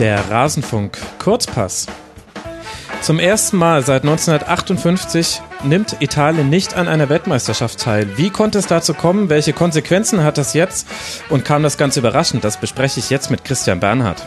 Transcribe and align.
Der 0.00 0.28
Rasenfunk 0.28 0.98
Kurzpass. 1.20 1.86
Zum 3.00 3.20
ersten 3.20 3.58
Mal 3.58 3.84
seit 3.84 4.02
1958 4.02 5.40
nimmt 5.62 6.02
Italien 6.02 6.50
nicht 6.50 6.74
an 6.74 6.88
einer 6.88 7.08
Weltmeisterschaft 7.08 7.78
teil. 7.78 8.18
Wie 8.18 8.30
konnte 8.30 8.58
es 8.58 8.66
dazu 8.66 8.92
kommen? 8.92 9.28
Welche 9.28 9.52
Konsequenzen 9.52 10.24
hat 10.24 10.36
das 10.36 10.52
jetzt? 10.52 10.88
Und 11.28 11.44
kam 11.44 11.62
das 11.62 11.78
ganz 11.78 11.96
überraschend? 11.96 12.42
Das 12.42 12.56
bespreche 12.56 12.98
ich 12.98 13.08
jetzt 13.08 13.30
mit 13.30 13.44
Christian 13.44 13.78
Bernhard. 13.78 14.26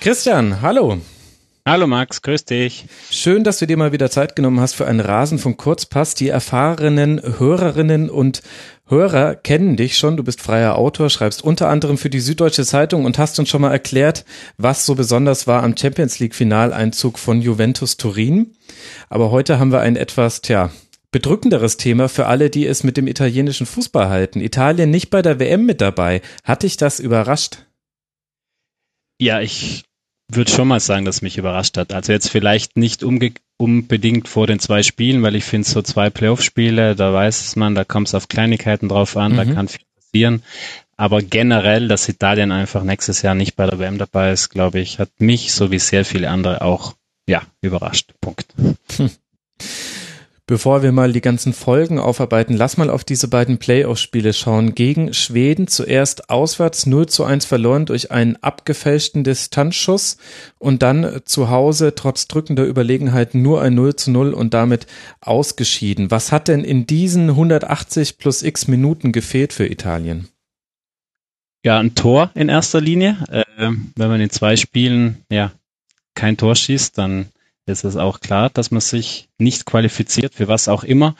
Christian, 0.00 0.60
hallo. 0.60 0.98
Hallo 1.68 1.88
Max, 1.88 2.22
grüß 2.22 2.44
dich. 2.44 2.86
Schön, 3.10 3.42
dass 3.42 3.58
du 3.58 3.66
dir 3.66 3.76
mal 3.76 3.90
wieder 3.90 4.08
Zeit 4.08 4.36
genommen 4.36 4.60
hast 4.60 4.74
für 4.74 4.86
einen 4.86 5.00
Rasen 5.00 5.40
von 5.40 5.56
Kurzpass. 5.56 6.14
Die 6.14 6.28
erfahrenen 6.28 7.20
Hörerinnen 7.40 8.08
und 8.08 8.42
Hörer 8.88 9.34
kennen 9.34 9.76
dich 9.76 9.96
schon. 9.96 10.16
Du 10.16 10.22
bist 10.22 10.40
freier 10.40 10.76
Autor, 10.76 11.10
schreibst 11.10 11.42
unter 11.42 11.68
anderem 11.68 11.98
für 11.98 12.08
die 12.08 12.20
Süddeutsche 12.20 12.64
Zeitung 12.64 13.04
und 13.04 13.18
hast 13.18 13.38
uns 13.38 13.48
schon 13.48 13.62
mal 13.62 13.72
erklärt, 13.72 14.24
was 14.58 14.86
so 14.86 14.94
besonders 14.94 15.48
war 15.48 15.64
am 15.64 15.76
Champions 15.76 16.20
League 16.20 16.36
Finaleinzug 16.36 17.18
von 17.18 17.42
Juventus 17.42 17.96
Turin. 17.96 18.52
Aber 19.08 19.32
heute 19.32 19.58
haben 19.58 19.72
wir 19.72 19.80
ein 19.80 19.96
etwas, 19.96 20.40
tja, 20.40 20.70
bedrückenderes 21.10 21.78
Thema 21.78 22.08
für 22.08 22.26
alle, 22.26 22.48
die 22.48 22.66
es 22.66 22.84
mit 22.84 22.96
dem 22.96 23.08
italienischen 23.08 23.66
Fußball 23.66 24.08
halten. 24.08 24.40
Italien 24.40 24.90
nicht 24.90 25.10
bei 25.10 25.20
der 25.20 25.40
WM 25.40 25.66
mit 25.66 25.80
dabei. 25.80 26.22
Hat 26.44 26.62
dich 26.62 26.76
das 26.76 27.00
überrascht? 27.00 27.66
Ja, 29.18 29.40
ich 29.40 29.84
würde 30.30 30.50
schon 30.50 30.68
mal 30.68 30.80
sagen, 30.80 31.04
dass 31.04 31.22
mich 31.22 31.38
überrascht 31.38 31.76
hat. 31.76 31.92
Also 31.92 32.12
jetzt 32.12 32.30
vielleicht 32.30 32.76
nicht 32.76 33.02
unbedingt 33.58 34.28
vor 34.28 34.46
den 34.46 34.58
zwei 34.58 34.82
Spielen, 34.82 35.22
weil 35.22 35.36
ich 35.36 35.44
finde 35.44 35.68
so 35.68 35.82
zwei 35.82 36.10
Playoff-Spiele, 36.10 36.94
da 36.94 37.12
weiß 37.12 37.56
man, 37.56 37.74
da 37.74 37.84
kommt 37.84 38.08
es 38.08 38.14
auf 38.14 38.28
Kleinigkeiten 38.28 38.88
drauf 38.88 39.16
an, 39.16 39.32
mhm. 39.32 39.36
da 39.36 39.44
kann 39.46 39.68
viel 39.68 39.84
passieren. 39.94 40.42
Aber 40.96 41.20
generell, 41.22 41.88
dass 41.88 42.08
Italien 42.08 42.52
einfach 42.52 42.82
nächstes 42.82 43.22
Jahr 43.22 43.34
nicht 43.34 43.56
bei 43.56 43.66
der 43.66 43.78
WM 43.78 43.98
dabei 43.98 44.32
ist, 44.32 44.48
glaube 44.48 44.80
ich, 44.80 44.98
hat 44.98 45.10
mich 45.18 45.52
so 45.52 45.70
wie 45.70 45.78
sehr 45.78 46.04
viele 46.04 46.30
andere 46.30 46.62
auch 46.62 46.94
ja 47.26 47.42
überrascht. 47.60 48.14
Punkt. 48.20 48.46
Hm. 48.56 48.76
Bevor 50.48 50.84
wir 50.84 50.92
mal 50.92 51.12
die 51.12 51.20
ganzen 51.20 51.52
Folgen 51.52 51.98
aufarbeiten, 51.98 52.56
lass 52.56 52.76
mal 52.76 52.88
auf 52.88 53.02
diese 53.02 53.26
beiden 53.26 53.58
Playoff-Spiele 53.58 54.32
schauen. 54.32 54.76
Gegen 54.76 55.12
Schweden 55.12 55.66
zuerst 55.66 56.30
auswärts 56.30 56.86
0 56.86 57.06
zu 57.06 57.24
1 57.24 57.44
verloren 57.44 57.84
durch 57.84 58.12
einen 58.12 58.36
abgefälschten 58.36 59.24
Distanzschuss 59.24 60.18
und 60.60 60.84
dann 60.84 61.22
zu 61.24 61.50
Hause 61.50 61.96
trotz 61.96 62.28
drückender 62.28 62.64
Überlegenheit 62.64 63.34
nur 63.34 63.60
ein 63.60 63.74
0 63.74 63.96
zu 63.96 64.12
0 64.12 64.34
und 64.34 64.54
damit 64.54 64.86
ausgeschieden. 65.20 66.12
Was 66.12 66.30
hat 66.30 66.46
denn 66.46 66.62
in 66.62 66.86
diesen 66.86 67.30
180 67.30 68.16
plus 68.16 68.44
x 68.44 68.68
Minuten 68.68 69.10
gefehlt 69.10 69.52
für 69.52 69.66
Italien? 69.66 70.28
Ja, 71.64 71.80
ein 71.80 71.96
Tor 71.96 72.30
in 72.36 72.48
erster 72.48 72.80
Linie. 72.80 73.16
Äh, 73.28 73.72
wenn 73.96 74.08
man 74.08 74.20
in 74.20 74.30
zwei 74.30 74.54
Spielen 74.54 75.24
ja 75.28 75.50
kein 76.14 76.36
Tor 76.36 76.54
schießt, 76.54 76.96
dann 76.96 77.30
ist 77.66 77.84
es 77.84 77.96
auch 77.96 78.20
klar, 78.20 78.50
dass 78.50 78.70
man 78.70 78.80
sich 78.80 79.28
nicht 79.38 79.66
qualifiziert, 79.66 80.34
für 80.34 80.48
was 80.48 80.68
auch 80.68 80.84
immer. 80.84 81.16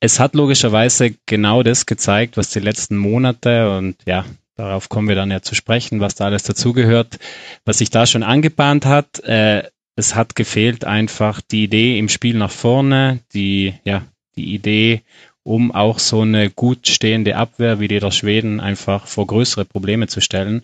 Es 0.00 0.20
hat 0.20 0.34
logischerweise 0.34 1.14
genau 1.26 1.62
das 1.62 1.86
gezeigt, 1.86 2.36
was 2.36 2.50
die 2.50 2.60
letzten 2.60 2.96
Monate 2.96 3.76
und 3.76 3.96
ja, 4.06 4.24
darauf 4.56 4.88
kommen 4.88 5.08
wir 5.08 5.14
dann 5.16 5.30
ja 5.30 5.42
zu 5.42 5.54
sprechen, 5.54 6.00
was 6.00 6.14
da 6.14 6.26
alles 6.26 6.42
dazugehört, 6.42 7.18
was 7.64 7.78
sich 7.78 7.90
da 7.90 8.06
schon 8.06 8.22
angebahnt 8.22 8.86
hat. 8.86 9.20
Äh, 9.20 9.64
es 9.96 10.14
hat 10.14 10.34
gefehlt 10.34 10.84
einfach 10.84 11.40
die 11.40 11.64
Idee 11.64 11.98
im 11.98 12.08
Spiel 12.08 12.36
nach 12.36 12.50
vorne, 12.50 13.20
die, 13.32 13.74
ja, 13.84 14.02
die 14.36 14.54
Idee, 14.54 15.02
um 15.42 15.72
auch 15.72 15.98
so 15.98 16.22
eine 16.22 16.50
gut 16.50 16.88
stehende 16.88 17.36
Abwehr 17.36 17.78
wie 17.78 17.88
die 17.88 18.00
der 18.00 18.10
Schweden 18.10 18.60
einfach 18.60 19.06
vor 19.06 19.26
größere 19.26 19.64
Probleme 19.64 20.08
zu 20.08 20.20
stellen. 20.20 20.62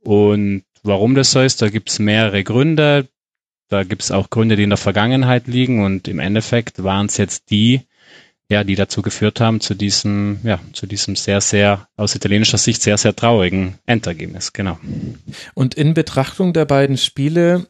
Und 0.00 0.64
warum 0.82 1.14
das 1.14 1.32
so 1.32 1.40
ist, 1.40 1.60
da 1.60 1.68
gibt 1.68 1.90
es 1.90 1.98
mehrere 1.98 2.42
Gründe. 2.44 3.08
Da 3.72 3.84
gibt 3.84 4.02
es 4.02 4.10
auch 4.10 4.28
Gründe, 4.28 4.56
die 4.56 4.64
in 4.64 4.68
der 4.68 4.76
Vergangenheit 4.76 5.46
liegen 5.46 5.82
und 5.82 6.06
im 6.06 6.18
Endeffekt 6.18 6.84
waren 6.84 7.06
es 7.06 7.16
jetzt 7.16 7.50
die, 7.50 7.80
ja, 8.50 8.64
die 8.64 8.74
dazu 8.74 9.00
geführt 9.00 9.40
haben 9.40 9.62
zu 9.62 9.74
diesem, 9.74 10.40
ja, 10.42 10.60
zu 10.74 10.86
diesem 10.86 11.16
sehr, 11.16 11.40
sehr, 11.40 11.88
aus 11.96 12.14
italienischer 12.14 12.58
Sicht 12.58 12.82
sehr, 12.82 12.98
sehr 12.98 13.16
traurigen 13.16 13.78
Endergebnis, 13.86 14.52
genau. 14.52 14.78
Und 15.54 15.74
in 15.74 15.94
Betrachtung 15.94 16.52
der 16.52 16.66
beiden 16.66 16.98
Spiele 16.98 17.66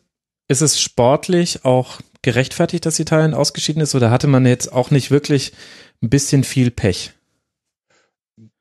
ist 0.49 0.61
es 0.61 0.81
sportlich 0.81 1.65
auch 1.65 2.01
gerechtfertigt, 2.23 2.85
dass 2.85 2.99
Italien 2.99 3.33
ausgeschieden 3.33 3.81
ist 3.81 3.95
oder 3.95 4.11
hatte 4.11 4.27
man 4.27 4.45
jetzt 4.45 4.73
auch 4.73 4.91
nicht 4.91 5.13
wirklich 5.13 5.53
ein 6.03 6.11
bisschen 6.11 6.43
viel 6.43 6.73
Pech? 6.73 7.13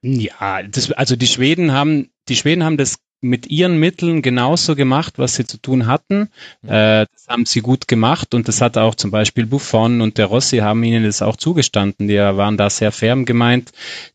Ja, 0.04 0.62
das, 0.62 0.92
also 0.92 1.16
die 1.16 1.26
Schweden 1.26 1.72
haben, 1.72 2.12
die 2.30 2.36
Schweden 2.36 2.64
haben 2.64 2.78
das 2.78 3.00
mit 3.22 3.48
ihren 3.48 3.80
Mitteln 3.80 4.24
genauso 4.24 4.76
gemacht, 4.76 5.14
was 5.18 5.36
sie 5.36 5.46
zu 5.46 5.58
tun 5.58 5.86
hatten. 5.86 6.30
Mhm. 6.64 6.70
Äh, 6.70 7.06
das 7.14 7.28
haben 7.30 7.46
sie 7.46 7.62
gut 7.62 7.88
gemacht 7.88 8.34
und 8.34 8.48
das 8.48 8.62
hat 8.62 8.78
auch 8.78 8.96
zum 8.96 9.12
Beispiel 9.12 9.46
Buffon 9.46 10.02
und 10.02 10.18
der 10.18 10.26
Rossi 10.26 10.58
haben 10.58 10.84
ihnen 10.84 11.04
das 11.04 11.22
auch 11.22 11.36
zugestanden. 11.36 12.08
Die 12.08 12.18
waren 12.18 12.58
da 12.58 12.70
sehr 12.70 12.92
firm 12.92 13.26
gemeint. 13.26 13.72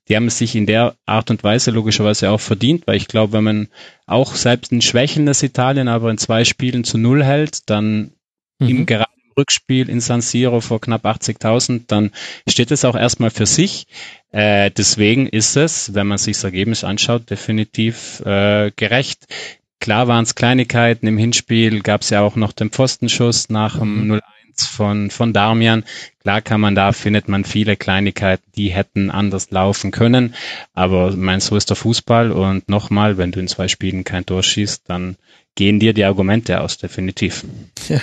Die 0.08 0.16
haben 0.16 0.26
es 0.26 0.38
sich 0.38 0.56
in 0.56 0.66
der 0.66 0.96
Art 1.06 1.30
und 1.30 1.44
Weise 1.44 1.70
logischerweise 1.70 2.30
auch 2.30 2.40
verdient, 2.40 2.86
weil 2.86 2.96
ich 2.96 3.08
glaube, 3.08 3.34
wenn 3.34 3.44
man 3.44 3.68
auch 4.06 4.34
selbst 4.34 4.72
ein 4.72 4.82
schwächendes 4.82 5.42
Italien 5.42 5.88
aber 5.88 6.10
in 6.10 6.18
zwei 6.18 6.44
Spielen 6.44 6.84
zu 6.84 6.98
Null 6.98 7.24
hält, 7.24 7.70
dann 7.70 8.12
mhm. 8.58 8.68
im 8.68 8.86
gerade 8.86 9.16
Rückspiel 9.36 9.88
in 9.88 10.00
San 10.00 10.20
Siro 10.20 10.60
vor 10.60 10.80
knapp 10.80 11.04
80.000, 11.04 11.82
dann 11.86 12.10
steht 12.48 12.70
es 12.70 12.84
auch 12.84 12.97
erstmal 12.97 13.30
für 13.30 13.47
sich. 13.47 13.86
Äh, 14.32 14.70
deswegen 14.70 15.26
ist 15.26 15.56
es, 15.56 15.94
wenn 15.94 16.06
man 16.06 16.19
sich 16.19 16.36
das 16.36 16.44
Ergebnis 16.44 16.84
anschaut, 16.84 17.30
definitiv 17.30 18.20
äh, 18.20 18.70
gerecht. 18.74 19.26
Klar 19.80 20.08
waren 20.08 20.24
es 20.24 20.34
Kleinigkeiten. 20.34 21.06
Im 21.06 21.19
Hinspiel 21.19 21.80
gab 21.80 22.02
es 22.02 22.10
ja 22.10 22.22
auch 22.22 22.36
noch 22.36 22.52
den 22.52 22.70
Pfostenschuss 22.70 23.50
nach 23.50 23.78
dem 23.78 24.06
mhm. 24.06 24.12
0-1 24.14 24.69
von, 24.69 25.10
von 25.10 25.32
Darmian. 25.32 25.84
Klar 26.20 26.41
kann 26.41 26.60
man 26.60 26.74
da, 26.74 26.92
findet 26.92 27.28
man 27.28 27.44
viele 27.44 27.76
Kleinigkeiten, 27.76 28.50
die 28.56 28.70
hätten 28.70 29.10
anders 29.10 29.50
laufen 29.50 29.91
können. 29.91 30.34
Aber 30.72 31.14
mein, 31.14 31.41
so 31.41 31.56
ist 31.56 31.68
der 31.68 31.76
Fußball. 31.76 32.32
Und 32.32 32.68
nochmal, 32.68 33.18
wenn 33.18 33.32
du 33.32 33.41
in 33.41 33.48
zwei 33.48 33.68
Spielen 33.68 34.04
kein 34.04 34.26
Tor 34.26 34.42
schießt, 34.42 34.84
dann 34.88 35.16
gehen 35.54 35.78
dir 35.78 35.92
die 35.92 36.04
Argumente 36.04 36.60
aus, 36.60 36.78
definitiv. 36.78 37.44
Ja, 37.88 38.00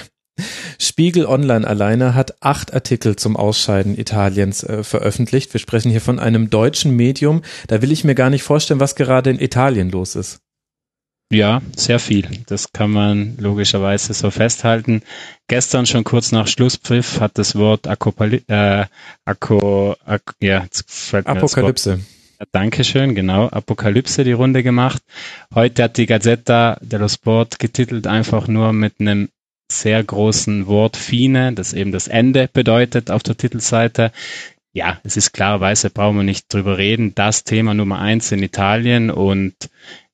Spiegel 0.80 1.26
Online 1.26 1.66
alleine 1.68 2.16
hat 2.16 2.42
acht 2.42 2.74
Artikel 2.74 3.16
zum 3.16 3.38
Ausscheiden 3.38 3.98
Italiens 3.98 4.64
äh, 4.64 4.84
veröffentlicht. 4.84 5.54
Wir 5.54 5.60
sprechen 5.60 5.92
hier 5.92 6.02
von 6.02 6.20
einem 6.20 6.50
deutschen 6.50 6.96
Medium. 6.96 7.42
Da 7.68 7.82
will 7.82 7.92
ich 7.92 8.04
mir 8.04 8.16
gar 8.16 8.30
nicht 8.30 8.44
vorstellen, 8.44 8.80
was 8.80 8.96
gerade 8.96 9.30
in 9.30 9.40
Italien 9.40 9.90
los 9.92 10.16
ist. 10.16 10.40
Ja, 11.32 11.62
sehr 11.76 12.00
viel. 12.00 12.28
Das 12.46 12.74
kann 12.74 12.92
man 12.92 13.38
logischerweise 13.38 14.14
so 14.14 14.30
festhalten. 14.30 15.02
Gestern 15.48 15.86
schon 15.88 16.04
kurz 16.04 16.32
nach 16.32 16.48
Schlusspfiff 16.48 17.20
hat 17.20 17.38
das 17.38 17.56
Wort 17.56 17.88
Akopali 17.88 18.44
äh, 18.48 18.86
Ako, 19.26 19.96
Ak 20.06 20.36
ja, 20.40 20.66
Apokalypse. 21.26 22.02
Dankeschön, 22.52 23.16
genau. 23.16 23.48
Apokalypse 23.48 24.24
die 24.24 24.34
Runde 24.34 24.64
gemacht. 24.64 25.02
Heute 25.56 25.84
hat 25.84 25.98
die 25.98 26.06
Gazzetta 26.06 26.78
dello 26.82 27.08
Sport 27.08 27.58
getitelt 27.58 28.06
einfach 28.06 28.48
nur 28.48 28.74
mit 28.74 29.00
einem 29.00 29.30
sehr 29.72 30.04
großen 30.04 30.68
Wort 30.68 30.98
Fine, 30.98 31.54
das 31.54 31.74
eben 31.74 31.92
das 31.92 32.08
Ende 32.08 32.50
bedeutet 32.52 33.12
auf 33.12 33.24
der 33.24 33.38
Titelseite. 33.38 34.12
Ja, 34.74 35.00
es 35.04 35.18
ist 35.18 35.34
klarerweise, 35.34 35.90
brauchen 35.90 36.18
wir 36.18 36.24
nicht 36.24 36.52
drüber 36.52 36.78
reden, 36.78 37.14
das 37.16 37.44
Thema 37.44 37.74
Nummer 37.74 38.00
eins 38.00 38.32
in 38.32 38.42
Italien 38.42 39.12
und 39.12 39.56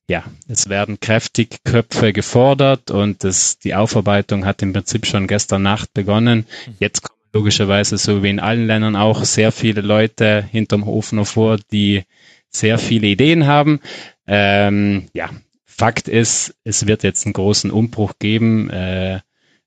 ja, 0.08 0.24
es 0.48 0.68
werden 0.68 0.98
kräftig 0.98 1.58
Köpfe 1.64 2.12
gefordert 2.12 2.90
und 2.90 3.22
das, 3.22 3.58
die 3.58 3.74
Aufarbeitung 3.74 4.44
hat 4.44 4.60
im 4.60 4.72
Prinzip 4.72 5.06
schon 5.06 5.28
gestern 5.28 5.62
Nacht 5.62 5.94
begonnen. 5.94 6.46
Jetzt 6.80 7.02
kommen 7.02 7.20
logischerweise, 7.32 7.96
so 7.96 8.22
wie 8.22 8.30
in 8.30 8.40
allen 8.40 8.66
Ländern 8.66 8.96
auch, 8.96 9.24
sehr 9.24 9.52
viele 9.52 9.82
Leute 9.82 10.44
hinterm 10.50 10.84
Hof 10.84 11.12
noch 11.12 11.28
vor, 11.28 11.58
die 11.70 12.02
sehr 12.48 12.78
viele 12.78 13.06
Ideen 13.06 13.46
haben. 13.46 13.80
Ähm, 14.26 15.06
ja, 15.14 15.30
Fakt 15.64 16.08
ist, 16.08 16.56
es 16.64 16.86
wird 16.86 17.04
jetzt 17.04 17.24
einen 17.24 17.32
großen 17.32 17.70
Umbruch 17.70 18.14
geben. 18.18 18.68
Äh, 18.68 19.20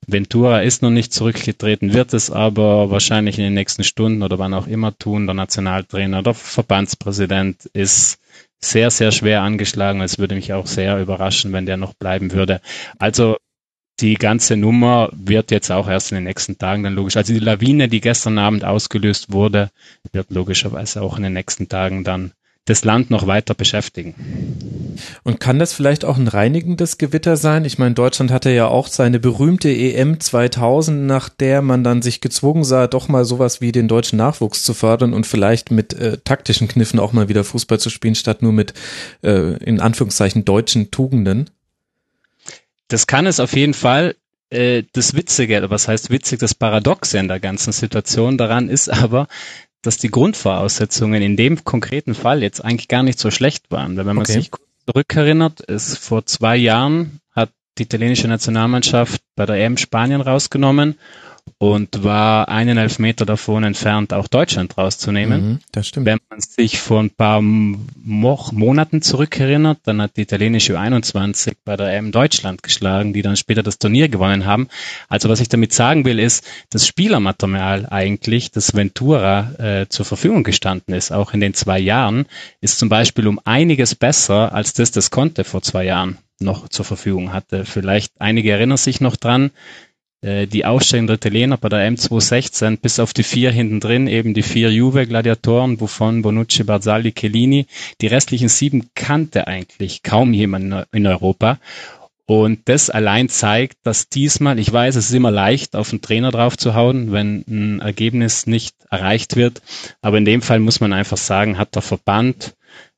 Ventura 0.07 0.61
ist 0.61 0.81
noch 0.81 0.89
nicht 0.89 1.13
zurückgetreten, 1.13 1.93
wird 1.93 2.13
es 2.13 2.31
aber 2.31 2.89
wahrscheinlich 2.89 3.37
in 3.37 3.43
den 3.45 3.53
nächsten 3.53 3.83
Stunden 3.83 4.23
oder 4.23 4.39
wann 4.39 4.53
auch 4.53 4.67
immer 4.67 4.97
tun. 4.97 5.25
Der 5.25 5.33
Nationaltrainer, 5.33 6.23
der 6.23 6.33
Verbandspräsident 6.33 7.65
ist 7.73 8.19
sehr, 8.61 8.91
sehr 8.91 9.11
schwer 9.11 9.41
angeschlagen. 9.41 10.01
Es 10.01 10.19
würde 10.19 10.35
mich 10.35 10.53
auch 10.53 10.67
sehr 10.67 10.99
überraschen, 10.99 11.53
wenn 11.53 11.65
der 11.65 11.77
noch 11.77 11.93
bleiben 11.93 12.31
würde. 12.31 12.61
Also 12.97 13.37
die 13.99 14.15
ganze 14.15 14.57
Nummer 14.57 15.09
wird 15.13 15.51
jetzt 15.51 15.71
auch 15.71 15.87
erst 15.87 16.11
in 16.11 16.15
den 16.15 16.23
nächsten 16.25 16.57
Tagen 16.57 16.83
dann 16.83 16.95
logisch. 16.95 17.17
Also 17.17 17.33
die 17.33 17.39
Lawine, 17.39 17.87
die 17.87 18.01
gestern 18.01 18.37
Abend 18.37 18.65
ausgelöst 18.65 19.31
wurde, 19.31 19.69
wird 20.11 20.31
logischerweise 20.31 21.01
auch 21.01 21.17
in 21.17 21.23
den 21.23 21.33
nächsten 21.33 21.69
Tagen 21.69 22.03
dann 22.03 22.31
das 22.65 22.85
Land 22.85 23.11
noch 23.11 23.27
weiter 23.27 23.53
beschäftigen. 23.53 24.15
Und 25.23 25.39
kann 25.39 25.59
das 25.59 25.73
vielleicht 25.73 26.05
auch 26.05 26.17
ein 26.17 26.27
reinigendes 26.27 26.97
Gewitter 26.97 27.37
sein? 27.37 27.65
Ich 27.65 27.77
meine, 27.77 27.95
Deutschland 27.95 28.31
hatte 28.31 28.51
ja 28.51 28.67
auch 28.67 28.87
seine 28.87 29.19
berühmte 29.19 29.69
EM 29.69 30.19
2000, 30.19 31.05
nach 31.05 31.29
der 31.29 31.61
man 31.61 31.83
dann 31.83 32.01
sich 32.01 32.21
gezwungen 32.21 32.63
sah, 32.63 32.87
doch 32.87 33.07
mal 33.07 33.25
sowas 33.25 33.61
wie 33.61 33.71
den 33.71 33.87
deutschen 33.87 34.17
Nachwuchs 34.17 34.63
zu 34.63 34.73
fördern 34.73 35.13
und 35.13 35.27
vielleicht 35.27 35.71
mit 35.71 35.93
äh, 35.93 36.17
taktischen 36.23 36.67
Kniffen 36.67 36.99
auch 36.99 37.13
mal 37.13 37.29
wieder 37.29 37.43
Fußball 37.43 37.79
zu 37.79 37.89
spielen, 37.89 38.15
statt 38.15 38.41
nur 38.41 38.53
mit 38.53 38.73
äh, 39.23 39.57
in 39.63 39.79
Anführungszeichen 39.79 40.45
deutschen 40.45 40.91
Tugenden. 40.91 41.49
Das 42.87 43.07
kann 43.07 43.25
es 43.25 43.39
auf 43.39 43.55
jeden 43.55 43.73
Fall. 43.73 44.15
Äh, 44.49 44.83
das 44.93 45.15
Witzige, 45.15 45.69
was 45.69 45.87
heißt 45.87 46.11
witzig, 46.11 46.39
das 46.39 46.53
Paradoxe 46.53 47.17
in 47.17 47.27
der 47.27 47.39
ganzen 47.39 47.73
Situation 47.73 48.37
daran 48.37 48.69
ist 48.69 48.89
aber, 48.89 49.27
dass 49.81 49.97
die 49.97 50.09
Grundvoraussetzungen 50.09 51.21
in 51.21 51.35
dem 51.35 51.63
konkreten 51.63 52.15
Fall 52.15 52.41
jetzt 52.41 52.63
eigentlich 52.63 52.87
gar 52.87 53.03
nicht 53.03 53.19
so 53.19 53.31
schlecht 53.31 53.69
waren. 53.69 53.97
Weil 53.97 54.05
wenn 54.05 54.15
man 54.15 54.25
okay. 54.25 54.33
sich 54.33 54.51
zurückerinnert, 54.85 55.61
ist 55.61 55.97
vor 55.97 56.25
zwei 56.25 56.55
Jahren 56.57 57.19
hat 57.31 57.51
die 57.77 57.83
italienische 57.83 58.27
Nationalmannschaft 58.27 59.21
bei 59.35 59.45
der 59.45 59.55
EM 59.57 59.77
Spanien 59.77 60.21
rausgenommen 60.21 60.99
und 61.63 62.03
war 62.03 62.49
einen 62.49 62.77
Elfmeter 62.77 63.25
davon 63.25 63.63
entfernt, 63.63 64.13
auch 64.13 64.27
Deutschland 64.27 64.77
rauszunehmen. 64.77 65.49
Mhm, 65.49 65.59
das 65.71 65.87
stimmt. 65.87 66.05
Wenn 66.05 66.19
man 66.29 66.41
sich 66.41 66.81
vor 66.81 66.99
ein 66.99 67.09
paar 67.09 67.41
Mo 67.41 68.49
Monaten 68.51 69.01
zurückerinnert, 69.01 69.79
dann 69.83 70.01
hat 70.01 70.17
die 70.17 70.23
italienische 70.23 70.77
U21 70.77 71.53
bei 71.63 71.77
der 71.77 71.93
EM 71.93 72.11
Deutschland 72.11 72.63
geschlagen, 72.63 73.13
die 73.13 73.21
dann 73.21 73.37
später 73.37 73.63
das 73.63 73.79
Turnier 73.79 74.09
gewonnen 74.09 74.45
haben. 74.45 74.67
Also 75.07 75.29
was 75.29 75.39
ich 75.39 75.47
damit 75.47 75.71
sagen 75.71 76.03
will, 76.03 76.19
ist, 76.19 76.45
das 76.69 76.85
Spielermaterial 76.85 77.87
eigentlich, 77.89 78.51
das 78.51 78.75
Ventura 78.75 79.53
äh, 79.57 79.87
zur 79.87 80.05
Verfügung 80.05 80.43
gestanden 80.43 80.93
ist, 80.93 81.13
auch 81.13 81.33
in 81.33 81.39
den 81.39 81.53
zwei 81.53 81.79
Jahren, 81.79 82.25
ist 82.59 82.77
zum 82.77 82.89
Beispiel 82.89 83.25
um 83.25 83.39
einiges 83.45 83.95
besser, 83.95 84.53
als 84.53 84.73
das 84.73 84.91
das 84.91 85.11
Conte 85.11 85.45
vor 85.45 85.61
zwei 85.61 85.85
Jahren 85.85 86.17
noch 86.39 86.67
zur 86.67 86.83
Verfügung 86.83 87.31
hatte. 87.31 87.63
Vielleicht 87.63 88.11
einige 88.19 88.51
erinnern 88.51 88.77
sich 88.77 88.99
noch 88.99 89.15
dran, 89.15 89.51
äh, 90.23 90.47
die 90.47 90.65
aufsteigenden 90.65 91.17
Italiener 91.17 91.57
bei 91.57 91.69
der 91.69 91.87
M216 91.91 92.79
bis 92.79 92.99
auf 92.99 93.13
die 93.13 93.23
vier 93.23 93.51
hinten 93.51 93.79
drin, 93.79 94.07
eben 94.07 94.33
die 94.33 94.41
vier 94.41 94.71
Juve-Gladiatoren, 94.71 95.77
Buffon, 95.77 96.21
Bonucci, 96.21 96.63
Barzali, 96.63 97.11
Chiellini. 97.11 97.67
Die 98.01 98.07
restlichen 98.07 98.47
sieben 98.47 98.89
kannte 98.95 99.47
eigentlich 99.47 100.01
kaum 100.01 100.33
jemand 100.33 100.87
in 100.93 101.05
Europa. 101.05 101.59
Und 102.25 102.69
das 102.69 102.89
allein 102.89 103.27
zeigt, 103.27 103.79
dass 103.83 104.07
diesmal, 104.07 104.57
ich 104.57 104.71
weiß, 104.71 104.95
es 104.95 105.09
ist 105.09 105.13
immer 105.13 105.31
leicht, 105.31 105.75
auf 105.75 105.89
den 105.89 106.01
Trainer 106.01 106.31
drauf 106.31 106.57
zu 106.57 106.73
hauen, 106.73 107.11
wenn 107.11 107.43
ein 107.47 107.79
Ergebnis 107.81 108.47
nicht 108.47 108.75
erreicht 108.89 109.35
wird. 109.35 109.61
Aber 110.01 110.17
in 110.17 110.25
dem 110.25 110.41
Fall 110.41 110.59
muss 110.59 110.79
man 110.79 110.93
einfach 110.93 111.17
sagen, 111.17 111.57
hat 111.57 111.75
der 111.75 111.81
Verband 111.81 112.55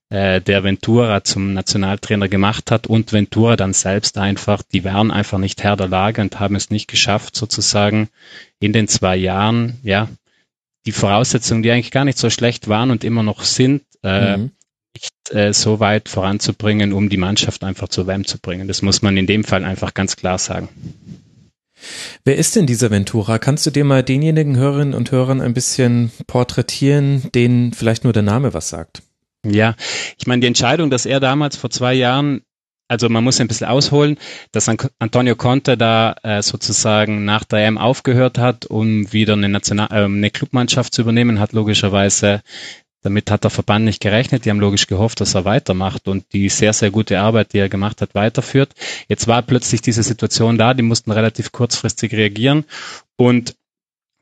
äh, 0.09 0.39
der 0.41 0.63
Ventura 0.63 1.23
zum 1.23 1.53
Nationaltrainer 1.53 2.27
gemacht 2.27 2.71
hat 2.71 2.87
und 2.87 3.11
Ventura 3.11 3.55
dann 3.55 3.73
selbst 3.73 4.17
einfach, 4.17 4.61
die 4.61 4.83
waren 4.83 5.11
einfach 5.11 5.37
nicht 5.37 5.63
Herr 5.63 5.75
der 5.75 5.87
Lage 5.87 6.21
und 6.21 6.39
haben 6.39 6.55
es 6.55 6.69
nicht 6.69 6.87
geschafft, 6.87 7.35
sozusagen 7.35 8.09
in 8.59 8.73
den 8.73 8.87
zwei 8.87 9.15
Jahren, 9.15 9.79
ja, 9.83 10.07
die 10.85 10.91
Voraussetzungen, 10.91 11.63
die 11.63 11.71
eigentlich 11.71 11.91
gar 11.91 12.05
nicht 12.05 12.19
so 12.19 12.29
schlecht 12.29 12.67
waren 12.67 12.91
und 12.91 13.03
immer 13.03 13.23
noch 13.23 13.43
sind, 13.43 13.81
äh, 14.03 14.37
mhm. 14.37 14.51
nicht 14.93 15.35
äh, 15.35 15.53
so 15.53 15.79
weit 15.79 16.09
voranzubringen, 16.09 16.93
um 16.93 17.09
die 17.09 17.17
Mannschaft 17.17 17.63
einfach 17.63 17.87
zur 17.87 18.05
WM 18.05 18.25
zu 18.25 18.37
bringen. 18.37 18.67
Das 18.67 18.83
muss 18.83 19.01
man 19.01 19.17
in 19.17 19.25
dem 19.25 19.43
Fall 19.43 19.63
einfach 19.63 19.95
ganz 19.95 20.15
klar 20.15 20.37
sagen. 20.37 20.69
Wer 22.23 22.37
ist 22.37 22.55
denn 22.55 22.67
dieser 22.67 22.91
Ventura? 22.91 23.39
Kannst 23.39 23.65
du 23.65 23.71
dir 23.71 23.83
mal 23.83 24.03
denjenigen 24.03 24.55
Hörerinnen 24.55 24.93
und 24.93 25.11
Hörern 25.11 25.41
ein 25.41 25.53
bisschen 25.53 26.11
porträtieren, 26.27 27.29
denen 27.33 27.73
vielleicht 27.73 28.03
nur 28.03 28.13
der 28.13 28.23
Name 28.23 28.53
was 28.53 28.69
sagt? 28.69 29.01
Ja, 29.45 29.75
ich 30.17 30.27
meine, 30.27 30.41
die 30.41 30.47
Entscheidung, 30.47 30.89
dass 30.89 31.05
er 31.05 31.19
damals 31.19 31.55
vor 31.55 31.69
zwei 31.69 31.93
Jahren, 31.93 32.41
also 32.87 33.09
man 33.09 33.23
muss 33.23 33.39
ein 33.39 33.47
bisschen 33.47 33.67
ausholen, 33.67 34.17
dass 34.51 34.69
Antonio 34.99 35.35
Conte 35.35 35.77
da 35.77 36.15
äh, 36.23 36.41
sozusagen 36.41 37.25
nach 37.25 37.43
der 37.43 37.67
EM 37.67 37.77
aufgehört 37.77 38.37
hat, 38.37 38.65
um 38.65 39.11
wieder 39.13 39.33
eine, 39.33 39.49
National 39.49 39.87
äh, 39.91 40.05
eine 40.05 40.31
Clubmannschaft 40.31 40.93
zu 40.93 41.01
übernehmen, 41.01 41.39
hat 41.39 41.53
logischerweise 41.53 42.41
damit 43.05 43.29
hat 43.29 43.43
der 43.43 43.51
Verband 43.51 43.85
nicht 43.85 44.01
gerechnet. 44.01 44.45
Die 44.45 44.49
haben 44.49 44.59
logisch 44.59 44.87
gehofft, 44.87 45.21
dass 45.21 45.35
er 45.35 45.45
weitermacht 45.45 46.07
und 46.07 46.33
die 46.33 46.49
sehr, 46.49 46.73
sehr 46.73 46.89
gute 46.89 47.19
Arbeit, 47.19 47.53
die 47.53 47.59
er 47.59 47.69
gemacht 47.69 48.01
hat, 48.01 48.15
weiterführt. 48.15 48.73
Jetzt 49.07 49.27
war 49.27 49.43
plötzlich 49.43 49.81
diese 49.81 50.01
Situation 50.01 50.57
da, 50.57 50.73
die 50.73 50.81
mussten 50.81 51.11
relativ 51.11 51.51
kurzfristig 51.51 52.13
reagieren 52.13 52.65
und 53.15 53.55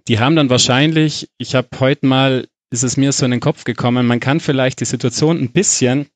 die 0.09 0.19
haben 0.19 0.35
dann 0.35 0.49
wahrscheinlich, 0.49 1.29
ich 1.37 1.55
habe 1.55 1.69
heute 1.79 2.05
mal 2.05 2.45
ist 2.73 2.81
es 2.81 2.97
mir 2.97 3.11
so 3.11 3.23
in 3.23 3.31
den 3.31 3.39
Kopf 3.39 3.65
gekommen, 3.65 4.07
man 4.07 4.19
kann 4.19 4.39
vielleicht 4.39 4.79
die 4.79 4.85
Situation 4.85 5.37
ein 5.37 5.51
bisschen 5.51 6.07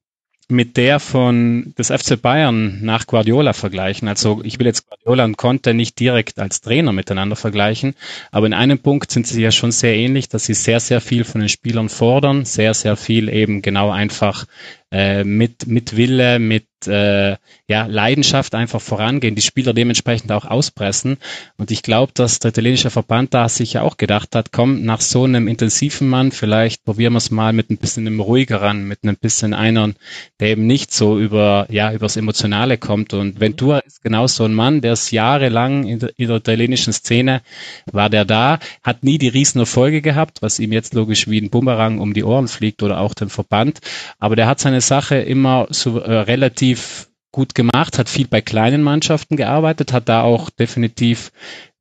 mit 0.50 0.75
der 0.75 1.00
von 1.00 1.74
des 1.77 1.89
FC 1.89 2.19
Bayern 2.19 2.80
nach 2.81 3.06
Guardiola 3.06 3.54
vergleichen. 3.54 4.07
Also 4.07 4.42
ich 4.44 4.57
will 4.57 4.65
jetzt 4.65 4.88
Guardiola 4.88 5.25
und 5.25 5.38
Conte 5.38 5.75
nicht 5.75 6.00
direkt 6.00 6.39
als 6.39 6.62
Trainer 6.62 6.94
miteinander 6.94 7.36
vergleichen, 7.36 7.94
aber 8.31 8.48
in 8.48 8.56
einem 8.56 8.80
Punkt 8.80 9.12
sind 9.12 9.27
sie 9.27 9.42
ja 9.42 9.51
schon 9.51 9.71
sehr 9.71 9.95
ähnlich, 9.95 10.30
dass 10.30 10.45
sie 10.45 10.56
sehr, 10.56 10.80
sehr 10.80 11.00
viel 11.00 11.25
von 11.25 11.42
den 11.42 11.50
Spielern 11.50 11.89
fordern, 11.89 12.44
sehr, 12.44 12.74
sehr 12.74 12.95
viel 12.95 13.30
eben 13.30 13.62
genau 13.62 13.92
einfach 13.92 14.45
äh, 14.92 15.24
mit, 15.24 15.68
mit 15.68 15.98
Wille, 15.98 16.39
mit 16.39 16.66
äh, 16.86 17.38
ja, 17.68 17.86
Leidenschaft 17.88 18.54
einfach 18.54 18.80
vorangehen, 18.80 19.36
die 19.36 19.42
Spieler 19.42 19.74
dementsprechend 19.74 20.31
auch 20.31 20.45
auspressen. 20.45 21.18
Und 21.57 21.72
ich 21.72 21.81
glaube, 21.81 22.12
dass 22.13 22.39
der 22.39 22.50
italienische 22.50 22.89
Verband 22.89 23.34
da 23.34 23.50
sich 23.50 23.74
ja 23.74 23.81
auch 23.81 23.98
gedacht 23.98 24.36
hat, 24.36 24.51
komm, 24.51 24.84
nach 24.84 25.01
so 25.01 25.24
einem 25.24 25.48
intensiven 25.48 26.07
Mann, 26.07 26.31
vielleicht 26.31 26.86
probieren 26.86 27.13
wir 27.13 27.18
es 27.18 27.31
mal 27.31 27.54
mit 27.54 27.72
ein 27.72 27.78
bisschen 27.78 28.06
einem 28.06 28.19
ruhigeren, 28.19 28.88
mit 28.88 29.00
einem 29.04 29.16
bisschen 29.16 29.54
einer, 29.54 29.94
der 30.39 30.50
eben 30.50 30.68
nicht 30.68 30.94
so 30.94 31.19
über, 31.19 31.66
ja, 31.69 31.92
übers 31.92 32.16
Emotionale 32.16 32.78
kommt. 32.78 33.13
Und 33.13 33.40
Ventura 33.40 33.80
ist 33.80 34.04
genau 34.04 34.28
so 34.28 34.45
ein 34.45 34.54
Mann, 34.54 34.81
der 34.81 34.94
ist 34.94 35.12
jahrelang 35.12 35.86
in 35.86 36.00
der, 36.00 36.12
in 36.18 36.28
der 36.28 36.38
italienischen 36.38 36.94
Szene, 36.94 37.42
war 37.92 38.10
der 38.10 38.25
da, 38.25 38.60
hat 38.83 39.04
nie 39.04 39.18
die 39.18 39.30
Riesenerfolge 39.30 40.01
gehabt, 40.01 40.42
was 40.42 40.60
ihm 40.60 40.72
jetzt 40.72 40.94
logisch 40.94 41.28
wie 41.28 41.42
ein 41.42 41.50
Bumerang 41.50 42.00
um 42.00 42.13
die 42.13 42.24
Ohren 42.24 42.48
fliegt 42.48 42.83
oder 42.83 43.00
auch 43.00 43.13
den 43.13 43.30
Verband. 43.30 43.80
Aber 44.19 44.36
der 44.36 44.48
hat 44.48 44.60
seine 44.60 44.77
Sache 44.82 45.16
immer 45.16 45.68
so 45.70 46.00
äh, 46.00 46.20
relativ 46.20 47.10
gut 47.32 47.56
gemacht, 47.56 47.98
hat 47.98 48.10
viel 48.10 48.28
bei 48.28 48.42
kleinen 48.42 48.82
Mannschaften 48.82 49.36
gearbeitet, 49.36 49.94
hat 49.94 50.10
da 50.10 50.22
auch 50.22 50.50
definitiv 50.50 51.32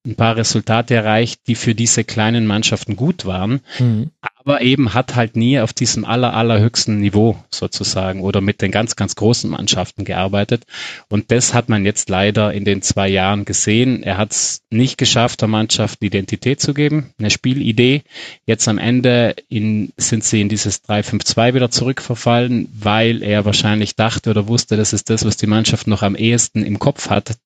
ein 0.07 0.17
paar 0.17 0.37
Resultate 0.37 0.95
erreicht, 0.95 1.41
die 1.47 1.55
für 1.55 1.75
diese 1.75 2.05
kleinen 2.05 2.47
Mannschaften 2.47 2.97
gut 2.97 3.25
waren. 3.25 3.61
Mhm 3.79 4.11
aber 4.47 4.61
eben 4.61 4.95
hat 4.95 5.17
halt 5.17 5.35
nie 5.35 5.59
auf 5.59 5.73
diesem 5.73 6.05
aller, 6.05 6.33
allerhöchsten 6.33 7.01
Niveau 7.01 7.37
sozusagen 7.53 8.21
oder 8.21 8.41
mit 8.41 8.63
den 8.63 8.71
ganz, 8.71 8.95
ganz 8.95 9.17
großen 9.17 9.51
Mannschaften 9.51 10.05
gearbeitet. 10.05 10.65
Und 11.09 11.33
das 11.33 11.53
hat 11.53 11.69
man 11.69 11.85
jetzt 11.85 12.09
leider 12.09 12.53
in 12.55 12.65
den 12.65 12.81
zwei 12.81 13.09
Jahren 13.09 13.45
gesehen. 13.45 14.05
Er 14.05 14.19
hat 14.19 14.31
es 14.31 14.61
nicht 14.71 14.99
geschafft, 14.99 15.41
der 15.41 15.49
Mannschaft 15.49 16.01
Identität 16.01 16.61
zu 16.61 16.75
geben, 16.75 17.11
eine 17.19 17.31
Spielidee. 17.31 18.03
Jetzt 18.47 18.69
am 18.69 18.79
Ende 18.79 19.35
in, 19.49 19.93
sind 19.97 20.23
sie 20.23 20.41
in 20.41 20.49
dieses 20.49 20.85
3-5-2 20.85 21.55
wieder 21.55 21.71
zurückverfallen, 21.73 22.69
weil 22.73 23.25
er 23.25 23.45
wahrscheinlich 23.45 23.97
dachte 23.97 24.31
oder 24.31 24.47
wusste, 24.47 24.77
das 24.77 24.93
ist 24.93 25.11
das, 25.11 25.25
was 25.25 25.37
die 25.37 25.49
Mannschaft 25.49 25.89
noch 25.89 26.03
am 26.03 26.15
ehesten 26.15 26.65
im 26.65 26.79
Kopf 26.79 27.11
hat, 27.11 27.37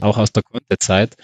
auch 0.00 0.16
aus 0.16 0.30
der 0.30 0.44
Konterzeit. 0.44 1.16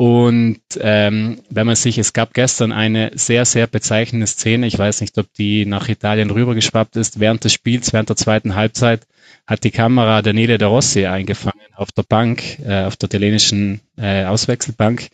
Und 0.00 0.60
ähm, 0.80 1.40
wenn 1.50 1.66
man 1.66 1.74
sich, 1.74 1.98
es 1.98 2.12
gab 2.12 2.32
gestern 2.32 2.70
eine 2.70 3.10
sehr, 3.14 3.44
sehr 3.44 3.66
bezeichnende 3.66 4.28
Szene, 4.28 4.68
ich 4.68 4.78
weiß 4.78 5.00
nicht, 5.00 5.18
ob 5.18 5.26
die 5.34 5.66
nach 5.66 5.88
Italien 5.88 6.30
rübergeschwappt 6.30 6.94
ist, 6.94 7.18
während 7.18 7.42
des 7.42 7.52
Spiels, 7.52 7.92
während 7.92 8.08
der 8.08 8.14
zweiten 8.14 8.54
Halbzeit 8.54 9.08
hat 9.44 9.64
die 9.64 9.72
Kamera 9.72 10.22
Daniele 10.22 10.56
De 10.56 10.68
Rossi 10.68 11.06
eingefangen 11.06 11.74
auf 11.74 11.90
der 11.90 12.04
Bank, 12.04 12.60
äh, 12.60 12.84
auf 12.84 12.96
der 12.96 13.08
italienischen 13.08 13.80
äh, 13.96 14.24
Auswechselbank. 14.24 15.08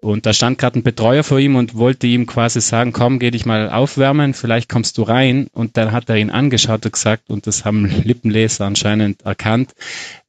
Und 0.00 0.24
da 0.24 0.32
stand 0.32 0.58
gerade 0.58 0.78
ein 0.78 0.82
Betreuer 0.82 1.22
vor 1.22 1.38
ihm 1.38 1.56
und 1.56 1.74
wollte 1.74 2.06
ihm 2.06 2.26
quasi 2.26 2.60
sagen, 2.60 2.92
komm, 2.92 3.18
geh 3.18 3.30
dich 3.30 3.44
mal 3.44 3.70
aufwärmen, 3.70 4.32
vielleicht 4.32 4.68
kommst 4.68 4.96
du 4.96 5.02
rein. 5.02 5.48
Und 5.52 5.76
dann 5.76 5.92
hat 5.92 6.08
er 6.08 6.16
ihn 6.16 6.30
angeschaut 6.30 6.86
und 6.86 6.92
gesagt, 6.92 7.28
und 7.28 7.46
das 7.46 7.64
haben 7.64 7.84
Lippenleser 8.04 8.64
anscheinend 8.64 9.22
erkannt, 9.22 9.72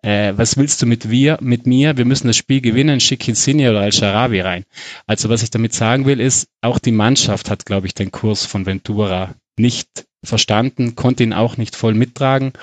äh, 0.02 0.34
was 0.36 0.58
willst 0.58 0.82
du 0.82 0.86
mit 0.86 1.10
wir, 1.10 1.38
mit 1.42 1.68
mir? 1.68 1.98
Wir 1.98 2.06
müssen 2.06 2.28
das 2.28 2.36
Spiel 2.36 2.60
gewinnen, 2.60 3.00
schick 3.00 3.28
Insigne 3.28 3.70
oder 3.70 3.82
Al-Sharabi 3.82 4.42
rein. 4.42 4.66
Also 5.08 5.30
was 5.30 5.44
ich 5.44 5.52
damit 5.52 5.74
sagen 5.74 6.06
will, 6.06 6.20
ist, 6.20 6.48
auch 6.62 6.80
die 6.80 6.92
Mannschaft 6.92 7.50
hat, 7.50 7.66
glaube 7.66 7.88
ich, 7.88 7.94
den 7.94 8.12
Kurs 8.12 8.46
von 8.46 8.66
Ventura 8.66 9.36
nicht 9.58 10.06
verstanden, 10.24 10.96
konnte 10.96 11.24
ihn 11.24 11.34
auch 11.34 11.58
nicht 11.58 11.76
voll 11.76 11.94
mittragen. 11.94 12.54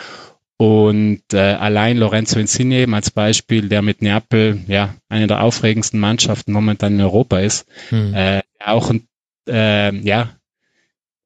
Und 0.58 1.22
äh, 1.32 1.38
allein 1.38 1.98
Lorenzo 1.98 2.40
Insigne 2.40 2.80
eben 2.80 2.94
als 2.94 3.12
Beispiel, 3.12 3.68
der 3.68 3.80
mit 3.80 4.02
Neapel 4.02 4.60
ja 4.66 4.96
eine 5.08 5.28
der 5.28 5.42
aufregendsten 5.42 6.00
Mannschaften 6.00 6.52
momentan 6.52 6.94
in 6.94 7.00
Europa 7.00 7.38
ist, 7.38 7.66
hm. 7.90 8.12
äh, 8.12 8.42
auch 8.58 8.90
ein, 8.90 9.06
äh, 9.48 9.94
ja 10.00 10.30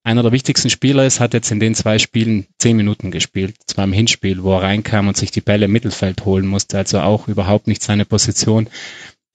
einer 0.05 0.23
der 0.23 0.33
wichtigsten 0.33 0.69
Spieler 0.69 1.07
ist, 1.07 1.21
hat 1.21 1.33
jetzt 1.33 1.51
in 1.51 1.61
den 1.61 1.75
zwei 1.75 1.99
Spielen 1.99 2.47
zehn 2.59 2.77
Minuten 2.77 3.11
gespielt. 3.11 3.55
Zwar 3.67 3.85
im 3.85 3.93
Hinspiel, 3.93 4.43
wo 4.43 4.55
er 4.55 4.62
reinkam 4.62 5.09
und 5.09 5.17
sich 5.17 5.31
die 5.31 5.41
Bälle 5.41 5.67
im 5.67 5.73
Mittelfeld 5.73 6.25
holen 6.25 6.47
musste, 6.47 6.79
also 6.79 7.01
auch 7.01 7.29
überhaupt 7.29 7.69
nicht 7.69 7.83
seine 7.83 8.05
Position. 8.05 8.69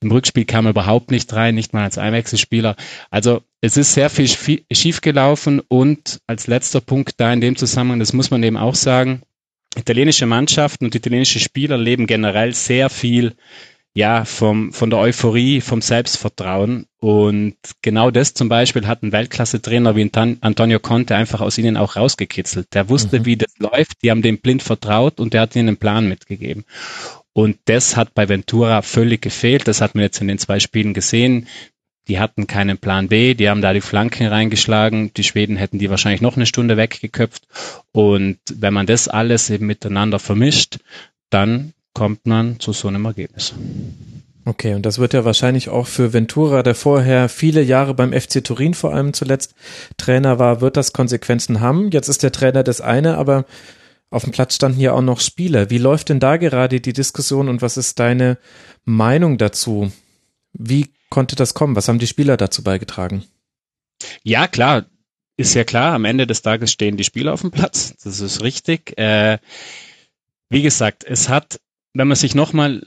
Im 0.00 0.12
Rückspiel 0.12 0.44
kam 0.44 0.66
er 0.66 0.70
überhaupt 0.70 1.10
nicht 1.10 1.32
rein, 1.32 1.54
nicht 1.54 1.72
mal 1.72 1.84
als 1.84 1.98
Einwechselspieler. 1.98 2.76
Also 3.10 3.42
es 3.60 3.76
ist 3.76 3.94
sehr 3.94 4.10
viel 4.10 4.28
schiefgelaufen 4.70 5.60
und 5.66 6.20
als 6.26 6.46
letzter 6.46 6.80
Punkt 6.80 7.14
da 7.18 7.32
in 7.32 7.40
dem 7.40 7.56
Zusammenhang, 7.56 7.98
das 7.98 8.12
muss 8.12 8.30
man 8.30 8.42
eben 8.42 8.56
auch 8.56 8.76
sagen, 8.76 9.22
italienische 9.76 10.26
Mannschaften 10.26 10.84
und 10.84 10.94
italienische 10.94 11.40
Spieler 11.40 11.78
leben 11.78 12.06
generell 12.06 12.54
sehr 12.54 12.90
viel 12.90 13.34
ja, 13.94 14.24
vom, 14.24 14.72
von 14.72 14.90
der 14.90 15.00
Euphorie, 15.00 15.60
vom 15.60 15.82
Selbstvertrauen. 15.82 16.86
Und 17.00 17.56
genau 17.82 18.12
das 18.12 18.32
zum 18.32 18.48
Beispiel 18.48 18.86
hat 18.86 19.02
ein 19.02 19.10
Weltklasse-Trainer 19.10 19.96
wie 19.96 20.08
Antonio 20.14 20.78
Conte 20.78 21.16
einfach 21.16 21.40
aus 21.40 21.58
ihnen 21.58 21.76
auch 21.76 21.96
rausgekitzelt. 21.96 22.68
Der 22.74 22.88
wusste, 22.88 23.20
mhm. 23.20 23.24
wie 23.24 23.36
das 23.36 23.52
läuft, 23.58 24.02
die 24.02 24.12
haben 24.12 24.22
dem 24.22 24.38
blind 24.38 24.62
vertraut 24.62 25.18
und 25.18 25.34
der 25.34 25.40
hat 25.40 25.56
ihnen 25.56 25.68
einen 25.68 25.76
Plan 25.78 26.08
mitgegeben. 26.08 26.64
Und 27.32 27.58
das 27.64 27.96
hat 27.96 28.14
bei 28.14 28.28
Ventura 28.28 28.82
völlig 28.82 29.22
gefehlt. 29.22 29.66
Das 29.66 29.80
hat 29.80 29.94
man 29.94 30.02
jetzt 30.02 30.20
in 30.20 30.28
den 30.28 30.38
zwei 30.38 30.60
Spielen 30.60 30.94
gesehen. 30.94 31.48
Die 32.08 32.18
hatten 32.18 32.46
keinen 32.46 32.78
Plan 32.78 33.08
B, 33.08 33.34
die 33.34 33.48
haben 33.50 33.60
da 33.60 33.74
die 33.74 33.82
Flanken 33.82 34.26
reingeschlagen. 34.26 35.12
Die 35.14 35.24
Schweden 35.24 35.56
hätten 35.56 35.78
die 35.78 35.90
wahrscheinlich 35.90 36.22
noch 36.22 36.36
eine 36.36 36.46
Stunde 36.46 36.76
weggeköpft. 36.76 37.46
Und 37.92 38.38
wenn 38.52 38.72
man 38.72 38.86
das 38.86 39.08
alles 39.08 39.50
eben 39.50 39.66
miteinander 39.66 40.18
vermischt, 40.18 40.78
dann 41.28 41.74
kommt 41.92 42.26
man 42.26 42.58
zu 42.60 42.72
so 42.72 42.88
einem 42.88 43.04
Ergebnis. 43.04 43.54
Okay, 44.46 44.72
und 44.74 44.86
das 44.86 44.98
wird 44.98 45.12
ja 45.12 45.26
wahrscheinlich 45.26 45.68
auch 45.68 45.86
für 45.86 46.14
Ventura, 46.14 46.62
der 46.62 46.74
vorher 46.74 47.28
viele 47.28 47.60
Jahre 47.60 47.92
beim 47.92 48.14
FC 48.18 48.42
Turin 48.42 48.72
vor 48.72 48.94
allem 48.94 49.12
zuletzt 49.12 49.54
Trainer 49.98 50.38
war, 50.38 50.62
wird 50.62 50.78
das 50.78 50.94
Konsequenzen 50.94 51.60
haben. 51.60 51.90
Jetzt 51.90 52.08
ist 52.08 52.22
der 52.22 52.32
Trainer 52.32 52.62
das 52.62 52.80
eine, 52.80 53.18
aber 53.18 53.44
auf 54.08 54.24
dem 54.24 54.32
Platz 54.32 54.54
standen 54.54 54.80
ja 54.80 54.92
auch 54.92 55.02
noch 55.02 55.20
Spieler. 55.20 55.68
Wie 55.68 55.76
läuft 55.76 56.08
denn 56.08 56.18
da 56.18 56.38
gerade 56.38 56.80
die 56.80 56.94
Diskussion 56.94 57.50
und 57.50 57.60
was 57.60 57.76
ist 57.76 57.98
deine 57.98 58.38
Meinung 58.86 59.36
dazu? 59.36 59.92
Wie 60.54 60.86
konnte 61.10 61.36
das 61.36 61.54
kommen? 61.54 61.76
Was 61.76 61.88
haben 61.88 61.98
die 61.98 62.06
Spieler 62.06 62.36
dazu 62.36 62.62
beigetragen? 62.62 63.24
Ja, 64.22 64.46
klar. 64.46 64.86
Ist 65.36 65.54
ja 65.54 65.64
klar, 65.64 65.94
am 65.94 66.04
Ende 66.04 66.26
des 66.26 66.42
Tages 66.42 66.72
stehen 66.72 66.96
die 66.96 67.04
Spieler 67.04 67.32
auf 67.32 67.42
dem 67.42 67.52
Platz. 67.52 67.94
Das 68.02 68.20
ist 68.20 68.42
richtig. 68.42 68.98
Äh, 68.98 69.38
wie 70.50 70.62
gesagt, 70.62 71.04
es 71.04 71.28
hat 71.28 71.60
wenn 71.98 72.08
man 72.08 72.16
sich 72.16 72.34
nochmal, 72.34 72.86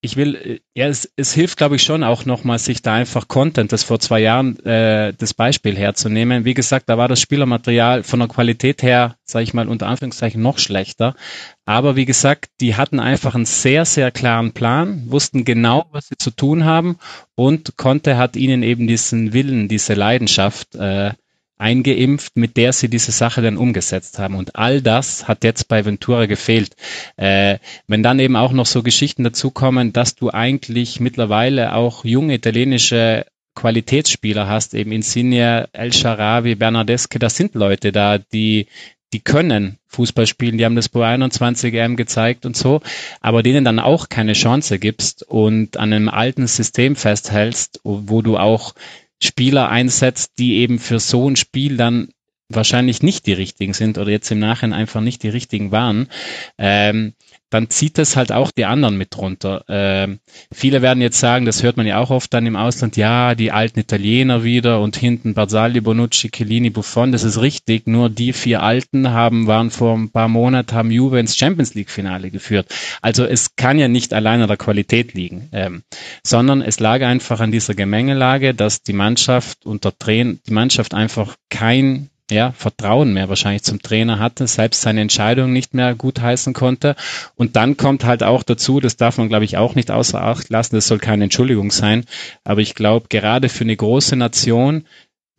ich 0.00 0.16
will, 0.16 0.60
ja, 0.74 0.86
es, 0.86 1.12
es 1.16 1.32
hilft, 1.32 1.58
glaube 1.58 1.74
ich, 1.76 1.82
schon 1.82 2.04
auch 2.04 2.24
nochmal, 2.24 2.60
sich 2.60 2.82
da 2.82 2.94
einfach 2.94 3.26
Content, 3.26 3.72
das 3.72 3.82
vor 3.82 3.98
zwei 3.98 4.20
Jahren 4.20 4.58
äh, 4.64 5.12
das 5.12 5.34
Beispiel 5.34 5.76
herzunehmen. 5.76 6.44
Wie 6.44 6.54
gesagt, 6.54 6.88
da 6.88 6.96
war 6.96 7.08
das 7.08 7.20
Spielermaterial 7.20 8.04
von 8.04 8.20
der 8.20 8.28
Qualität 8.28 8.82
her, 8.84 9.16
sage 9.24 9.42
ich 9.42 9.54
mal, 9.54 9.66
unter 9.66 9.88
Anführungszeichen 9.88 10.40
noch 10.40 10.58
schlechter. 10.58 11.16
Aber 11.64 11.96
wie 11.96 12.04
gesagt, 12.04 12.50
die 12.60 12.76
hatten 12.76 13.00
einfach 13.00 13.34
einen 13.34 13.44
sehr, 13.44 13.84
sehr 13.84 14.12
klaren 14.12 14.52
Plan, 14.52 15.02
wussten 15.10 15.44
genau, 15.44 15.86
was 15.90 16.08
sie 16.08 16.16
zu 16.16 16.30
tun 16.30 16.64
haben 16.64 16.98
und 17.34 17.76
Conte 17.76 18.16
hat 18.16 18.36
ihnen 18.36 18.62
eben 18.62 18.86
diesen 18.86 19.32
Willen, 19.32 19.66
diese 19.66 19.94
Leidenschaft 19.94 20.76
äh, 20.76 21.12
eingeimpft, 21.58 22.36
mit 22.36 22.56
der 22.56 22.72
sie 22.72 22.88
diese 22.88 23.12
Sache 23.12 23.42
dann 23.42 23.56
umgesetzt 23.56 24.18
haben. 24.18 24.34
Und 24.34 24.56
all 24.56 24.80
das 24.80 25.28
hat 25.28 25.44
jetzt 25.44 25.68
bei 25.68 25.84
Ventura 25.84 26.26
gefehlt. 26.26 26.76
Äh, 27.16 27.58
wenn 27.86 28.02
dann 28.02 28.18
eben 28.20 28.36
auch 28.36 28.52
noch 28.52 28.66
so 28.66 28.82
Geschichten 28.82 29.24
dazukommen, 29.24 29.92
dass 29.92 30.14
du 30.14 30.30
eigentlich 30.30 31.00
mittlerweile 31.00 31.74
auch 31.74 32.04
junge 32.04 32.34
italienische 32.34 33.26
Qualitätsspieler 33.54 34.46
hast, 34.46 34.74
eben 34.74 34.92
Insigne, 34.92 35.68
El 35.72 35.92
Sharawi, 35.92 36.54
Bernardeschi, 36.54 37.18
das 37.18 37.36
sind 37.36 37.54
Leute 37.54 37.90
da, 37.90 38.18
die 38.18 38.66
die 39.12 39.20
können 39.20 39.78
Fußball 39.86 40.26
spielen, 40.26 40.58
die 40.58 40.64
haben 40.64 40.76
das 40.76 40.90
bei 40.90 41.06
21 41.06 41.72
EM 41.74 41.96
gezeigt 41.96 42.44
und 42.44 42.56
so, 42.56 42.82
aber 43.20 43.42
denen 43.42 43.64
dann 43.64 43.78
auch 43.78 44.08
keine 44.08 44.34
Chance 44.34 44.78
gibst 44.78 45.22
und 45.22 45.78
an 45.78 45.92
einem 45.92 46.08
alten 46.08 46.46
System 46.46 46.94
festhältst, 46.94 47.80
wo 47.84 48.20
du 48.22 48.36
auch 48.36 48.74
Spieler 49.22 49.68
einsetzt, 49.68 50.32
die 50.38 50.56
eben 50.56 50.78
für 50.78 51.00
so 51.00 51.28
ein 51.28 51.36
Spiel 51.36 51.76
dann 51.76 52.08
wahrscheinlich 52.48 53.02
nicht 53.02 53.26
die 53.26 53.32
richtigen 53.32 53.74
sind 53.74 53.98
oder 53.98 54.10
jetzt 54.10 54.30
im 54.30 54.38
Nachhinein 54.38 54.80
einfach 54.80 55.00
nicht 55.00 55.22
die 55.22 55.28
richtigen 55.28 55.70
waren, 55.70 56.08
ähm, 56.56 57.14
dann 57.50 57.70
zieht 57.70 57.98
das 57.98 58.16
halt 58.16 58.32
auch 58.32 58.50
die 58.50 58.64
anderen 58.64 58.98
mit 58.98 59.16
runter. 59.16 59.64
Ähm, 59.68 60.18
viele 60.52 60.82
werden 60.82 61.00
jetzt 61.00 61.18
sagen, 61.18 61.46
das 61.46 61.62
hört 61.62 61.76
man 61.76 61.86
ja 61.86 61.98
auch 61.98 62.10
oft 62.10 62.32
dann 62.34 62.46
im 62.46 62.56
Ausland, 62.56 62.96
ja, 62.96 63.34
die 63.34 63.52
alten 63.52 63.80
Italiener 63.80 64.44
wieder 64.44 64.80
und 64.80 64.96
hinten 64.96 65.34
Barzali, 65.34 65.80
Bonucci, 65.80 66.30
Chiellini, 66.30 66.70
Buffon, 66.70 67.12
das 67.12 67.24
ist 67.24 67.40
richtig, 67.40 67.86
nur 67.86 68.10
die 68.10 68.32
vier 68.32 68.62
Alten 68.62 69.10
haben, 69.10 69.46
waren 69.46 69.70
vor 69.70 69.96
ein 69.96 70.10
paar 70.10 70.28
Monaten, 70.28 70.74
haben 70.74 70.90
Juve 70.90 71.18
ins 71.18 71.36
Champions 71.36 71.74
League 71.74 71.90
Finale 71.90 72.30
geführt. 72.30 72.66
Also 73.00 73.24
es 73.24 73.56
kann 73.56 73.78
ja 73.78 73.88
nicht 73.88 74.12
allein 74.12 74.42
an 74.42 74.48
der 74.48 74.56
Qualität 74.56 75.14
liegen, 75.14 75.48
ähm, 75.52 75.82
sondern 76.22 76.62
es 76.62 76.80
lag 76.80 77.02
einfach 77.02 77.40
an 77.40 77.52
dieser 77.52 77.74
Gemengelage, 77.74 78.54
dass 78.54 78.82
die 78.82 78.92
Mannschaft 78.92 79.64
unter 79.64 79.96
Train, 79.96 80.40
die 80.46 80.52
Mannschaft 80.52 80.94
einfach 80.94 81.36
kein 81.48 82.10
ja, 82.30 82.52
Vertrauen 82.52 83.12
mehr 83.12 83.28
wahrscheinlich 83.28 83.62
zum 83.62 83.80
Trainer 83.80 84.18
hatte, 84.18 84.46
selbst 84.46 84.82
seine 84.82 85.00
Entscheidung 85.00 85.52
nicht 85.52 85.74
mehr 85.74 85.94
gutheißen 85.94 86.52
konnte. 86.52 86.96
Und 87.36 87.56
dann 87.56 87.76
kommt 87.76 88.04
halt 88.04 88.22
auch 88.22 88.42
dazu, 88.42 88.80
das 88.80 88.96
darf 88.96 89.18
man, 89.18 89.28
glaube 89.28 89.44
ich, 89.44 89.56
auch 89.56 89.74
nicht 89.74 89.90
außer 89.90 90.22
Acht 90.22 90.50
lassen, 90.50 90.76
das 90.76 90.86
soll 90.88 90.98
keine 90.98 91.24
Entschuldigung 91.24 91.70
sein, 91.70 92.04
aber 92.44 92.60
ich 92.60 92.74
glaube, 92.74 93.06
gerade 93.08 93.48
für 93.48 93.64
eine 93.64 93.76
große 93.76 94.16
Nation 94.16 94.84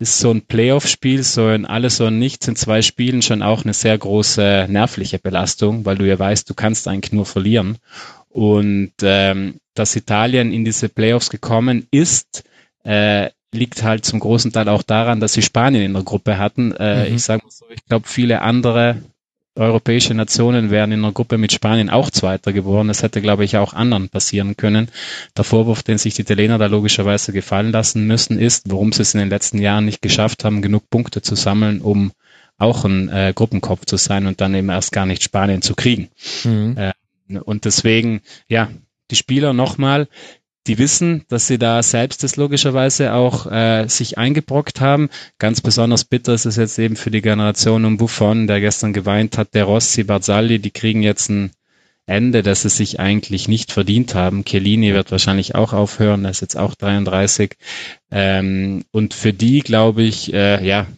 ist 0.00 0.18
so 0.18 0.30
ein 0.30 0.42
Playoff-Spiel, 0.42 1.22
so 1.22 1.46
ein 1.46 1.66
Alles 1.66 2.00
oder 2.00 2.10
Nichts 2.10 2.48
in 2.48 2.56
zwei 2.56 2.80
Spielen 2.80 3.20
schon 3.20 3.42
auch 3.42 3.64
eine 3.64 3.74
sehr 3.74 3.96
große 3.96 4.66
nervliche 4.68 5.18
Belastung, 5.18 5.84
weil 5.84 5.98
du 5.98 6.08
ja 6.08 6.18
weißt, 6.18 6.48
du 6.48 6.54
kannst 6.54 6.88
eigentlich 6.88 7.12
nur 7.12 7.26
verlieren. 7.26 7.76
Und 8.30 8.92
ähm, 9.02 9.56
dass 9.74 9.96
Italien 9.96 10.52
in 10.52 10.64
diese 10.64 10.88
Playoffs 10.88 11.28
gekommen 11.28 11.86
ist, 11.90 12.44
äh, 12.82 13.28
liegt 13.52 13.82
halt 13.82 14.04
zum 14.04 14.20
großen 14.20 14.52
Teil 14.52 14.68
auch 14.68 14.82
daran, 14.82 15.20
dass 15.20 15.32
sie 15.32 15.42
Spanien 15.42 15.82
in 15.82 15.92
der 15.92 16.02
Gruppe 16.02 16.38
hatten. 16.38 16.72
Äh, 16.72 17.08
mhm. 17.08 17.16
Ich 17.16 17.24
sage 17.24 17.42
mal 17.42 17.50
so, 17.50 17.66
ich 17.70 17.84
glaube, 17.86 18.06
viele 18.06 18.42
andere 18.42 19.02
europäische 19.56 20.14
Nationen 20.14 20.70
wären 20.70 20.92
in 20.92 21.02
der 21.02 21.12
Gruppe 21.12 21.36
mit 21.36 21.52
Spanien 21.52 21.90
auch 21.90 22.10
Zweiter 22.10 22.52
geworden. 22.52 22.88
Das 22.88 23.02
hätte, 23.02 23.20
glaube 23.20 23.44
ich, 23.44 23.56
auch 23.56 23.74
anderen 23.74 24.08
passieren 24.08 24.56
können. 24.56 24.88
Der 25.36 25.44
Vorwurf, 25.44 25.82
den 25.82 25.98
sich 25.98 26.14
die 26.14 26.22
Italiener 26.22 26.58
da 26.58 26.66
logischerweise 26.66 27.32
gefallen 27.32 27.72
lassen 27.72 28.06
müssen, 28.06 28.38
ist, 28.38 28.70
warum 28.70 28.92
sie 28.92 29.02
es 29.02 29.14
in 29.14 29.20
den 29.20 29.28
letzten 29.28 29.58
Jahren 29.58 29.84
nicht 29.84 30.02
geschafft 30.02 30.44
haben, 30.44 30.62
genug 30.62 30.88
Punkte 30.88 31.20
zu 31.20 31.34
sammeln, 31.34 31.80
um 31.80 32.12
auch 32.58 32.84
ein 32.84 33.08
äh, 33.08 33.32
Gruppenkopf 33.34 33.86
zu 33.86 33.96
sein 33.96 34.26
und 34.26 34.40
dann 34.40 34.54
eben 34.54 34.68
erst 34.68 34.92
gar 34.92 35.06
nicht 35.06 35.22
Spanien 35.22 35.62
zu 35.62 35.74
kriegen. 35.74 36.08
Mhm. 36.44 36.76
Äh, 36.76 37.38
und 37.40 37.64
deswegen, 37.64 38.22
ja, 38.48 38.70
die 39.10 39.16
Spieler 39.16 39.52
nochmal, 39.52 40.08
die 40.66 40.78
wissen, 40.78 41.24
dass 41.28 41.46
sie 41.46 41.58
da 41.58 41.82
selbst 41.82 42.22
das 42.22 42.36
logischerweise 42.36 43.14
auch 43.14 43.50
äh, 43.50 43.88
sich 43.88 44.18
eingebrockt 44.18 44.80
haben. 44.80 45.08
Ganz 45.38 45.60
besonders 45.60 46.04
bitter 46.04 46.34
ist 46.34 46.44
es 46.44 46.56
jetzt 46.56 46.78
eben 46.78 46.96
für 46.96 47.10
die 47.10 47.22
Generation 47.22 47.84
um 47.84 47.96
Buffon, 47.96 48.46
der 48.46 48.60
gestern 48.60 48.92
geweint 48.92 49.38
hat, 49.38 49.54
der 49.54 49.64
Rossi, 49.64 50.04
Barzalli, 50.04 50.58
die 50.58 50.70
kriegen 50.70 51.02
jetzt 51.02 51.30
ein 51.30 51.52
Ende, 52.06 52.42
das 52.42 52.62
sie 52.62 52.68
sich 52.68 52.98
eigentlich 52.98 53.48
nicht 53.48 53.72
verdient 53.72 54.14
haben. 54.14 54.44
Chiellini 54.44 54.92
wird 54.92 55.12
wahrscheinlich 55.12 55.54
auch 55.54 55.72
aufhören, 55.72 56.24
er 56.24 56.32
ist 56.32 56.40
jetzt 56.40 56.56
auch 56.56 56.74
33. 56.74 57.56
Ähm, 58.10 58.84
und 58.90 59.14
für 59.14 59.32
die, 59.32 59.60
glaube 59.60 60.02
ich, 60.02 60.32
äh, 60.34 60.66
ja, 60.66 60.88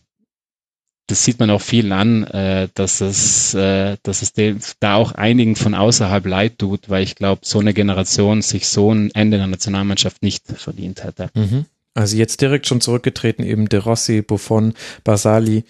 das 1.09 1.25
sieht 1.25 1.41
man 1.41 1.51
auch 1.51 1.61
vielen 1.61 1.93
an, 1.93 2.25
äh, 2.25 2.69
dass 2.75 3.01
es, 3.01 3.55
äh, 3.55 3.97
dass 4.03 4.23
es 4.23 4.33
dem, 4.33 4.61
da 4.81 4.95
auch 4.95 5.13
einigen 5.13 5.57
von 5.57 5.75
außerhalb 5.75 6.25
leid 6.27 6.59
tut, 6.59 6.89
weil 6.89 7.03
ich 7.03 7.17
glaube, 7.17 7.43
so 7.45 7.59
eine 7.59 7.75
Generation 7.75 8.43
sich 8.43 8.69
so 8.69 8.93
ein 8.93 9.11
Ende 9.15 9.39
der 9.39 9.49
Nationalmannschaft 9.49 10.23
nicht 10.23 10.47
verdient 10.47 11.05
hätte. 11.05 11.31
Mhm. 11.35 11.67
Also 11.95 12.17
jetzt 12.17 12.41
direkt 12.41 12.67
schon 12.67 12.81
zurückgetreten, 12.81 13.45
eben 13.45 13.69
De 13.69 13.81
Rossi, 13.81 14.23
Buffon, 14.23 14.75
Basali, 15.05 15.65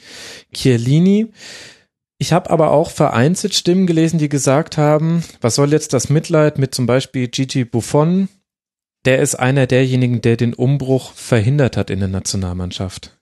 Chiellini. 0.53 1.33
Ich 2.19 2.33
habe 2.33 2.51
aber 2.51 2.71
auch 2.71 2.91
vereinzelt 2.91 3.55
Stimmen 3.55 3.89
gelesen, 3.89 4.19
die 4.19 4.29
gesagt 4.29 4.79
haben, 4.79 5.25
was 5.41 5.57
soll 5.57 5.73
jetzt 5.73 5.93
das 5.93 6.09
Mitleid 6.11 6.59
mit 6.59 6.75
zum 6.75 6.87
Beispiel 6.87 7.27
Gigi 7.27 7.65
Buffon? 7.65 8.29
Der 9.05 9.19
ist 9.19 9.35
einer 9.35 9.67
derjenigen, 9.67 10.21
der 10.21 10.37
den 10.37 10.55
Umbruch 10.55 11.13
verhindert 11.15 11.77
hat 11.77 11.91
in 11.91 11.99
der 11.99 12.09
Nationalmannschaft. 12.09 13.19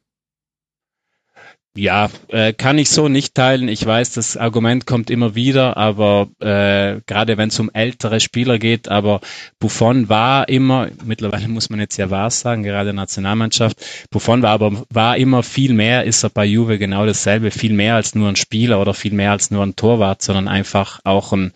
Ja, 1.77 2.11
äh, 2.27 2.53
kann 2.53 2.79
ich 2.79 2.91
so 2.91 3.07
nicht 3.09 3.37
teilen. 3.37 3.69
Ich 3.69 3.87
weiß, 3.87 4.15
das 4.15 4.37
Argument 4.37 4.87
kommt 4.87 5.09
immer 5.09 5.37
wieder, 5.37 5.77
aber 5.77 6.29
äh, 6.41 7.00
gerade 7.07 7.39
wenn 7.39 7.49
es 7.49 7.61
um 7.61 7.71
ältere 7.73 8.19
Spieler 8.19 8.59
geht, 8.59 8.89
aber 8.89 9.21
Buffon 9.61 10.09
war 10.09 10.49
immer, 10.49 10.89
mittlerweile 11.05 11.47
muss 11.47 11.71
man 11.71 11.79
jetzt 11.79 11.97
ja 11.97 12.11
wahr 12.11 12.31
sagen, 12.33 12.65
gerade 12.65 12.93
Nationalmannschaft, 12.93 13.77
Buffon 14.11 14.43
war 14.43 14.50
aber 14.50 14.85
war 14.91 15.17
immer 15.17 15.45
viel 15.45 15.73
mehr, 15.73 16.03
ist 16.03 16.25
er 16.25 16.31
bei 16.31 16.45
Juve 16.45 16.77
genau 16.77 17.07
dasselbe, 17.07 17.53
viel 17.53 17.73
mehr 17.73 17.95
als 17.95 18.17
nur 18.17 18.29
ein 18.29 18.37
Spieler 18.37 18.81
oder 18.81 18.93
viel 18.93 19.12
mehr 19.12 19.31
als 19.31 19.53
nur 19.53 19.62
ein 19.62 19.77
Torwart, 19.77 20.23
sondern 20.23 20.49
einfach 20.49 20.99
auch 21.05 21.33
ein 21.33 21.53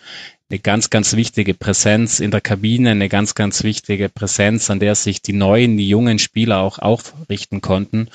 eine 0.50 0.58
ganz, 0.58 0.90
ganz 0.90 1.16
wichtige 1.16 1.54
Präsenz 1.54 2.20
in 2.20 2.30
der 2.30 2.40
Kabine, 2.40 2.90
eine 2.90 3.08
ganz, 3.08 3.34
ganz 3.34 3.64
wichtige 3.64 4.08
Präsenz, 4.08 4.70
an 4.70 4.78
der 4.78 4.94
sich 4.94 5.22
die 5.22 5.32
neuen, 5.32 5.76
die 5.76 5.88
jungen 5.88 6.18
Spieler 6.18 6.60
auch 6.60 6.78
aufrichten 6.78 7.60
konnten. 7.60 8.08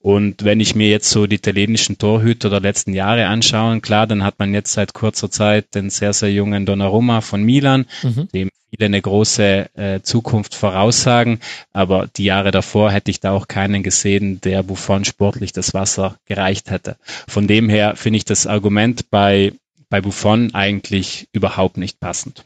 Und 0.00 0.44
wenn 0.44 0.60
ich 0.60 0.74
mir 0.74 0.88
jetzt 0.88 1.10
so 1.10 1.26
die 1.26 1.36
italienischen 1.36 1.98
Torhüter 1.98 2.48
der 2.48 2.60
letzten 2.60 2.92
Jahre 2.92 3.26
anschaue, 3.26 3.80
klar, 3.80 4.06
dann 4.06 4.22
hat 4.22 4.38
man 4.38 4.54
jetzt 4.54 4.72
seit 4.72 4.94
kurzer 4.94 5.30
Zeit 5.30 5.74
den 5.74 5.90
sehr, 5.90 6.12
sehr 6.12 6.30
jungen 6.30 6.64
Donnarumma 6.64 7.20
von 7.22 7.42
Milan, 7.42 7.86
mhm. 8.02 8.28
dem 8.32 8.50
viele 8.70 8.86
eine 8.86 9.00
große 9.00 9.70
äh, 9.74 10.00
Zukunft 10.02 10.54
voraussagen. 10.54 11.40
Aber 11.72 12.06
die 12.06 12.24
Jahre 12.24 12.50
davor 12.50 12.92
hätte 12.92 13.10
ich 13.10 13.20
da 13.20 13.32
auch 13.32 13.48
keinen 13.48 13.82
gesehen, 13.82 14.40
der 14.40 14.62
Buffon 14.62 15.04
sportlich 15.04 15.52
das 15.52 15.74
Wasser 15.74 16.16
gereicht 16.26 16.70
hätte. 16.70 16.96
Von 17.28 17.46
dem 17.46 17.68
her 17.68 17.94
finde 17.96 18.18
ich 18.18 18.24
das 18.24 18.46
Argument 18.46 19.10
bei 19.10 19.52
bei 19.94 20.00
Buffon 20.00 20.52
eigentlich 20.54 21.28
überhaupt 21.30 21.76
nicht 21.76 22.00
passend. 22.00 22.44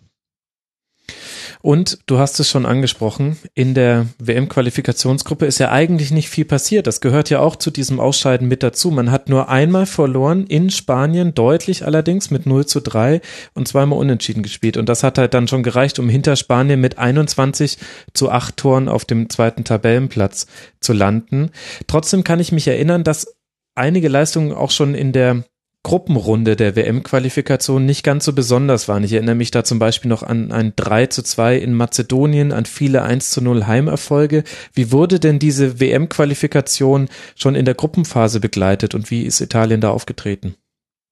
Und 1.63 1.99
du 2.05 2.19
hast 2.19 2.39
es 2.41 2.51
schon 2.51 2.67
angesprochen, 2.67 3.39
in 3.55 3.73
der 3.73 4.07
WM-Qualifikationsgruppe 4.19 5.47
ist 5.47 5.59
ja 5.59 5.71
eigentlich 5.71 6.11
nicht 6.11 6.29
viel 6.29 6.45
passiert. 6.45 6.87
Das 6.87 7.01
gehört 7.01 7.31
ja 7.31 7.41
auch 7.41 7.57
zu 7.57 7.71
diesem 7.71 8.01
Ausscheiden 8.01 8.49
mit 8.49 8.63
dazu. 8.63 8.91
Man 8.91 9.11
hat 9.11 9.31
nur 9.31 9.49
einmal 9.49 9.87
verloren 9.87 10.47
in 10.47 10.69
Spanien, 10.69 11.33
deutlich 11.33 11.87
allerdings 11.87 12.31
mit 12.31 12.45
0 12.45 12.67
zu 12.67 12.83
3 12.83 13.23
und 13.55 13.67
zweimal 13.67 13.99
unentschieden 13.99 14.43
gespielt. 14.43 14.77
Und 14.77 14.91
das 14.91 15.03
hat 15.03 15.17
halt 15.17 15.33
dann 15.33 15.49
schon 15.49 15.63
gereicht, 15.63 15.99
um 15.99 16.11
hinter 16.11 16.37
Spanien 16.37 16.83
mit 16.83 16.99
21 16.99 17.79
zu 18.13 18.31
8 18.31 18.59
Toren 18.59 18.89
auf 18.91 19.07
dem 19.07 19.31
zweiten 19.31 19.65
Tabellenplatz 19.65 20.49
zu 20.81 20.93
landen. 20.93 21.51
Trotzdem 21.87 22.25
kann 22.25 22.41
ich 22.41 22.53
mich 22.53 22.69
erinnern, 22.69 23.05
dass 23.05 23.39
einige 23.75 24.09
Leistungen 24.09 24.53
auch 24.53 24.71
schon 24.71 24.95
in 24.95 25.13
der 25.13 25.45
Gruppenrunde 25.85 26.57
der 26.57 26.77
WM-Qualifikation 26.77 27.87
nicht 27.87 28.03
ganz 28.03 28.25
so 28.25 28.33
besonders 28.33 28.89
waren. 28.89 29.05
Ich 29.05 29.13
erinnere 29.13 29.37
mich 29.37 29.51
da 29.51 29.65
zum 29.65 29.79
Beispiel 29.79 30.09
noch 30.09 30.23
an 30.23 30.53
ein 30.53 30.73
3 30.77 31.07
zu 31.07 31.23
2 31.23 31.57
in 31.57 31.73
Mazedonien, 31.73 32.53
an 32.53 32.67
viele 32.67 33.03
1 33.03 33.31
zu 33.31 33.41
0 33.41 33.67
Heimerfolge. 33.67 34.45
Wie 34.75 34.93
wurde 34.93 35.21
denn 35.21 35.39
diese 35.39 35.81
WM-Qualifikation 35.81 37.09
schon 37.37 37.55
in 37.55 37.65
der 37.65 37.75
Gruppenphase 37.75 38.41
begleitet 38.41 38.95
und 38.95 39.11
wie 39.11 39.23
ist 39.23 39.41
Italien 39.41 39.81
da 39.81 39.91
aufgetreten? 39.91 40.57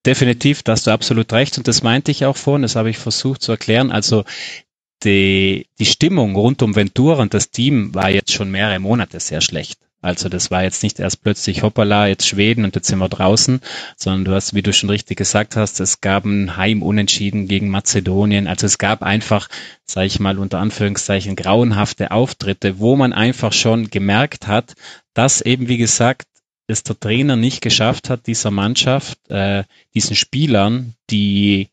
Definitiv, 0.04 0.62
da 0.62 0.72
hast 0.72 0.86
du 0.86 0.90
absolut 0.90 1.32
recht 1.32 1.58
und 1.58 1.66
das 1.68 1.82
meinte 1.82 2.10
ich 2.10 2.24
auch 2.24 2.36
vorhin, 2.36 2.62
das 2.62 2.76
habe 2.76 2.90
ich 2.90 2.98
versucht 2.98 3.42
zu 3.42 3.52
erklären. 3.52 3.90
Also 3.90 4.24
die, 5.04 5.66
die 5.78 5.86
Stimmung 5.86 6.36
rund 6.36 6.62
um 6.62 6.76
Ventura 6.76 7.22
und 7.22 7.34
das 7.34 7.50
Team 7.50 7.94
war 7.94 8.10
jetzt 8.10 8.32
schon 8.32 8.50
mehrere 8.50 8.78
Monate 8.78 9.20
sehr 9.20 9.40
schlecht. 9.40 9.85
Also 10.06 10.28
das 10.28 10.52
war 10.52 10.62
jetzt 10.62 10.84
nicht 10.84 11.00
erst 11.00 11.22
plötzlich 11.22 11.62
hoppala, 11.62 12.06
jetzt 12.06 12.28
Schweden 12.28 12.64
und 12.64 12.76
jetzt 12.76 12.86
sind 12.86 13.00
wir 13.00 13.08
draußen, 13.08 13.60
sondern 13.96 14.24
du 14.24 14.32
hast, 14.32 14.54
wie 14.54 14.62
du 14.62 14.72
schon 14.72 14.88
richtig 14.88 15.18
gesagt 15.18 15.56
hast, 15.56 15.80
es 15.80 16.00
gab 16.00 16.24
ein 16.24 16.56
Heimunentschieden 16.56 17.48
gegen 17.48 17.70
Mazedonien. 17.70 18.46
Also 18.46 18.66
es 18.66 18.78
gab 18.78 19.02
einfach, 19.02 19.48
sage 19.84 20.06
ich 20.06 20.20
mal 20.20 20.38
unter 20.38 20.60
Anführungszeichen, 20.60 21.34
grauenhafte 21.34 22.12
Auftritte, 22.12 22.78
wo 22.78 22.94
man 22.94 23.12
einfach 23.12 23.52
schon 23.52 23.90
gemerkt 23.90 24.46
hat, 24.46 24.74
dass 25.12 25.40
eben, 25.40 25.68
wie 25.68 25.78
gesagt, 25.78 26.28
es 26.68 26.84
der 26.84 26.98
Trainer 26.98 27.34
nicht 27.34 27.60
geschafft 27.60 28.08
hat, 28.08 28.28
dieser 28.28 28.52
Mannschaft, 28.52 29.18
äh, 29.28 29.64
diesen 29.94 30.14
Spielern, 30.14 30.94
die 31.10 31.68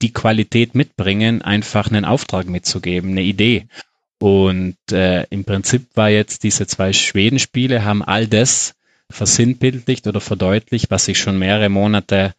die 0.00 0.12
Qualität 0.12 0.74
mitbringen, 0.74 1.42
einfach 1.42 1.88
einen 1.88 2.04
Auftrag 2.04 2.46
mitzugeben, 2.46 3.10
eine 3.10 3.22
Idee. 3.22 3.66
Und 4.18 4.76
äh, 4.90 5.24
im 5.30 5.44
Prinzip 5.44 5.86
war 5.94 6.10
jetzt 6.10 6.42
diese 6.42 6.66
zwei 6.66 6.92
Schwedenspiele 6.92 7.84
haben 7.84 8.02
all 8.02 8.26
das 8.26 8.74
versinnbildlicht 9.10 10.06
oder 10.06 10.20
verdeutlicht, 10.20 10.90
was 10.90 11.04
sich 11.04 11.18
schon 11.18 11.38
mehrere 11.38 11.68
Monate 11.68 12.34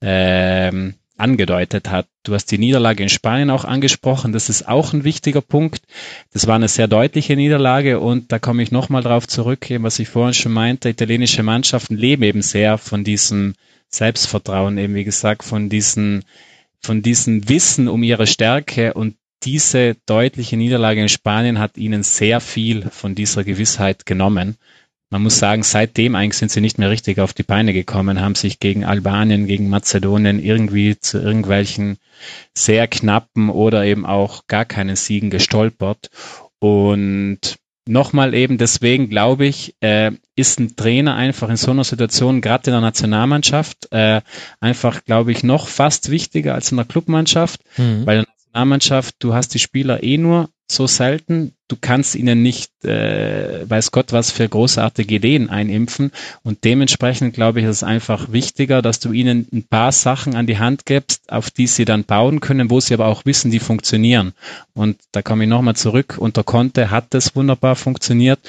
ähm, 0.00 0.94
angedeutet 1.16 1.88
hat. 1.90 2.06
Du 2.24 2.34
hast 2.34 2.50
die 2.50 2.58
Niederlage 2.58 3.02
in 3.02 3.08
Spanien 3.08 3.50
auch 3.50 3.64
angesprochen. 3.64 4.32
Das 4.32 4.48
ist 4.48 4.68
auch 4.68 4.92
ein 4.92 5.04
wichtiger 5.04 5.40
Punkt. 5.40 5.82
Das 6.32 6.46
war 6.46 6.56
eine 6.56 6.68
sehr 6.68 6.88
deutliche 6.88 7.36
Niederlage 7.36 8.00
und 8.00 8.32
da 8.32 8.38
komme 8.38 8.62
ich 8.62 8.72
nochmal 8.72 9.02
drauf 9.02 9.26
zurück, 9.26 9.66
was 9.78 9.98
ich 9.98 10.08
vorhin 10.08 10.34
schon 10.34 10.52
meinte. 10.52 10.88
Italienische 10.88 11.42
Mannschaften 11.42 11.96
leben 11.96 12.22
eben 12.24 12.42
sehr 12.42 12.76
von 12.78 13.04
diesem 13.04 13.54
Selbstvertrauen, 13.88 14.78
eben 14.78 14.94
wie 14.94 15.04
gesagt, 15.04 15.44
von 15.44 15.68
diesen, 15.68 16.24
von 16.80 17.02
diesem 17.02 17.48
Wissen 17.48 17.88
um 17.88 18.02
ihre 18.02 18.26
Stärke 18.26 18.94
und 18.94 19.16
diese 19.44 19.96
deutliche 20.06 20.56
Niederlage 20.56 21.00
in 21.00 21.08
Spanien 21.08 21.58
hat 21.58 21.76
ihnen 21.76 22.02
sehr 22.02 22.40
viel 22.40 22.88
von 22.90 23.14
dieser 23.14 23.44
Gewissheit 23.44 24.06
genommen. 24.06 24.56
Man 25.10 25.22
muss 25.22 25.38
sagen, 25.38 25.62
seitdem 25.62 26.14
eigentlich 26.14 26.38
sind 26.38 26.50
sie 26.50 26.62
nicht 26.62 26.78
mehr 26.78 26.88
richtig 26.88 27.18
auf 27.18 27.34
die 27.34 27.42
Beine 27.42 27.74
gekommen, 27.74 28.22
haben 28.22 28.34
sich 28.34 28.60
gegen 28.60 28.84
Albanien, 28.84 29.46
gegen 29.46 29.68
Mazedonien 29.68 30.42
irgendwie 30.42 30.98
zu 30.98 31.18
irgendwelchen 31.18 31.98
sehr 32.56 32.88
knappen 32.88 33.50
oder 33.50 33.84
eben 33.84 34.06
auch 34.06 34.46
gar 34.46 34.64
keinen 34.64 34.96
Siegen 34.96 35.28
gestolpert. 35.28 36.08
Und 36.60 37.58
nochmal 37.86 38.32
eben 38.32 38.56
deswegen 38.56 39.10
glaube 39.10 39.44
ich, 39.44 39.74
äh, 39.80 40.12
ist 40.34 40.58
ein 40.60 40.76
Trainer 40.76 41.14
einfach 41.14 41.50
in 41.50 41.56
so 41.56 41.72
einer 41.72 41.84
Situation, 41.84 42.40
gerade 42.40 42.70
in 42.70 42.72
der 42.72 42.80
Nationalmannschaft, 42.80 43.88
äh, 43.90 44.22
einfach, 44.60 45.04
glaube 45.04 45.32
ich, 45.32 45.42
noch 45.42 45.68
fast 45.68 46.10
wichtiger 46.10 46.54
als 46.54 46.70
in 46.70 46.76
der 46.76 46.86
Clubmannschaft, 46.86 47.60
mhm. 47.76 48.06
weil 48.06 48.24
Nationalmannschaft, 48.52 49.16
du 49.20 49.32
hast 49.32 49.54
die 49.54 49.58
Spieler 49.58 50.02
eh 50.02 50.18
nur 50.18 50.50
so 50.70 50.86
selten, 50.86 51.54
du 51.68 51.76
kannst 51.80 52.14
ihnen 52.14 52.42
nicht, 52.42 52.84
äh, 52.84 53.68
weiß 53.68 53.92
Gott, 53.92 54.12
was 54.12 54.30
für 54.30 54.46
großartige 54.46 55.14
Ideen 55.16 55.48
einimpfen. 55.48 56.12
Und 56.42 56.64
dementsprechend 56.64 57.34
glaube 57.34 57.60
ich, 57.60 57.66
ist 57.66 57.76
es 57.76 57.82
einfach 57.82 58.30
wichtiger, 58.30 58.82
dass 58.82 59.00
du 59.00 59.12
ihnen 59.12 59.48
ein 59.52 59.64
paar 59.64 59.92
Sachen 59.92 60.34
an 60.34 60.46
die 60.46 60.58
Hand 60.58 60.84
gibst, 60.84 61.30
auf 61.32 61.50
die 61.50 61.66
sie 61.66 61.86
dann 61.86 62.04
bauen 62.04 62.40
können, 62.40 62.70
wo 62.70 62.78
sie 62.80 62.92
aber 62.94 63.06
auch 63.06 63.24
wissen, 63.24 63.50
die 63.50 63.58
funktionieren. 63.58 64.32
Und 64.74 64.98
da 65.12 65.22
komme 65.22 65.44
ich 65.44 65.50
nochmal 65.50 65.76
zurück. 65.76 66.16
Unter 66.18 66.44
Conte 66.44 66.90
hat 66.90 67.06
das 67.10 67.34
wunderbar 67.34 67.76
funktioniert 67.76 68.40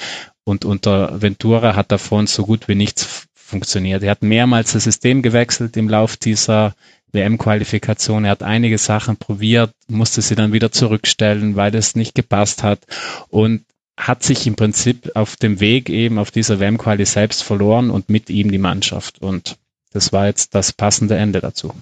und 0.44 0.66
unter 0.66 1.22
Ventura 1.22 1.76
hat 1.76 1.92
davon 1.92 2.26
so 2.26 2.44
gut 2.44 2.68
wie 2.68 2.74
nichts 2.74 3.26
funktioniert. 3.34 4.02
Er 4.02 4.10
hat 4.10 4.22
mehrmals 4.22 4.72
das 4.72 4.84
System 4.84 5.22
gewechselt 5.22 5.76
im 5.78 5.88
Lauf 5.88 6.16
dieser 6.18 6.74
WM-Qualifikation. 7.14 8.24
Er 8.24 8.32
hat 8.32 8.42
einige 8.42 8.78
Sachen 8.78 9.16
probiert, 9.16 9.72
musste 9.88 10.22
sie 10.22 10.34
dann 10.34 10.52
wieder 10.52 10.72
zurückstellen, 10.72 11.56
weil 11.56 11.74
es 11.74 11.94
nicht 11.94 12.14
gepasst 12.14 12.62
hat 12.62 12.80
und 13.28 13.64
hat 13.96 14.22
sich 14.22 14.46
im 14.46 14.56
Prinzip 14.56 15.12
auf 15.14 15.36
dem 15.36 15.60
Weg 15.60 15.88
eben 15.88 16.18
auf 16.18 16.30
dieser 16.30 16.58
WM-Quali 16.58 17.06
selbst 17.06 17.42
verloren 17.42 17.90
und 17.90 18.08
mit 18.08 18.28
ihm 18.28 18.50
die 18.50 18.58
Mannschaft. 18.58 19.20
Und 19.20 19.56
das 19.92 20.12
war 20.12 20.26
jetzt 20.26 20.54
das 20.54 20.72
passende 20.72 21.16
Ende 21.16 21.40
dazu. 21.40 21.72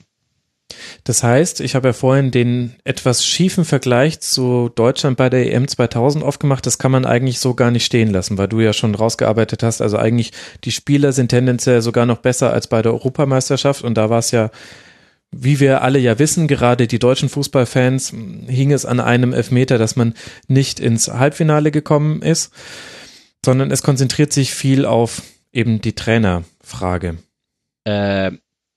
Das 1.05 1.23
heißt, 1.23 1.61
ich 1.61 1.75
habe 1.75 1.89
ja 1.89 1.93
vorhin 1.93 2.31
den 2.31 2.75
etwas 2.85 3.25
schiefen 3.27 3.65
Vergleich 3.65 4.21
zu 4.21 4.71
Deutschland 4.75 5.17
bei 5.17 5.29
der 5.29 5.53
EM 5.53 5.69
2000 5.69 6.25
aufgemacht. 6.25 6.67
Das 6.67 6.79
kann 6.79 6.93
man 6.93 7.05
eigentlich 7.05 7.41
so 7.41 7.55
gar 7.55 7.71
nicht 7.71 7.85
stehen 7.85 8.11
lassen, 8.11 8.39
weil 8.39 8.49
du 8.49 8.61
ja 8.61 8.73
schon 8.73 8.95
rausgearbeitet 8.95 9.63
hast. 9.63 9.81
Also 9.81 9.99
eigentlich 9.99 10.33
die 10.65 10.73
Spieler 10.73 11.13
sind 11.13 11.29
tendenziell 11.29 11.83
sogar 11.83 12.07
noch 12.07 12.19
besser 12.19 12.53
als 12.53 12.67
bei 12.67 12.83
der 12.83 12.93
Europameisterschaft 12.93 13.83
und 13.83 13.95
da 13.95 14.11
war 14.11 14.19
es 14.19 14.31
ja 14.31 14.51
wie 15.33 15.61
wir 15.61 15.83
alle 15.83 15.99
ja 15.99 16.19
wissen, 16.19 16.47
gerade 16.47 16.87
die 16.87 16.99
deutschen 16.99 17.29
Fußballfans, 17.31 18.11
hing 18.47 18.71
es 18.71 18.85
an 18.85 19.01
einem 19.01 19.33
Elfmeter, 19.33 19.79
dass 19.79 19.97
man 19.97 20.15
nicht 20.47 20.79
ins 20.79 21.09
Halbfinale 21.09 21.71
gekommen 21.71 22.23
ist, 22.23 22.53
sondern 23.45 23.71
es 23.71 23.83
konzentriert 23.83 24.33
sich 24.33 24.55
viel 24.55 24.85
auf 24.85 25.23
eben 25.53 25.81
die 25.81 25.95
Trainerfrage. 25.95 27.17
Äh, 27.85 28.33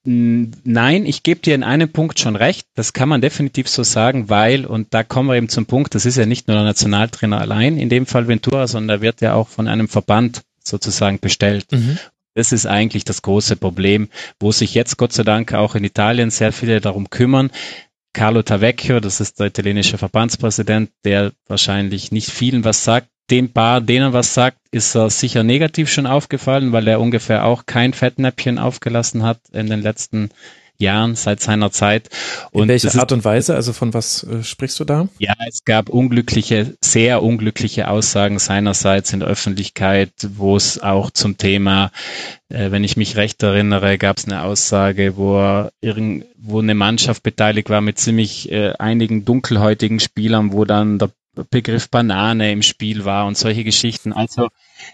nein, 0.05 1.05
ich 1.05 1.23
gebe 1.23 1.41
dir 1.41 1.55
in 1.55 1.63
einem 1.63 1.91
Punkt 1.91 2.19
schon 2.19 2.35
recht. 2.35 2.67
Das 2.73 2.93
kann 2.93 3.09
man 3.09 3.21
definitiv 3.21 3.67
so 3.67 3.83
sagen, 3.83 4.29
weil, 4.29 4.65
und 4.65 4.93
da 4.93 5.03
kommen 5.03 5.29
wir 5.29 5.35
eben 5.35 5.49
zum 5.49 5.65
Punkt, 5.65 5.93
das 5.93 6.05
ist 6.05 6.17
ja 6.17 6.25
nicht 6.25 6.47
nur 6.47 6.55
der 6.55 6.65
Nationaltrainer 6.65 7.39
allein, 7.39 7.77
in 7.77 7.89
dem 7.89 8.05
Fall 8.05 8.27
Ventura, 8.27 8.67
sondern 8.67 8.97
er 8.97 9.01
wird 9.01 9.21
ja 9.21 9.33
auch 9.33 9.49
von 9.49 9.67
einem 9.67 9.87
Verband 9.87 10.43
sozusagen 10.63 11.19
bestellt. 11.19 11.71
Mhm. 11.71 11.99
Das 12.35 12.51
ist 12.51 12.67
eigentlich 12.67 13.05
das 13.05 13.21
große 13.21 13.55
Problem, 13.55 14.09
wo 14.39 14.51
sich 14.51 14.73
jetzt 14.75 14.97
Gott 14.97 15.13
sei 15.13 15.23
Dank 15.23 15.53
auch 15.53 15.73
in 15.75 15.83
Italien 15.83 16.29
sehr 16.29 16.51
viele 16.51 16.81
darum 16.81 17.09
kümmern. 17.09 17.49
Carlo 18.13 18.43
Tavecchio, 18.43 18.99
das 18.99 19.19
ist 19.19 19.39
der 19.39 19.47
italienische 19.47 19.97
Verbandspräsident, 19.97 20.91
der 21.03 21.31
wahrscheinlich 21.47 22.11
nicht 22.11 22.29
vielen 22.29 22.63
was 22.63 22.83
sagt. 22.83 23.07
Den 23.31 23.51
paar, 23.51 23.81
denen 23.81 24.13
was 24.13 24.33
sagt, 24.35 24.59
ist 24.69 24.95
er 24.95 25.09
sicher 25.09 25.43
negativ 25.43 25.89
schon 25.91 26.05
aufgefallen, 26.05 26.71
weil 26.73 26.87
er 26.87 27.01
ungefähr 27.01 27.45
auch 27.45 27.65
kein 27.65 27.93
Fettnäppchen 27.93 28.59
aufgelassen 28.59 29.23
hat 29.23 29.39
in 29.51 29.67
den 29.67 29.81
letzten 29.81 30.17
Jahren 30.17 30.64
seit 31.15 31.41
seiner 31.41 31.71
Zeit. 31.71 32.09
Und 32.51 32.63
In 32.63 32.69
welcher 32.69 32.99
Art 32.99 33.11
und 33.11 33.23
Weise? 33.23 33.55
Also 33.55 33.73
von 33.73 33.93
was 33.93 34.23
äh, 34.23 34.43
sprichst 34.43 34.79
du 34.79 34.85
da? 34.85 35.07
Ja, 35.19 35.33
es 35.47 35.63
gab 35.63 35.89
unglückliche, 35.89 36.75
sehr 36.81 37.23
unglückliche 37.23 37.87
Aussagen 37.87 38.39
seinerseits 38.39 39.13
in 39.13 39.21
der 39.21 39.29
Öffentlichkeit, 39.29 40.11
wo 40.35 40.55
es 40.55 40.81
auch 40.81 41.11
zum 41.11 41.37
Thema, 41.37 41.91
äh, 42.49 42.71
wenn 42.71 42.83
ich 42.83 42.97
mich 42.97 43.15
recht 43.15 43.41
erinnere, 43.43 43.97
gab 43.97 44.17
es 44.17 44.25
eine 44.25 44.43
Aussage, 44.43 45.17
wo 45.17 45.37
er 45.37 45.71
irgend, 45.81 46.25
wo 46.37 46.59
eine 46.59 46.75
Mannschaft 46.75 47.23
beteiligt 47.23 47.69
war 47.69 47.81
mit 47.81 47.97
ziemlich 47.99 48.51
äh, 48.51 48.73
einigen 48.77 49.25
dunkelhäutigen 49.25 49.99
Spielern, 49.99 50.53
wo 50.53 50.65
dann 50.65 50.99
der 50.99 51.11
Begriff 51.49 51.89
Banane 51.89 52.51
im 52.51 52.61
Spiel 52.61 53.05
war 53.05 53.25
und 53.25 53.37
solche 53.37 53.63
Geschichten. 53.63 54.13
Also 54.13 54.49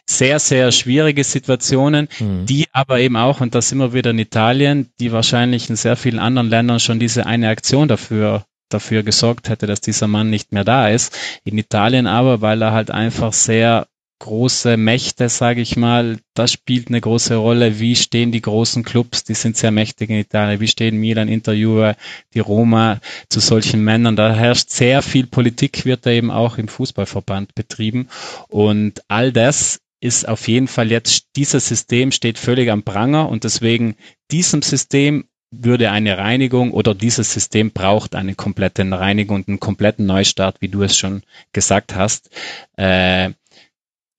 sehr, 0.06 0.40
sehr 0.40 0.72
schwierige 0.72 1.24
Situationen, 1.24 2.08
mhm. 2.20 2.46
die 2.46 2.68
aber 2.72 3.00
eben 3.00 3.18
auch, 3.18 3.42
und 3.42 3.56
das 3.56 3.70
sind 3.70 3.80
wir 3.80 3.94
wieder 3.94 4.12
in 4.12 4.20
Italien, 4.20 4.92
die 5.00 5.12
wahrscheinlich 5.12 5.70
in 5.70 5.76
sehr 5.76 5.96
vielen 5.96 6.20
anderen 6.20 6.50
Ländern 6.50 6.80
schon 6.80 7.00
diese 7.00 7.26
eine 7.26 7.50
Aktion 7.50 7.88
dafür 7.88 8.46
dafür 8.74 9.04
gesorgt 9.04 9.50
hätte, 9.50 9.68
dass 9.68 9.82
dieser 9.82 10.08
Mann 10.08 10.30
nicht 10.30 10.54
mehr 10.54 10.64
da 10.64 10.88
ist. 10.88 11.18
In 11.44 11.58
Italien 11.58 12.08
aber, 12.08 12.40
weil 12.40 12.62
er 12.62 12.72
halt 12.72 12.90
einfach 12.90 13.34
sehr 13.34 13.88
große 14.22 14.78
Mächte, 14.78 15.30
sage 15.30 15.62
ich 15.62 15.78
mal, 15.78 16.20
das 16.36 16.52
spielt 16.52 16.90
eine 16.90 17.02
große 17.02 17.36
Rolle. 17.36 17.80
Wie 17.80 17.96
stehen 17.96 18.32
die 18.32 18.42
großen 18.42 18.84
Clubs? 18.84 19.24
Die 19.24 19.34
sind 19.34 19.58
sehr 19.58 19.72
mächtig 19.72 20.12
in 20.12 20.18
Italien. 20.18 20.60
Wie 20.60 20.68
stehen 20.68 20.98
Milan, 20.98 21.28
Inter, 21.28 21.54
Juve, 21.54 21.96
die 22.36 22.40
Roma 22.40 23.02
zu 23.30 23.40
solchen 23.40 23.84
Männern? 23.84 24.16
Da 24.16 24.34
herrscht 24.36 24.70
sehr 24.70 25.02
viel 25.02 25.26
Politik, 25.26 25.86
wird 25.86 26.06
da 26.06 26.12
eben 26.12 26.30
auch 26.30 26.60
im 26.60 26.68
Fußballverband 26.68 27.56
betrieben. 27.56 28.10
Und 28.48 29.02
all 29.08 29.32
das 29.32 29.82
ist 30.00 30.28
auf 30.28 30.48
jeden 30.48 30.68
Fall 30.68 30.92
jetzt, 30.92 31.26
dieses 31.36 31.68
System 31.68 32.12
steht 32.12 32.38
völlig 32.38 32.70
am 32.70 32.84
Pranger 32.84 33.28
und 33.28 33.44
deswegen 33.44 33.96
diesem 34.30 34.62
System 34.62 35.26
würde 35.50 35.92
eine 35.92 36.18
Reinigung 36.18 36.72
oder 36.72 36.94
dieses 36.94 37.34
System 37.34 37.72
braucht 37.72 38.16
eine 38.16 38.36
komplette 38.36 38.90
Reinigung 38.90 39.38
und 39.38 39.48
einen 39.48 39.60
kompletten 39.60 40.06
Neustart, 40.06 40.62
wie 40.62 40.70
du 40.70 40.84
es 40.84 40.96
schon 40.96 41.24
gesagt 41.54 41.96
hast. 41.96 42.30
Äh, 42.78 43.32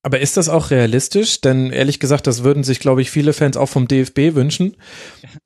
aber 0.03 0.21
ist 0.21 0.37
das 0.37 0.49
auch 0.49 0.71
realistisch? 0.71 1.41
Denn 1.41 1.71
ehrlich 1.71 2.01
gesagt, 2.01 2.27
das 2.27 2.43
würden 2.43 2.65
sich, 2.65 2.81
glaube 2.81 3.03
ich, 3.03 3.11
viele 3.11 3.33
Fans 3.33 3.57
auch 3.57 3.69
vom 3.69 3.87
DFB 3.87 4.35
wünschen. 4.35 4.77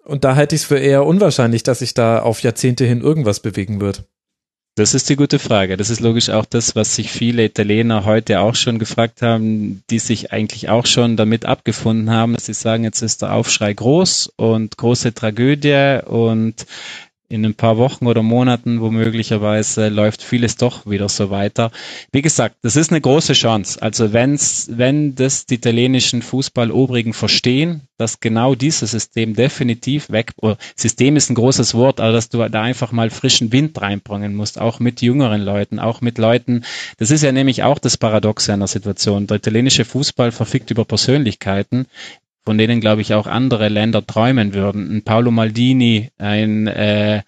Und 0.05 0.25
da 0.25 0.35
halte 0.35 0.55
ich 0.55 0.63
es 0.63 0.67
für 0.67 0.79
eher 0.79 1.05
unwahrscheinlich, 1.05 1.63
dass 1.63 1.81
sich 1.81 1.95
da 1.95 2.21
auf 2.21 2.41
Jahrzehnte 2.41 2.85
hin 2.85 3.03
irgendwas 3.03 3.41
bewegen 3.41 3.81
wird. 3.81 4.05
Das 4.79 4.93
ist 4.93 5.09
die 5.09 5.17
gute 5.17 5.39
Frage. 5.39 5.79
Das 5.79 5.89
ist 5.89 6.01
logisch 6.01 6.29
auch 6.29 6.45
das, 6.45 6.77
was 6.77 6.95
sich 6.95 7.11
viele 7.11 7.45
Italiener 7.47 8.05
heute 8.05 8.41
auch 8.41 8.55
schon 8.55 8.79
gefragt 8.79 9.23
haben, 9.23 9.83
die 9.89 9.99
sich 9.99 10.33
eigentlich 10.33 10.69
auch 10.69 10.85
schon 10.85 11.17
damit 11.17 11.47
abgefunden 11.47 12.11
haben, 12.11 12.35
dass 12.35 12.45
sie 12.45 12.53
sagen, 12.53 12.85
jetzt 12.85 13.01
ist 13.01 13.23
der 13.23 13.33
Aufschrei 13.33 13.73
groß 13.73 14.35
und 14.37 14.77
große 14.77 15.15
Tragödie 15.15 16.01
und 16.05 16.67
in 17.29 17.45
ein 17.45 17.55
paar 17.55 17.77
Wochen 17.77 18.07
oder 18.07 18.23
Monaten 18.23 18.81
womöglicherweise 18.81 19.89
läuft 19.89 20.23
vieles 20.23 20.57
doch 20.57 20.87
wieder 20.87 21.09
so 21.09 21.31
weiter. 21.31 21.71
Wie 22.13 22.23
gesagt, 22.23 22.57
das 22.63 22.77
ist 22.77 22.91
eine 22.91 23.01
große 23.01 23.33
Chance. 23.33 23.83
Also 23.83 24.13
wenn's, 24.13 24.69
wenn 24.73 25.15
das 25.15 25.47
die 25.47 25.55
italienischen 25.55 26.23
Fußballobrigen 26.23 27.13
verstehen, 27.13 27.83
dass 27.99 28.21
genau 28.21 28.55
dieses 28.55 28.91
System 28.91 29.35
definitiv 29.35 30.11
weg, 30.11 30.33
oder 30.37 30.59
System 30.77 31.17
ist 31.17 31.31
ein 31.31 31.35
großes 31.35 31.75
Wort, 31.75 32.01
aber 32.01 32.13
dass 32.13 32.29
du 32.29 32.47
da 32.49 32.63
einfach 32.63 32.93
mal 32.93 33.11
frischen 33.11 33.53
Wind 33.53 33.81
reinbringen 33.81 34.35
musst, 34.35 34.61
auch 34.61 34.81
mit 34.81 35.01
jüngeren 35.01 35.43
Leuten, 35.43 35.79
auch 35.79 36.01
mit 36.01 36.19
Leuten. 36.19 36.65
Das 36.99 37.11
ist 37.11 37.23
ja 37.23 37.33
nämlich 37.33 37.63
auch 37.63 37.79
das 37.79 37.97
Paradoxe 37.97 38.53
einer 38.53 38.67
Situation. 38.67 39.27
Der 39.27 39.39
italienische 39.39 39.85
Fußball 39.85 40.31
verfickt 40.31 40.71
über 40.71 40.85
Persönlichkeiten, 40.85 41.87
von 42.47 42.57
denen, 42.57 42.81
glaube 42.81 43.03
ich, 43.03 43.13
auch 43.13 43.27
andere 43.27 43.69
Länder 43.69 44.07
träumen 44.07 44.55
würden. 44.55 44.97
Ein 44.97 45.03
Paolo 45.03 45.33
Maldini, 45.33 46.11
ein 46.17 46.69
äh, 46.69 47.23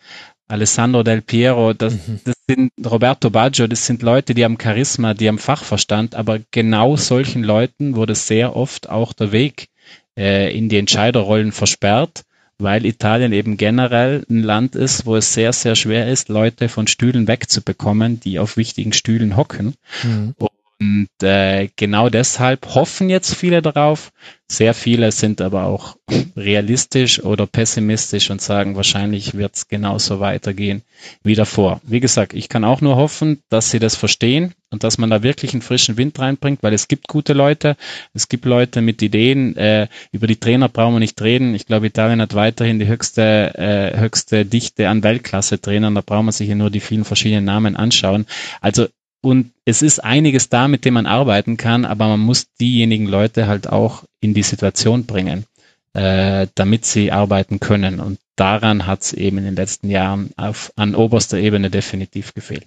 Alessandro 0.47 1.03
Del 1.03 1.23
Piero, 1.23 1.75
das, 1.75 1.95
mhm. 1.95 2.21
das 2.25 2.37
sind 2.49 2.73
Roberto 2.87 3.29
Baggio, 3.29 3.67
das 3.67 3.85
sind 3.85 4.03
Leute, 4.03 4.33
die 4.33 4.45
haben 4.45 4.57
Charisma, 4.63 5.15
die 5.15 5.29
haben 5.29 5.39
Fachverstand, 5.39 6.15
aber 6.15 6.39
genau 6.53 6.97
solchen 6.97 7.43
Leuten 7.43 7.97
wurde 7.97 8.15
sehr 8.15 8.55
oft 8.57 8.89
auch 8.89 9.13
der 9.13 9.33
Weg 9.33 9.69
äh, 10.17 10.57
in 10.57 10.69
die 10.69 10.79
Entscheiderrollen 10.79 11.51
versperrt, 11.51 12.23
weil 12.59 12.87
Italien 12.87 13.33
eben 13.33 13.57
generell 13.57 14.25
ein 14.31 14.43
Land 14.45 14.77
ist, 14.77 15.05
wo 15.05 15.17
es 15.17 15.35
sehr, 15.35 15.53
sehr 15.53 15.75
schwer 15.75 16.09
ist, 16.09 16.29
Leute 16.29 16.69
von 16.69 16.87
Stühlen 16.87 17.27
wegzubekommen, 17.27 18.21
die 18.21 18.39
auf 18.39 18.57
wichtigen 18.57 18.93
Stühlen 18.93 19.37
hocken. 19.37 19.75
Mhm. 20.05 20.35
Und 20.81 21.23
äh, 21.23 21.69
genau 21.75 22.09
deshalb 22.09 22.75
hoffen 22.75 23.11
jetzt 23.11 23.35
viele 23.35 23.63
darauf. 23.63 24.13
Sehr 24.51 24.73
viele 24.73 25.13
sind 25.13 25.43
aber 25.43 25.65
auch 25.65 25.97
realistisch 26.35 27.23
oder 27.23 27.47
pessimistisch 27.47 28.31
und 28.31 28.41
sagen, 28.41 28.77
wahrscheinlich 28.77 29.35
wird 29.35 29.57
es 29.57 29.69
genauso 29.69 30.21
weitergehen 30.21 30.83
wie 31.23 31.35
davor. 31.35 31.83
Wie 31.85 32.01
gesagt, 32.01 32.33
ich 32.33 32.49
kann 32.49 32.65
auch 32.65 32.81
nur 32.81 32.97
hoffen, 32.97 33.43
dass 33.51 33.71
sie 33.71 33.79
das 33.79 33.95
verstehen 33.95 34.55
und 34.71 34.85
dass 34.85 34.97
man 34.97 35.11
da 35.11 35.23
wirklich 35.23 35.53
einen 35.53 35.63
frischen 35.63 35.99
Wind 35.99 36.19
reinbringt, 36.19 36.63
weil 36.63 36.73
es 36.73 36.89
gibt 36.89 37.09
gute 37.09 37.35
Leute, 37.35 37.77
es 38.15 38.29
gibt 38.29 38.47
Leute 38.47 38.81
mit 38.81 39.03
Ideen. 39.03 39.55
Äh, 39.57 39.89
über 40.13 40.27
die 40.27 40.37
Trainer 40.37 40.69
brauchen 40.71 40.95
wir 40.95 41.01
nicht 41.01 41.21
reden. 41.21 41.55
Ich 41.55 41.67
glaube, 41.67 41.87
Italien 41.87 42.21
hat 42.21 42.35
weiterhin 42.35 42.79
die 42.79 42.87
höchste, 42.87 43.55
äh, 43.55 43.99
höchste 43.99 44.47
Dichte 44.47 44.89
an 44.89 45.03
Weltklasse-Trainern. 45.03 45.95
Da 45.95 46.01
braucht 46.01 46.25
man 46.25 46.33
sich 46.33 46.49
ja 46.49 46.55
nur 46.55 46.71
die 46.71 46.81
vielen 46.81 47.05
verschiedenen 47.05 47.45
Namen 47.45 47.77
anschauen. 47.77 48.27
Also 48.61 48.87
und 49.21 49.51
es 49.65 49.83
ist 49.83 50.03
einiges 50.03 50.49
da, 50.49 50.69
mit 50.69 50.85
dem 50.85 50.95
man 50.95 51.07
arbeiten 51.07 51.57
kann, 51.57 51.85
aber 51.85 52.09
man 52.09 52.21
muss 52.21 52.47
diejenigen 52.61 53.07
Leute 53.07 53.47
halt 53.47 53.69
auch 53.69 54.05
in 54.21 54.35
die 54.35 54.43
Situation 54.43 55.07
bringen, 55.07 55.45
äh, 55.93 56.47
damit 56.55 56.87
sie 56.87 57.11
arbeiten 57.11 57.59
können. 57.61 58.01
Und 58.01 58.19
daran 58.37 58.87
hat 58.87 59.03
es 59.03 59.13
eben 59.13 59.39
in 59.39 59.45
den 59.45 59.57
letzten 59.57 59.91
Jahren 59.91 60.31
auf, 60.37 60.73
an 60.77 60.95
oberster 60.95 61.39
Ebene 61.39 61.71
definitiv 61.71 62.35
gefehlt. 62.35 62.67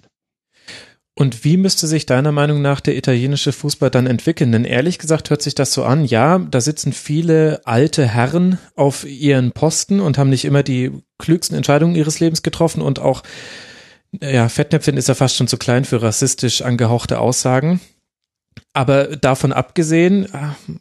Und 1.14 1.44
wie 1.44 1.58
müsste 1.58 1.86
sich 1.86 2.06
deiner 2.06 2.32
Meinung 2.32 2.62
nach 2.62 2.80
der 2.80 2.96
italienische 2.96 3.52
Fußball 3.52 3.90
dann 3.90 4.06
entwickeln? 4.06 4.50
Denn 4.50 4.64
ehrlich 4.64 4.98
gesagt 4.98 5.28
hört 5.28 5.42
sich 5.42 5.54
das 5.54 5.72
so 5.72 5.84
an, 5.84 6.06
ja, 6.06 6.38
da 6.38 6.60
sitzen 6.60 6.94
viele 6.94 7.60
alte 7.64 8.06
Herren 8.06 8.58
auf 8.76 9.04
ihren 9.04 9.52
Posten 9.52 10.00
und 10.00 10.16
haben 10.16 10.30
nicht 10.30 10.46
immer 10.46 10.62
die 10.62 10.90
klügsten 11.18 11.56
Entscheidungen 11.56 11.96
ihres 11.96 12.20
Lebens 12.20 12.42
getroffen 12.42 12.80
und 12.80 12.98
auch 12.98 13.22
ja, 14.20 14.48
Fettnäpfchen 14.48 14.96
ist 14.96 15.08
ja 15.08 15.14
fast 15.14 15.36
schon 15.36 15.48
zu 15.48 15.56
klein 15.56 15.84
für 15.84 16.02
rassistisch 16.02 16.62
angehauchte 16.62 17.18
Aussagen. 17.18 17.80
Aber 18.72 19.16
davon 19.16 19.52
abgesehen, 19.52 20.26
äh, 20.26 20.78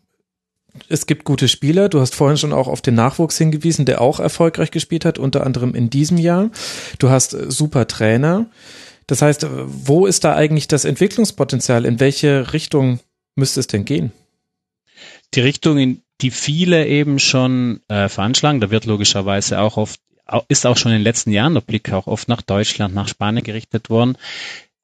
es 0.88 1.06
gibt 1.06 1.24
gute 1.24 1.48
Spieler. 1.48 1.90
Du 1.90 2.00
hast 2.00 2.16
vorhin 2.16 2.38
schon 2.38 2.54
auch 2.54 2.68
auf 2.68 2.82
den 2.82 2.96
Nachwuchs 2.96 3.38
hingewiesen, 3.38 3.86
der 3.86 4.02
auch 4.02 4.20
erfolgreich 4.20 4.72
gespielt 4.72 5.06
hat, 5.06 5.20
unter 5.20 5.46
anderem 5.46 5.76
in 5.76 5.90
diesem 5.90 6.18
Jahr. 6.18 6.50
Du 7.00 7.10
hast 7.10 7.34
äh, 7.34 7.50
super 7.50 7.88
Trainer. 7.88 8.48
Das 9.08 9.22
heißt, 9.22 9.46
wo 9.66 10.06
ist 10.06 10.24
da 10.24 10.36
eigentlich 10.36 10.68
das 10.68 10.86
Entwicklungspotenzial? 10.86 11.86
In 11.86 12.00
welche 12.00 12.54
Richtung 12.54 13.00
müsste 13.36 13.60
es 13.60 13.68
denn 13.68 13.84
gehen? 13.84 14.12
Die 15.34 15.42
Richtung, 15.42 15.78
in 15.78 16.02
die 16.22 16.32
viele 16.32 16.88
eben 16.88 17.20
schon 17.20 17.82
äh, 17.88 18.08
veranschlagen, 18.08 18.62
da 18.62 18.70
wird 18.72 18.86
logischerweise 18.86 19.60
auch 19.60 19.78
oft 19.78 20.00
ist 20.48 20.66
auch 20.66 20.78
schon 20.78 20.92
in 20.92 21.00
den 21.00 21.04
letzten 21.04 21.32
Jahren 21.32 21.54
der 21.54 21.62
Blick 21.62 21.92
auch 21.92 22.08
oft 22.08 22.28
nach 22.28 22.42
Deutschland, 22.42 22.94
nach 22.94 23.08
Spanien 23.08 23.44
gerichtet 23.44 23.90
worden. 23.90 24.18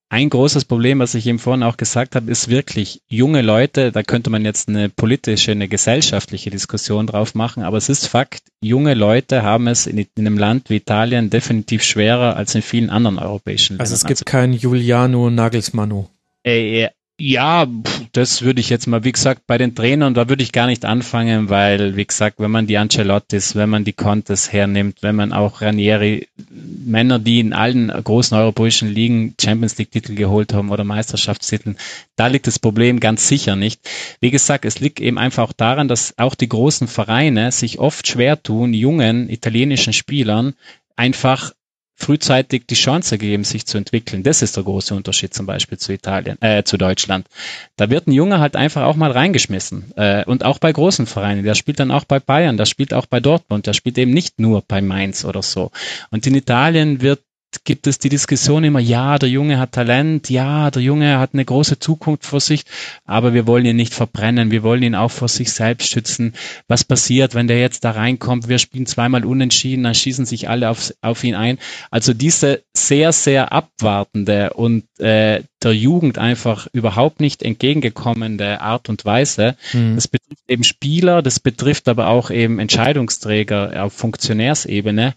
Ein 0.10 0.29
großes 0.29 0.63
Problem, 0.63 0.99
was 0.99 1.15
ich 1.15 1.27
eben 1.27 1.38
vorhin 1.38 1.63
auch 1.63 1.75
gesagt 1.75 2.15
habe, 2.15 2.31
ist 2.31 2.47
wirklich 2.47 3.01
junge 3.10 3.41
Leute, 3.41 3.91
da 3.91 4.03
könnte 4.03 4.29
man 4.29 4.45
jetzt 4.45 4.69
eine 4.69 4.88
politische, 4.88 5.51
eine 5.51 5.67
gesellschaftliche 5.67 6.49
Diskussion 6.49 7.07
drauf 7.07 7.36
machen, 7.36 7.62
aber 7.62 7.75
es 7.75 7.89
ist 7.89 8.07
Fakt, 8.07 8.43
junge 8.62 8.93
Leute 8.93 9.43
haben 9.43 9.67
es 9.67 9.86
in, 9.86 9.97
in 9.97 10.07
einem 10.15 10.38
Land 10.38 10.69
wie 10.69 10.77
Italien 10.77 11.29
definitiv 11.29 11.83
schwerer 11.83 12.38
als 12.38 12.55
in 12.55 12.62
vielen 12.62 12.89
anderen 12.89 13.19
europäischen 13.19 13.73
Ländern. 13.73 13.81
Also 13.81 13.95
es 13.95 14.05
gibt 14.05 14.21
also, 14.21 14.25
kein 14.25 14.53
Juliano 14.53 15.29
Nagelsmann. 15.29 16.07
Äh, 16.45 16.88
ja, 17.19 17.65
das 18.12 18.43
würde 18.43 18.60
ich 18.60 18.69
jetzt 18.69 18.86
mal, 18.86 19.03
wie 19.03 19.12
gesagt, 19.12 19.47
bei 19.47 19.58
den 19.58 19.73
Trainern, 19.73 20.13
da 20.13 20.30
würde 20.30 20.43
ich 20.43 20.51
gar 20.51 20.67
nicht 20.67 20.86
anfangen, 20.86 21.49
weil, 21.49 21.95
wie 21.95 22.06
gesagt, 22.06 22.39
wenn 22.39 22.51
man 22.51 22.67
die 22.67 22.77
Ancelottis, 22.77 23.56
wenn 23.56 23.71
man 23.71 23.84
die 23.84 23.93
Contes 23.93 24.53
hernimmt, 24.53 25.01
wenn 25.01 25.15
man 25.15 25.34
auch 25.34 25.62
Ranieri, 25.62 26.27
Männer, 26.49 27.17
die 27.17 27.39
in 27.39 27.53
allen 27.53 27.88
großen 27.88 28.38
europäischen 28.38 28.88
Ligen 28.89 29.34
Champions 29.41 29.80
League 29.80 29.91
Titel 29.91 30.13
geholt 30.13 30.53
haben 30.53 30.69
oder 30.69 30.84
Meisterschaftstitel, 30.84 31.75
da 32.15 32.27
liegt 32.27 32.45
das 32.45 32.60
Problem 32.60 32.99
ganz 32.99 33.27
sicher 33.27 33.56
nicht. 33.56 33.82
Wie 34.19 34.32
gesagt, 34.32 34.63
es 34.65 34.80
liegt 34.80 34.99
eben 34.99 35.17
einfach 35.17 35.49
auch 35.49 35.53
daran, 35.53 35.88
dass 35.88 36.13
auch 36.19 36.36
die 36.36 36.49
großen 36.49 36.88
Vereine 36.88 37.51
sich 37.51 37.80
oft 37.80 38.08
schwer 38.08 38.41
tun, 38.41 38.73
jungen 38.73 39.27
italienischen 39.27 39.93
Spielern 39.93 40.53
einfach 40.95 41.53
frühzeitig 41.99 42.67
die 42.67 42.75
Chance 42.75 43.17
gegeben, 43.17 43.43
sich 43.43 43.65
zu 43.65 43.77
entwickeln. 43.77 44.21
Das 44.21 44.43
ist 44.43 44.55
der 44.55 44.63
große 44.63 44.93
Unterschied 44.93 45.33
zum 45.33 45.47
Beispiel 45.47 45.79
zu 45.79 45.91
Italien, 45.91 46.38
äh, 46.41 46.63
zu 46.63 46.77
Deutschland. 46.77 47.27
Da 47.75 47.89
wird 47.89 48.07
ein 48.07 48.12
Junge 48.12 48.39
halt 48.39 48.55
einfach 48.55 48.83
auch 48.83 48.95
mal 48.95 49.12
reingeschmissen. 49.12 49.93
Äh, 49.95 50.23
und 50.25 50.45
auch 50.45 50.60
bei 50.60 50.71
großen 50.71 51.07
Vereinen. 51.07 51.43
Der 51.43 51.55
spielt 51.55 51.79
dann 51.79 51.91
auch 51.91 52.05
bei 52.05 52.19
Bayern, 52.19 52.55
der 52.55 52.65
spielt 52.65 52.93
auch 52.93 53.07
bei 53.07 53.19
Dortmund, 53.19 53.65
der 53.65 53.73
spielt 53.73 53.97
eben 53.97 54.13
nicht 54.13 54.39
nur 54.39 54.63
bei 54.67 54.79
Mainz 54.79 55.25
oder 55.25 55.41
so. 55.41 55.71
Und 56.12 56.27
in 56.27 56.36
Italien 56.36 57.01
wird 57.01 57.21
gibt 57.63 57.88
es 57.88 58.00
die 58.00 58.10
Diskussion 58.10 58.63
immer, 58.63 58.80
ja, 58.80 59.17
der 59.17 59.30
Junge 59.30 59.60
hat 59.60 59.74
Talent, 59.74 60.30
ja, 60.30 60.72
der 60.72 60.82
Junge 60.82 61.20
hat 61.20 61.32
eine 61.34 61.46
große 61.46 61.80
Zukunft 61.80 62.26
vor 62.26 62.39
sich, 62.39 62.63
aber 63.06 63.34
wir 63.34 63.48
wollen 63.48 63.65
ihn 63.65 63.76
nicht 63.76 63.93
verbrennen, 63.93 64.52
wir 64.52 64.63
wollen 64.63 64.84
ihn 64.84 64.96
auch 64.96 65.12
vor 65.12 65.28
sich 65.28 65.52
selbst 65.52 65.89
schützen. 65.89 66.34
Was 66.67 66.84
passiert, 66.84 67.36
wenn 67.36 67.48
der 67.48 67.60
jetzt 67.60 67.84
da 67.84 67.91
reinkommt? 67.91 68.48
Wir 68.48 68.60
spielen 68.60 68.86
zweimal 68.86 69.26
unentschieden, 69.26 69.84
dann 69.84 69.96
schießen 69.96 70.26
sich 70.26 70.50
alle 70.50 70.70
auf, 70.70 70.93
auf 71.02 71.24
ihn 71.24 71.36
ein. 71.36 71.58
Also 71.91 72.13
diese 72.13 72.63
sehr, 72.74 73.12
sehr 73.12 73.52
abwartende 73.52 74.54
und 74.54 74.84
äh, 75.00 75.43
der 75.63 75.74
Jugend 75.74 76.17
einfach 76.17 76.67
überhaupt 76.72 77.20
nicht 77.20 77.41
entgegengekommene 77.41 78.62
Art 78.62 78.89
und 78.89 79.06
Weise, 79.06 79.56
mhm. 79.74 79.96
das 79.96 80.08
betrifft 80.08 80.43
eben 80.48 80.63
Spieler, 80.63 81.22
das 81.22 81.39
betrifft 81.39 81.88
aber 81.88 82.08
auch 82.08 82.30
eben 82.30 82.60
Entscheidungsträger 82.60 83.84
auf 83.84 83.93
Funktionärsebene, 83.93 85.15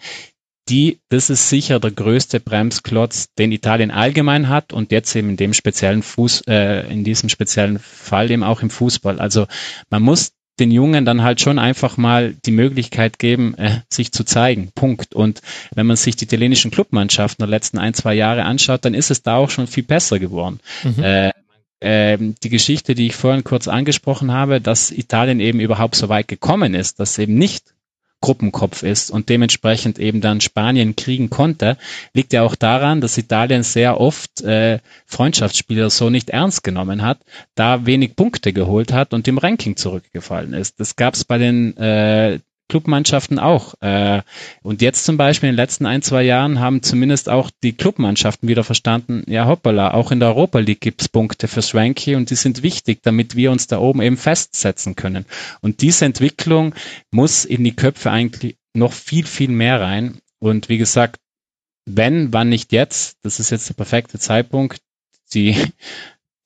die, 0.69 1.01
das 1.09 1.31
ist 1.31 1.49
sicher 1.49 1.81
der 1.81 1.91
größte 1.91 2.41
Bremsklotz, 2.41 3.33
den 3.39 3.53
Italien 3.53 3.91
allgemein 3.91 4.49
hat 4.49 4.73
und 4.73 4.93
jetzt 4.93 5.15
eben 5.17 5.31
in 5.31 5.37
dem 5.37 5.53
speziellen 5.53 6.03
Fuß, 6.03 6.43
äh, 6.47 6.89
in 6.93 7.03
diesem 7.03 7.29
speziellen 7.29 7.79
Fall 7.79 8.31
eben 8.31 8.45
auch 8.45 8.63
im 8.63 8.71
Fußball. 8.71 9.19
Also 9.19 9.47
man 9.91 10.03
muss 10.03 10.33
den 10.61 10.71
Jungen 10.71 11.05
dann 11.05 11.23
halt 11.23 11.41
schon 11.41 11.59
einfach 11.59 11.97
mal 11.97 12.35
die 12.45 12.51
Möglichkeit 12.51 13.19
geben, 13.19 13.55
äh, 13.55 13.81
sich 13.89 14.13
zu 14.13 14.25
zeigen. 14.25 14.71
Punkt. 14.75 15.15
Und 15.15 15.41
wenn 15.75 15.87
man 15.87 15.97
sich 15.97 16.17
die 16.17 16.27
italienischen 16.27 16.71
Clubmannschaften 16.71 17.43
der 17.43 17.49
letzten 17.49 17.79
ein, 17.79 17.95
zwei 17.95 18.15
Jahre 18.15 18.45
anschaut, 18.45 18.85
dann 18.85 18.95
ist 18.95 19.11
es 19.11 19.23
da 19.23 19.37
auch 19.37 19.51
schon 19.51 19.67
viel 19.67 19.85
besser 19.85 20.19
geworden. 20.19 20.61
Mhm. 20.85 21.03
Äh, 21.03 21.31
ähm, 21.81 22.35
die 22.43 22.51
Geschichte, 22.51 22.95
die 22.95 23.07
ich 23.07 23.17
vorhin 23.17 23.43
kurz 23.43 23.67
angesprochen 23.67 24.33
habe, 24.33 24.61
dass 24.61 24.91
Italien 24.91 25.41
eben 25.41 25.61
überhaupt 25.61 25.97
so 25.97 26.11
weit 26.11 26.29
gekommen 26.29 26.75
ist, 26.75 27.01
dass 27.01 27.19
eben 27.19 27.37
nicht 27.37 27.73
Gruppenkopf 28.21 28.83
ist 28.83 29.11
und 29.11 29.29
dementsprechend 29.29 29.99
eben 29.99 30.21
dann 30.21 30.41
Spanien 30.41 30.95
kriegen 30.97 31.31
konnte, 31.31 31.77
liegt 32.13 32.33
ja 32.33 32.43
auch 32.43 32.55
daran, 32.55 33.01
dass 33.01 33.17
Italien 33.17 33.63
sehr 33.63 34.01
oft 34.01 34.43
äh, 34.43 34.79
Freundschaftsspieler 35.07 35.91
so 35.91 36.11
nicht 36.11 36.31
ernst 36.31 36.63
genommen 36.63 37.03
hat, 37.03 37.19
da 37.55 37.87
wenig 37.87 38.17
Punkte 38.17 38.53
geholt 38.53 38.93
hat 38.93 39.15
und 39.15 39.27
im 39.27 39.39
Ranking 39.39 39.77
zurückgefallen 39.77 40.53
ist. 40.53 40.81
Das 40.81 40.97
gab 40.97 41.15
es 41.15 41.25
bei 41.25 41.39
den 41.39 41.77
äh, 41.77 42.41
Clubmannschaften 42.71 43.39
auch. 43.39 43.75
Äh, 43.81 44.23
und 44.63 44.81
jetzt 44.81 45.05
zum 45.05 45.19
Beispiel 45.19 45.51
in 45.51 45.55
den 45.55 45.63
letzten 45.63 45.85
ein, 45.85 46.01
zwei 46.01 46.23
Jahren 46.23 46.61
haben 46.61 46.83
zumindest 46.83 47.29
auch 47.29 47.51
die 47.63 47.75
Clubmannschaften 47.75 48.49
wieder 48.49 48.65
verstanden, 48.65 49.25
ja 49.27 49.47
hoppala, 49.47 49.93
auch 49.93 50.11
in 50.11 50.21
der 50.21 50.31
Europa 50.31 50.61
League 50.61 50.81
gibt's 50.81 51.09
Punkte 51.09 51.49
fürs 51.49 51.75
Ranking 51.75 52.17
und 52.17 52.31
die 52.31 52.37
sind 52.37 52.63
wichtig, 52.63 53.01
damit 53.03 53.37
wir 53.37 53.51
uns 53.51 53.67
da 53.67 53.79
oben 53.79 54.01
eben 54.01 54.17
festsetzen 54.17 54.97
können. 54.97 55.27
Und 55.61 55.83
diese 55.83 56.07
Entwicklung 56.07 56.75
muss 57.11 57.45
in 57.45 57.65
die 57.65 57.77
Köpfe 57.77 58.11
eigentlich 58.11 58.57
noch 58.73 58.93
viel, 58.93 59.27
viel 59.27 59.51
mehr 59.51 59.81
rein. 59.81 60.21
Und 60.39 60.69
wie 60.69 60.79
gesagt, 60.79 61.17
wenn, 61.85 62.33
wann 62.33 62.49
nicht 62.49 62.73
jetzt, 62.73 63.19
das 63.23 63.41
ist 63.41 63.51
jetzt 63.51 63.69
der 63.69 63.75
perfekte 63.75 64.19
Zeitpunkt. 64.19 64.81
Die, 65.35 65.57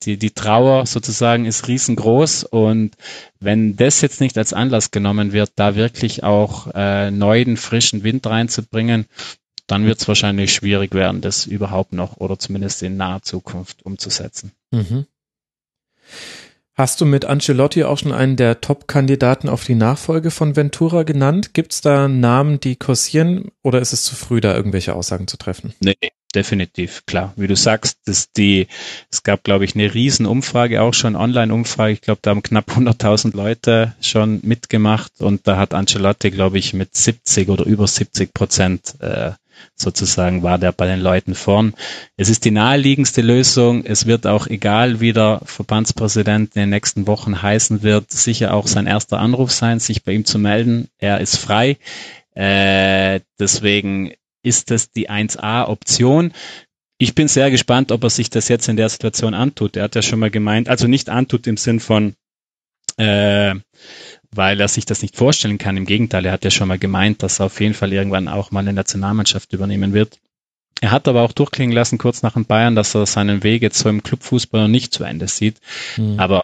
die, 0.03 0.17
die 0.17 0.31
Trauer 0.31 0.85
sozusagen 0.85 1.45
ist 1.45 1.67
riesengroß 1.67 2.43
und 2.43 2.95
wenn 3.39 3.75
das 3.75 4.01
jetzt 4.01 4.21
nicht 4.21 4.37
als 4.37 4.53
Anlass 4.53 4.91
genommen 4.91 5.31
wird, 5.31 5.53
da 5.55 5.75
wirklich 5.75 6.23
auch 6.23 6.67
äh, 6.73 7.11
neuen, 7.11 7.57
frischen 7.57 8.03
Wind 8.03 8.25
reinzubringen, 8.27 9.05
dann 9.67 9.85
wird 9.85 9.99
es 9.99 10.07
wahrscheinlich 10.07 10.53
schwierig 10.53 10.93
werden, 10.93 11.21
das 11.21 11.45
überhaupt 11.45 11.93
noch 11.93 12.17
oder 12.17 12.37
zumindest 12.37 12.83
in 12.83 12.97
naher 12.97 13.23
Zukunft 13.23 13.83
umzusetzen. 13.83 14.51
Mhm. 14.71 15.07
Hast 16.77 16.99
du 16.99 17.05
mit 17.05 17.23
Ancelotti 17.23 17.85
auch 17.85 17.97
schon 17.97 18.11
einen 18.11 18.35
der 18.35 18.59
Top-Kandidaten 18.59 19.47
auf 19.47 19.63
die 19.63 19.75
Nachfolge 19.75 20.29
von 20.29 20.57
Ventura 20.57 21.03
genannt? 21.03 21.53
Gibt 21.53 21.71
es 21.71 21.79
da 21.79 22.09
Namen, 22.09 22.59
die 22.59 22.75
kursieren 22.75 23.51
oder 23.63 23.79
ist 23.79 23.93
es 23.93 24.03
zu 24.03 24.13
früh, 24.13 24.41
da 24.41 24.53
irgendwelche 24.53 24.93
Aussagen 24.93 25.27
zu 25.27 25.37
treffen? 25.37 25.73
Nee, 25.79 25.95
definitiv, 26.35 27.05
klar. 27.05 27.33
Wie 27.35 27.47
du 27.47 27.55
sagst, 27.55 27.99
das 28.05 28.31
die, 28.31 28.67
es 29.11 29.23
gab, 29.23 29.43
glaube 29.43 29.65
ich, 29.65 29.75
eine 29.75 29.93
Riesenumfrage, 29.93 30.81
auch 30.81 30.93
schon 30.93 31.15
Online-Umfrage. 31.15 31.93
Ich 31.93 32.01
glaube, 32.01 32.19
da 32.21 32.31
haben 32.31 32.43
knapp 32.43 32.69
100.000 32.71 33.35
Leute 33.35 33.95
schon 34.01 34.39
mitgemacht 34.43 35.13
und 35.19 35.47
da 35.47 35.57
hat 35.57 35.73
Ancelotti, 35.73 36.31
glaube 36.31 36.57
ich, 36.57 36.73
mit 36.73 36.95
70 36.95 37.49
oder 37.49 37.65
über 37.65 37.87
70 37.87 38.33
Prozent 38.33 38.95
äh, 38.99 39.31
sozusagen 39.75 40.43
war 40.43 40.57
der 40.57 40.71
bei 40.71 40.87
den 40.87 40.99
Leuten 40.99 41.35
vorn. 41.35 41.73
Es 42.17 42.29
ist 42.29 42.45
die 42.45 42.51
naheliegendste 42.51 43.21
Lösung. 43.21 43.85
Es 43.85 44.05
wird 44.05 44.27
auch 44.27 44.47
egal, 44.47 44.99
wie 44.99 45.13
der 45.13 45.41
Verbandspräsident 45.45 46.55
in 46.55 46.61
den 46.61 46.69
nächsten 46.69 47.07
Wochen 47.07 47.41
heißen 47.41 47.83
wird, 47.83 48.11
sicher 48.11 48.53
auch 48.53 48.67
sein 48.67 48.87
erster 48.87 49.19
Anruf 49.19 49.51
sein, 49.51 49.79
sich 49.79 50.03
bei 50.03 50.13
ihm 50.13 50.25
zu 50.25 50.39
melden. 50.39 50.89
Er 50.97 51.19
ist 51.19 51.37
frei. 51.37 51.77
Äh, 52.33 53.21
deswegen 53.39 54.13
ist 54.45 54.71
das 54.71 54.91
die 54.91 55.09
1A-Option. 55.09 56.31
Ich 56.97 57.15
bin 57.15 57.27
sehr 57.27 57.51
gespannt, 57.51 57.91
ob 57.91 58.03
er 58.03 58.09
sich 58.09 58.29
das 58.29 58.47
jetzt 58.47 58.69
in 58.69 58.77
der 58.77 58.89
Situation 58.89 59.33
antut. 59.33 59.75
Er 59.75 59.83
hat 59.83 59.95
ja 59.95 60.01
schon 60.01 60.19
mal 60.19 60.31
gemeint, 60.31 60.69
also 60.69 60.87
nicht 60.87 61.09
antut 61.09 61.47
im 61.47 61.57
Sinn 61.57 61.79
von 61.79 62.15
äh, 62.97 63.55
weil 64.31 64.59
er 64.59 64.67
sich 64.67 64.85
das 64.85 65.01
nicht 65.01 65.15
vorstellen 65.15 65.57
kann. 65.57 65.77
Im 65.77 65.85
Gegenteil, 65.85 66.25
er 66.25 66.33
hat 66.33 66.43
ja 66.43 66.51
schon 66.51 66.67
mal 66.67 66.79
gemeint, 66.79 67.23
dass 67.23 67.39
er 67.39 67.47
auf 67.47 67.59
jeden 67.59 67.73
Fall 67.73 67.93
irgendwann 67.93 68.27
auch 68.27 68.51
mal 68.51 68.61
eine 68.61 68.73
Nationalmannschaft 68.73 69.53
übernehmen 69.53 69.93
wird. 69.93 70.19
Er 70.81 70.91
hat 70.91 71.07
aber 71.07 71.21
auch 71.21 71.31
durchklingen 71.31 71.73
lassen, 71.73 71.97
kurz 71.97 72.21
nach 72.21 72.33
dem 72.33 72.45
Bayern, 72.45 72.75
dass 72.75 72.95
er 72.95 73.05
seinen 73.05 73.43
Weg 73.43 73.61
jetzt 73.61 73.79
so 73.79 73.89
im 73.89 74.03
Clubfußball 74.03 74.63
noch 74.63 74.67
nicht 74.67 74.93
zu 74.93 75.03
Ende 75.03 75.27
sieht. 75.27 75.57
Mhm. 75.97 76.19
Aber 76.19 76.43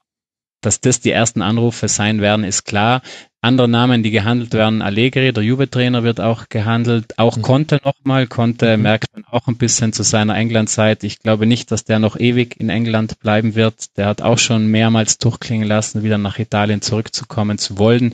dass 0.61 0.79
das 0.79 0.99
die 0.99 1.11
ersten 1.11 1.41
Anrufe 1.41 1.87
sein 1.87 2.21
werden, 2.21 2.45
ist 2.45 2.63
klar. 2.63 3.01
Andere 3.43 3.67
Namen, 3.67 4.03
die 4.03 4.11
gehandelt 4.11 4.53
werden, 4.53 4.83
Allegri, 4.83 5.33
der 5.33 5.43
Juve-Trainer 5.43 6.03
wird 6.03 6.21
auch 6.21 6.47
gehandelt. 6.47 7.17
Auch 7.17 7.37
mhm. 7.37 7.41
Conte 7.41 7.81
nochmal. 7.83 8.27
Conte 8.27 8.77
mhm. 8.77 8.83
merkt 8.83 9.15
man 9.15 9.25
auch 9.25 9.47
ein 9.47 9.57
bisschen 9.57 9.93
zu 9.93 10.03
seiner 10.03 10.35
England-Zeit. 10.35 11.03
Ich 11.03 11.17
glaube 11.17 11.47
nicht, 11.47 11.71
dass 11.71 11.83
der 11.83 11.97
noch 11.97 12.19
ewig 12.19 12.59
in 12.59 12.69
England 12.69 13.19
bleiben 13.19 13.55
wird. 13.55 13.97
Der 13.97 14.05
hat 14.05 14.21
auch 14.21 14.37
schon 14.37 14.67
mehrmals 14.67 15.17
durchklingen 15.17 15.67
lassen, 15.67 16.03
wieder 16.03 16.19
nach 16.19 16.37
Italien 16.37 16.83
zurückzukommen 16.83 17.57
zu 17.57 17.79
wollen. 17.79 18.13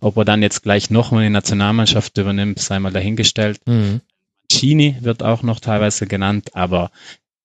Ob 0.00 0.16
er 0.16 0.24
dann 0.24 0.40
jetzt 0.40 0.62
gleich 0.62 0.88
nochmal 0.88 1.24
die 1.24 1.30
Nationalmannschaft 1.30 2.16
übernimmt, 2.16 2.58
sei 2.58 2.78
mal 2.78 2.92
dahingestellt. 2.92 3.60
Mhm. 3.66 4.00
Chini 4.50 4.96
wird 5.00 5.22
auch 5.22 5.42
noch 5.42 5.60
teilweise 5.60 6.06
genannt, 6.06 6.50
aber 6.54 6.90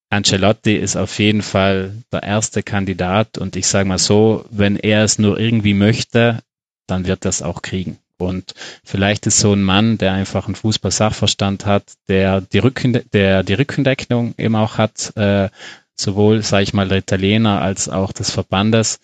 Ancelotti 0.09 0.75
ist 0.75 0.95
auf 0.95 1.19
jeden 1.19 1.41
Fall 1.41 2.03
der 2.11 2.23
erste 2.23 2.63
Kandidat 2.63 3.37
und 3.37 3.55
ich 3.55 3.67
sage 3.67 3.87
mal 3.87 3.97
so, 3.97 4.45
wenn 4.49 4.77
er 4.77 5.03
es 5.03 5.19
nur 5.19 5.39
irgendwie 5.39 5.73
möchte, 5.73 6.39
dann 6.87 7.05
wird 7.05 7.25
er 7.25 7.29
es 7.29 7.41
auch 7.41 7.61
kriegen. 7.61 7.97
Und 8.17 8.55
vielleicht 8.83 9.27
ist 9.27 9.39
so 9.39 9.53
ein 9.53 9.61
Mann, 9.61 9.97
der 9.97 10.13
einfach 10.13 10.47
einen 10.47 10.55
Fußball-Sachverstand 10.55 11.65
hat, 11.65 11.83
der 12.07 12.41
die, 12.41 12.59
Rücken, 12.59 13.01
der 13.13 13.43
die 13.43 13.53
Rückendeckung 13.53 14.33
eben 14.37 14.55
auch 14.55 14.77
hat, 14.77 15.15
äh, 15.17 15.49
sowohl, 15.95 16.41
sage 16.41 16.63
ich 16.63 16.73
mal, 16.73 16.87
der 16.87 16.99
Italiener 16.99 17.61
als 17.61 17.89
auch 17.89 18.11
des 18.11 18.31
Verbandes, 18.31 18.99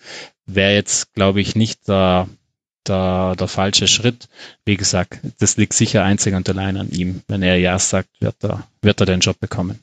wäre 0.46 0.74
jetzt, 0.74 1.12
glaube 1.14 1.40
ich, 1.40 1.54
nicht 1.54 1.86
der, 1.86 2.28
der, 2.88 3.36
der 3.36 3.48
falsche 3.48 3.86
Schritt. 3.86 4.28
Wie 4.64 4.76
gesagt, 4.76 5.20
das 5.38 5.56
liegt 5.56 5.74
sicher 5.74 6.02
einzig 6.02 6.34
und 6.34 6.48
allein 6.48 6.76
an 6.76 6.90
ihm. 6.90 7.22
Wenn 7.28 7.42
er 7.42 7.56
Ja 7.56 7.78
sagt, 7.78 8.08
wird 8.20 8.42
er, 8.42 8.66
wird 8.82 9.00
er 9.00 9.06
den 9.06 9.20
Job 9.20 9.38
bekommen. 9.38 9.78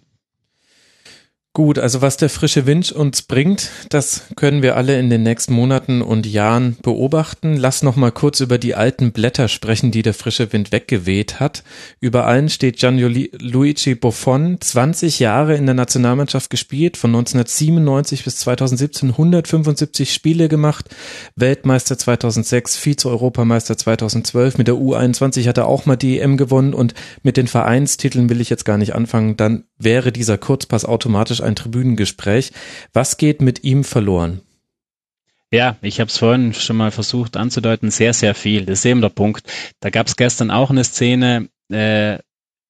Gut, 1.54 1.80
also 1.80 2.02
was 2.02 2.16
der 2.16 2.30
frische 2.30 2.66
Wind 2.66 2.94
uns 2.94 3.24
bringt, 3.24 3.72
das 3.90 4.22
können 4.38 4.62
wir 4.62 4.78
alle 4.78 4.98
in 4.98 5.10
den 5.10 5.24
nächsten 5.24 5.54
Monaten 5.54 6.02
und 6.02 6.26
Jahren 6.26 6.78
beobachten. 6.82 7.58
Lass 7.58 7.84
noch 7.84 7.98
mal 7.98 8.14
kurz 8.14 8.40
über 8.40 8.58
die 8.58 8.74
alten 8.74 9.12
Blätter 9.12 9.50
sprechen, 9.50 9.92
die 9.92 10.02
der 10.02 10.14
frische 10.14 10.54
Wind 10.54 10.72
weggeweht 10.72 11.42
hat. 11.42 11.66
Über 12.00 12.26
allen 12.26 12.48
steht 12.48 12.78
Gianluigi 12.78 13.96
Buffon, 13.96 14.62
20 14.62 15.20
Jahre 15.20 15.58
in 15.58 15.66
der 15.66 15.76
Nationalmannschaft 15.76 16.50
gespielt, 16.50 16.96
von 16.96 17.10
1997 17.10 18.24
bis 18.24 18.38
2017 18.38 19.10
175 19.10 20.14
Spiele 20.14 20.48
gemacht, 20.48 20.86
Weltmeister 21.36 21.98
2006, 21.98 22.78
Vize-Europameister 22.78 23.78
2012, 23.78 24.58
mit 24.58 24.70
der 24.70 24.76
U21 24.76 25.50
hat 25.50 25.58
er 25.58 25.68
auch 25.68 25.86
mal 25.86 25.98
die 25.98 26.18
EM 26.18 26.38
gewonnen 26.38 26.74
und 26.74 26.94
mit 27.24 27.36
den 27.36 27.48
Vereinstiteln 27.48 28.30
will 28.30 28.40
ich 28.40 28.50
jetzt 28.50 28.64
gar 28.64 28.78
nicht 28.78 28.96
anfangen, 28.96 29.36
dann 29.36 29.66
wäre 29.84 30.12
dieser 30.12 30.38
Kurzpass 30.38 30.86
automatisch 30.86 31.42
ein 31.42 31.56
Tribünengespräch. 31.56 32.52
Was 32.94 33.18
geht 33.18 33.42
mit 33.42 33.64
ihm 33.64 33.84
verloren? 33.84 34.42
Ja, 35.52 35.76
ich 35.82 36.00
habe 36.00 36.10
es 36.10 36.18
vorhin 36.18 36.54
schon 36.54 36.78
mal 36.78 36.92
versucht 36.92 37.36
anzudeuten, 37.36 37.92
sehr, 37.92 38.14
sehr 38.14 38.36
viel. 38.36 38.66
Das 38.66 38.80
ist 38.80 38.86
eben 38.86 39.02
der 39.02 39.10
Punkt. 39.10 39.44
Da 39.82 39.90
gab 39.90 40.08
es 40.08 40.16
gestern 40.16 40.50
auch 40.50 40.70
eine 40.70 40.86
Szene, 40.86 41.50
äh, 41.70 42.20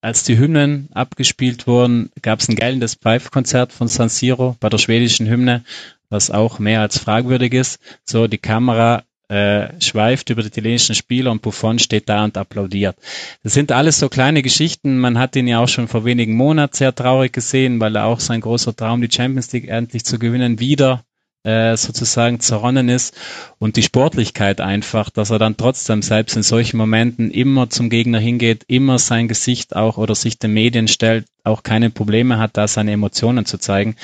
als 0.00 0.24
die 0.24 0.36
Hymnen 0.36 0.88
abgespielt 0.92 1.68
wurden, 1.68 2.10
gab 2.22 2.40
es 2.40 2.48
ein 2.48 2.56
gellendes 2.56 2.96
Pfeifkonzert 2.96 3.72
von 3.72 3.86
San 3.86 4.08
Siro 4.08 4.56
bei 4.58 4.68
der 4.68 4.78
schwedischen 4.78 5.28
Hymne, 5.28 5.62
was 6.08 6.32
auch 6.32 6.58
mehr 6.58 6.80
als 6.80 6.98
fragwürdig 6.98 7.54
ist. 7.54 7.80
So, 8.04 8.26
die 8.26 8.38
Kamera 8.38 9.04
äh, 9.32 9.80
schweift 9.80 10.28
über 10.28 10.42
die 10.42 10.48
italienischen 10.48 10.94
Spieler 10.94 11.30
und 11.30 11.40
Buffon 11.40 11.78
steht 11.78 12.10
da 12.10 12.22
und 12.22 12.36
applaudiert. 12.36 12.96
Das 13.42 13.54
sind 13.54 13.72
alles 13.72 13.98
so 13.98 14.10
kleine 14.10 14.42
Geschichten. 14.42 14.98
Man 14.98 15.18
hat 15.18 15.34
ihn 15.36 15.48
ja 15.48 15.60
auch 15.60 15.68
schon 15.68 15.88
vor 15.88 16.04
wenigen 16.04 16.36
Monaten 16.36 16.76
sehr 16.76 16.94
traurig 16.94 17.32
gesehen, 17.32 17.80
weil 17.80 17.96
er 17.96 18.04
auch 18.04 18.20
sein 18.20 18.42
großer 18.42 18.76
Traum, 18.76 19.00
die 19.00 19.10
Champions 19.10 19.50
League 19.52 19.68
endlich 19.68 20.04
zu 20.04 20.18
gewinnen, 20.18 20.60
wieder 20.60 21.04
äh, 21.44 21.78
sozusagen 21.78 22.40
zerronnen 22.40 22.90
ist 22.90 23.16
und 23.58 23.76
die 23.76 23.82
Sportlichkeit 23.82 24.60
einfach, 24.60 25.08
dass 25.08 25.30
er 25.30 25.38
dann 25.38 25.56
trotzdem 25.56 26.02
selbst 26.02 26.36
in 26.36 26.42
solchen 26.42 26.76
Momenten 26.76 27.30
immer 27.30 27.70
zum 27.70 27.88
Gegner 27.88 28.18
hingeht, 28.18 28.64
immer 28.68 28.98
sein 28.98 29.28
Gesicht 29.28 29.74
auch 29.74 29.96
oder 29.96 30.14
sich 30.14 30.38
den 30.38 30.52
Medien 30.52 30.88
stellt, 30.88 31.24
auch 31.42 31.62
keine 31.62 31.88
Probleme 31.88 32.36
hat, 32.38 32.58
da 32.58 32.68
seine 32.68 32.92
Emotionen 32.92 33.46
zu 33.46 33.56
zeigen. 33.56 33.96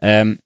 Ähm, 0.00 0.38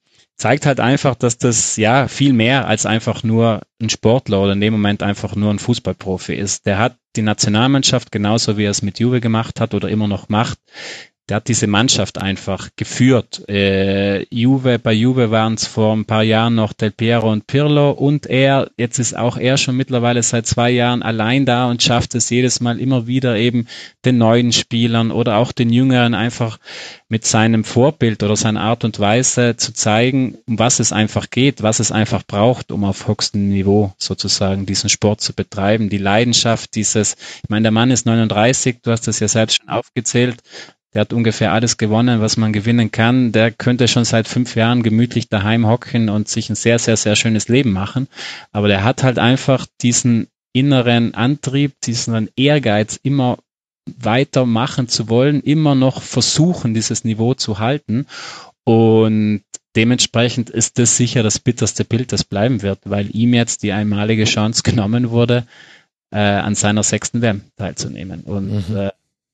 zeigt 0.42 0.66
halt 0.66 0.80
einfach, 0.80 1.14
dass 1.14 1.38
das 1.38 1.76
ja 1.76 2.08
viel 2.08 2.32
mehr 2.32 2.66
als 2.66 2.84
einfach 2.84 3.22
nur 3.22 3.60
ein 3.80 3.90
Sportler 3.90 4.42
oder 4.42 4.54
in 4.54 4.60
dem 4.60 4.72
Moment 4.72 5.04
einfach 5.04 5.36
nur 5.36 5.52
ein 5.52 5.60
Fußballprofi 5.60 6.34
ist. 6.34 6.66
Der 6.66 6.78
hat 6.78 6.96
die 7.14 7.22
Nationalmannschaft 7.22 8.10
genauso 8.10 8.58
wie 8.58 8.64
er 8.64 8.72
es 8.72 8.82
mit 8.82 8.98
Juve 8.98 9.20
gemacht 9.20 9.60
hat 9.60 9.72
oder 9.72 9.88
immer 9.88 10.08
noch 10.08 10.28
macht, 10.28 10.58
der 11.28 11.36
hat 11.36 11.48
diese 11.48 11.68
Mannschaft 11.68 12.20
einfach 12.20 12.70
geführt. 12.74 13.48
Äh, 13.48 14.24
Juve, 14.34 14.78
bei 14.80 14.92
Juve 14.92 15.30
waren 15.30 15.54
es 15.54 15.66
vor 15.66 15.94
ein 15.94 16.04
paar 16.04 16.24
Jahren 16.24 16.56
noch 16.56 16.72
Del 16.72 16.90
Piero 16.90 17.30
und 17.30 17.46
Pirlo 17.46 17.92
und 17.92 18.26
er, 18.26 18.70
jetzt 18.76 18.98
ist 18.98 19.16
auch 19.16 19.36
er 19.36 19.56
schon 19.56 19.76
mittlerweile 19.76 20.22
seit 20.22 20.46
zwei 20.46 20.70
Jahren 20.70 21.02
allein 21.02 21.46
da 21.46 21.70
und 21.70 21.82
schafft 21.82 22.16
es 22.16 22.28
jedes 22.28 22.60
Mal 22.60 22.80
immer 22.80 23.06
wieder 23.06 23.36
eben 23.36 23.68
den 24.04 24.18
neuen 24.18 24.52
Spielern 24.52 25.12
oder 25.12 25.36
auch 25.36 25.52
den 25.52 25.70
Jüngeren 25.70 26.14
einfach 26.14 26.58
mit 27.08 27.24
seinem 27.24 27.62
Vorbild 27.62 28.22
oder 28.22 28.36
seiner 28.36 28.62
Art 28.62 28.84
und 28.84 28.98
Weise 28.98 29.56
zu 29.56 29.72
zeigen, 29.72 30.38
um 30.46 30.58
was 30.58 30.80
es 30.80 30.92
einfach 30.92 31.30
geht, 31.30 31.62
was 31.62 31.78
es 31.78 31.92
einfach 31.92 32.24
braucht, 32.26 32.72
um 32.72 32.84
auf 32.84 33.06
höchstem 33.06 33.48
Niveau 33.48 33.92
sozusagen 33.96 34.66
diesen 34.66 34.90
Sport 34.90 35.20
zu 35.20 35.34
betreiben. 35.34 35.88
Die 35.88 35.98
Leidenschaft, 35.98 36.74
dieses, 36.74 37.16
ich 37.42 37.50
meine, 37.50 37.64
der 37.64 37.70
Mann 37.70 37.90
ist 37.90 38.06
39, 38.06 38.78
du 38.82 38.90
hast 38.90 39.06
das 39.06 39.20
ja 39.20 39.28
selbst 39.28 39.58
schon 39.58 39.68
aufgezählt, 39.68 40.42
der 40.94 41.02
hat 41.02 41.12
ungefähr 41.12 41.52
alles 41.52 41.78
gewonnen, 41.78 42.20
was 42.20 42.36
man 42.36 42.52
gewinnen 42.52 42.90
kann. 42.90 43.32
Der 43.32 43.50
könnte 43.50 43.88
schon 43.88 44.04
seit 44.04 44.28
fünf 44.28 44.56
Jahren 44.56 44.82
gemütlich 44.82 45.28
daheim 45.28 45.66
hocken 45.66 46.10
und 46.10 46.28
sich 46.28 46.50
ein 46.50 46.54
sehr, 46.54 46.78
sehr, 46.78 46.96
sehr 46.96 47.16
schönes 47.16 47.48
Leben 47.48 47.72
machen. 47.72 48.08
Aber 48.50 48.68
der 48.68 48.84
hat 48.84 49.02
halt 49.02 49.18
einfach 49.18 49.66
diesen 49.80 50.28
inneren 50.52 51.14
Antrieb, 51.14 51.80
diesen 51.82 52.28
Ehrgeiz, 52.36 53.00
immer 53.02 53.38
weitermachen 53.86 54.88
zu 54.88 55.08
wollen, 55.08 55.40
immer 55.40 55.74
noch 55.74 56.02
versuchen, 56.02 56.74
dieses 56.74 57.04
Niveau 57.04 57.34
zu 57.34 57.58
halten. 57.58 58.06
Und 58.64 59.42
dementsprechend 59.74 60.50
ist 60.50 60.78
das 60.78 60.96
sicher 60.96 61.22
das 61.22 61.38
bitterste 61.38 61.84
Bild, 61.84 62.12
das 62.12 62.22
bleiben 62.22 62.62
wird, 62.62 62.80
weil 62.84 63.08
ihm 63.14 63.34
jetzt 63.34 63.62
die 63.62 63.72
einmalige 63.72 64.24
Chance 64.24 64.62
genommen 64.62 65.10
wurde, 65.10 65.46
äh, 66.10 66.18
an 66.18 66.54
seiner 66.54 66.82
sechsten 66.82 67.22
WM 67.22 67.42
teilzunehmen. 67.56 68.20
Und 68.20 68.68
mhm. 68.68 68.76
äh, 68.76 68.90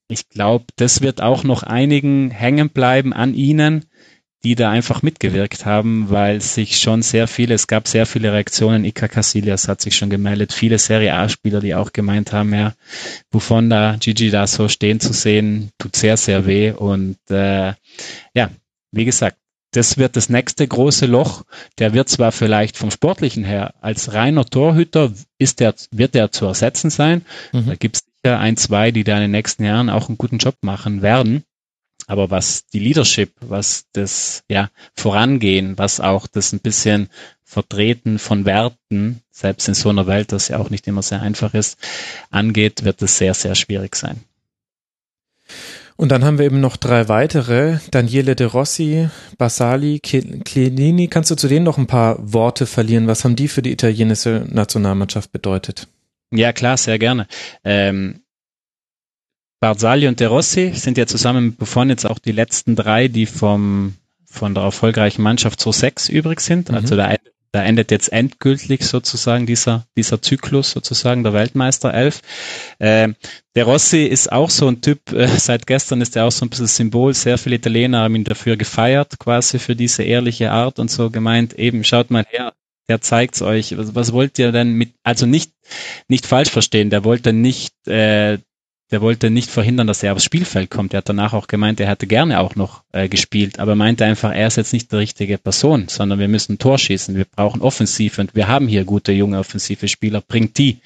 ich 0.08 0.28
glaube, 0.30 0.64
das 0.76 1.02
wird 1.02 1.20
auch 1.20 1.44
noch 1.44 1.62
einigen 1.62 2.30
hängen 2.30 2.70
bleiben 2.70 3.12
an 3.12 3.34
ihnen, 3.34 3.84
die 4.44 4.54
da 4.54 4.70
einfach 4.70 5.02
mitgewirkt 5.02 5.66
haben, 5.66 6.10
weil 6.10 6.40
sich 6.40 6.78
schon 6.78 7.02
sehr 7.02 7.26
viele, 7.26 7.54
es 7.54 7.66
gab 7.66 7.88
sehr 7.88 8.06
viele 8.06 8.32
Reaktionen. 8.32 8.84
Ika 8.84 9.08
Casillas 9.08 9.68
hat 9.68 9.80
sich 9.80 9.96
schon 9.96 10.10
gemeldet, 10.10 10.52
viele 10.52 10.78
Serie 10.78 11.14
A-Spieler, 11.14 11.60
die 11.60 11.74
auch 11.74 11.92
gemeint 11.92 12.32
haben, 12.32 12.54
ja, 12.54 12.74
Buffon 13.30 13.68
da, 13.68 13.96
Gigi 13.98 14.30
da 14.30 14.46
so 14.46 14.68
stehen 14.68 15.00
zu 15.00 15.12
sehen, 15.12 15.70
tut 15.78 15.96
sehr, 15.96 16.16
sehr 16.16 16.46
weh. 16.46 16.70
Und 16.70 17.18
äh, 17.30 17.74
ja, 18.32 18.50
wie 18.92 19.04
gesagt, 19.04 19.38
das 19.72 19.98
wird 19.98 20.16
das 20.16 20.28
nächste 20.28 20.66
große 20.66 21.06
Loch. 21.06 21.42
Der 21.78 21.92
wird 21.92 22.08
zwar 22.08 22.32
vielleicht 22.32 22.76
vom 22.76 22.90
Sportlichen 22.90 23.44
her 23.44 23.74
als 23.80 24.14
reiner 24.14 24.46
Torhüter 24.46 25.12
ist 25.38 25.60
der, 25.60 25.74
wird 25.90 26.14
der 26.14 26.30
zu 26.30 26.46
ersetzen 26.46 26.90
sein. 26.90 27.24
Mhm. 27.52 27.66
Da 27.66 27.74
gibt 27.74 27.96
es 27.96 28.02
sicher 28.28 28.38
ein, 28.38 28.56
zwei, 28.56 28.90
die 28.90 29.04
da 29.04 29.14
in 29.14 29.22
den 29.22 29.30
nächsten 29.30 29.64
Jahren 29.64 29.90
auch 29.90 30.08
einen 30.08 30.18
guten 30.18 30.38
Job 30.38 30.56
machen 30.62 31.02
werden. 31.02 31.44
Aber 32.06 32.30
was 32.30 32.66
die 32.66 32.78
Leadership, 32.78 33.32
was 33.40 33.86
das 33.92 34.42
ja 34.48 34.70
Vorangehen, 34.94 35.76
was 35.76 36.00
auch 36.00 36.26
das 36.26 36.52
ein 36.52 36.60
bisschen 36.60 37.08
Vertreten 37.44 38.18
von 38.18 38.44
Werten, 38.44 39.20
selbst 39.30 39.68
in 39.68 39.74
so 39.74 39.88
einer 39.90 40.06
Welt, 40.06 40.32
das 40.32 40.48
ja 40.48 40.58
auch 40.58 40.70
nicht 40.70 40.86
immer 40.86 41.02
sehr 41.02 41.20
einfach 41.20 41.54
ist, 41.54 41.78
angeht, 42.30 42.84
wird 42.84 43.02
es 43.02 43.18
sehr, 43.18 43.34
sehr 43.34 43.54
schwierig 43.54 43.96
sein. 43.96 44.20
Und 45.96 46.10
dann 46.12 46.24
haben 46.24 46.38
wir 46.38 46.46
eben 46.46 46.60
noch 46.60 46.76
drei 46.76 47.08
weitere, 47.08 47.78
Daniele 47.90 48.36
De 48.36 48.46
Rossi, 48.46 49.08
Basali, 49.36 50.00
Chiellini. 50.00 51.08
Kannst 51.08 51.30
du 51.30 51.34
zu 51.34 51.48
denen 51.48 51.64
noch 51.64 51.78
ein 51.78 51.88
paar 51.88 52.16
Worte 52.20 52.66
verlieren? 52.66 53.08
Was 53.08 53.24
haben 53.24 53.36
die 53.36 53.48
für 53.48 53.62
die 53.62 53.72
italienische 53.72 54.46
Nationalmannschaft 54.48 55.32
bedeutet? 55.32 55.88
Ja, 56.30 56.52
klar, 56.52 56.76
sehr 56.76 56.98
gerne. 56.98 57.26
Ähm, 57.64 58.22
Barzali 59.60 60.06
und 60.06 60.20
De 60.20 60.26
Rossi 60.26 60.72
sind 60.74 60.98
ja 60.98 61.06
zusammen 61.06 61.54
Buffon 61.54 61.88
jetzt 61.88 62.06
auch 62.06 62.18
die 62.18 62.32
letzten 62.32 62.76
drei, 62.76 63.08
die 63.08 63.26
vom, 63.26 63.94
von 64.24 64.54
der 64.54 64.62
erfolgreichen 64.62 65.22
Mannschaft 65.22 65.60
2-6 65.60 66.10
übrig 66.10 66.40
sind. 66.40 66.68
Mhm. 66.68 66.76
Also 66.76 66.96
da, 66.96 67.16
da 67.50 67.64
endet 67.64 67.90
jetzt 67.90 68.12
endgültig 68.12 68.84
sozusagen 68.84 69.46
dieser, 69.46 69.86
dieser 69.96 70.22
Zyklus 70.22 70.70
sozusagen 70.70 71.24
der 71.24 71.32
Weltmeister 71.32 71.92
11. 71.92 72.20
Äh, 72.78 73.08
der 73.56 73.64
Rossi 73.64 74.04
ist 74.04 74.30
auch 74.30 74.50
so 74.50 74.68
ein 74.68 74.80
Typ, 74.80 75.12
äh, 75.12 75.26
seit 75.26 75.66
gestern 75.66 76.02
ist 76.02 76.14
er 76.14 76.26
auch 76.26 76.32
so 76.32 76.46
ein 76.46 76.50
bisschen 76.50 76.68
Symbol. 76.68 77.14
Sehr 77.14 77.38
viele 77.38 77.56
Italiener 77.56 78.02
haben 78.02 78.14
ihn 78.14 78.24
dafür 78.24 78.56
gefeiert, 78.56 79.18
quasi 79.18 79.58
für 79.58 79.74
diese 79.74 80.04
ehrliche 80.04 80.52
Art 80.52 80.78
und 80.78 80.90
so 80.90 81.10
gemeint, 81.10 81.54
eben 81.54 81.82
schaut 81.82 82.10
mal 82.10 82.24
her, 82.28 82.52
der 82.88 83.00
zeigt's 83.00 83.42
euch. 83.42 83.76
Was, 83.76 83.94
was 83.94 84.12
wollt 84.12 84.38
ihr 84.38 84.52
denn 84.52 84.72
mit, 84.72 84.94
also 85.02 85.26
nicht, 85.26 85.52
nicht 86.08 86.26
falsch 86.26 86.50
verstehen, 86.50 86.90
der 86.90 87.04
wollte 87.04 87.32
nicht 87.32 87.86
äh, 87.86 88.38
der 88.90 89.02
wollte 89.02 89.30
nicht 89.30 89.50
verhindern, 89.50 89.86
dass 89.86 90.02
er 90.02 90.12
aufs 90.12 90.24
Spielfeld 90.24 90.70
kommt. 90.70 90.94
Er 90.94 90.98
hat 90.98 91.08
danach 91.08 91.34
auch 91.34 91.46
gemeint, 91.46 91.78
er 91.78 91.88
hätte 91.88 92.06
gerne 92.06 92.40
auch 92.40 92.56
noch 92.56 92.84
äh, 92.92 93.08
gespielt, 93.08 93.58
aber 93.58 93.74
meinte 93.74 94.04
einfach, 94.04 94.32
er 94.32 94.46
ist 94.46 94.56
jetzt 94.56 94.72
nicht 94.72 94.90
die 94.90 94.96
richtige 94.96 95.36
Person, 95.36 95.88
sondern 95.88 96.18
wir 96.18 96.28
müssen 96.28 96.58
Tor 96.58 96.78
schießen, 96.78 97.14
wir 97.14 97.26
brauchen 97.26 97.60
Offensive 97.60 98.20
und 98.20 98.34
wir 98.34 98.48
haben 98.48 98.66
hier 98.66 98.84
gute 98.84 99.12
junge 99.12 99.38
offensive 99.38 99.88
Spieler, 99.88 100.22
bringt 100.22 100.56
die. 100.56 100.80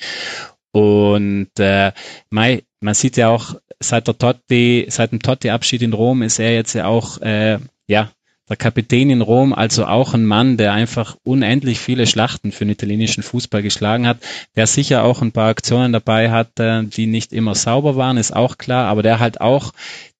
Und 0.72 1.50
äh, 1.58 1.92
Mai, 2.30 2.64
man 2.80 2.94
sieht 2.94 3.16
ja 3.16 3.28
auch, 3.28 3.54
seit 3.78 4.08
der 4.08 4.18
Totti, 4.18 4.86
seit 4.88 5.12
dem 5.12 5.20
Totti-Abschied 5.20 5.82
in 5.82 5.92
Rom 5.92 6.22
ist 6.22 6.38
er 6.38 6.54
jetzt 6.54 6.74
ja 6.74 6.86
auch 6.86 7.20
äh, 7.20 7.58
ja 7.86 8.10
der 8.48 8.56
Kapitän 8.56 9.10
in 9.10 9.20
Rom, 9.20 9.52
also 9.52 9.86
auch 9.86 10.14
ein 10.14 10.26
Mann, 10.26 10.56
der 10.56 10.72
einfach 10.72 11.16
unendlich 11.22 11.78
viele 11.78 12.06
Schlachten 12.06 12.52
für 12.52 12.64
den 12.64 12.72
italienischen 12.72 13.22
Fußball 13.22 13.62
geschlagen 13.62 14.06
hat, 14.06 14.18
der 14.56 14.66
sicher 14.66 15.04
auch 15.04 15.22
ein 15.22 15.32
paar 15.32 15.48
Aktionen 15.48 15.92
dabei 15.92 16.30
hatte, 16.30 16.84
die 16.84 17.06
nicht 17.06 17.32
immer 17.32 17.54
sauber 17.54 17.96
waren, 17.96 18.16
ist 18.16 18.34
auch 18.34 18.58
klar, 18.58 18.88
aber 18.88 19.02
der 19.02 19.20
halt 19.20 19.40
auch 19.40 19.72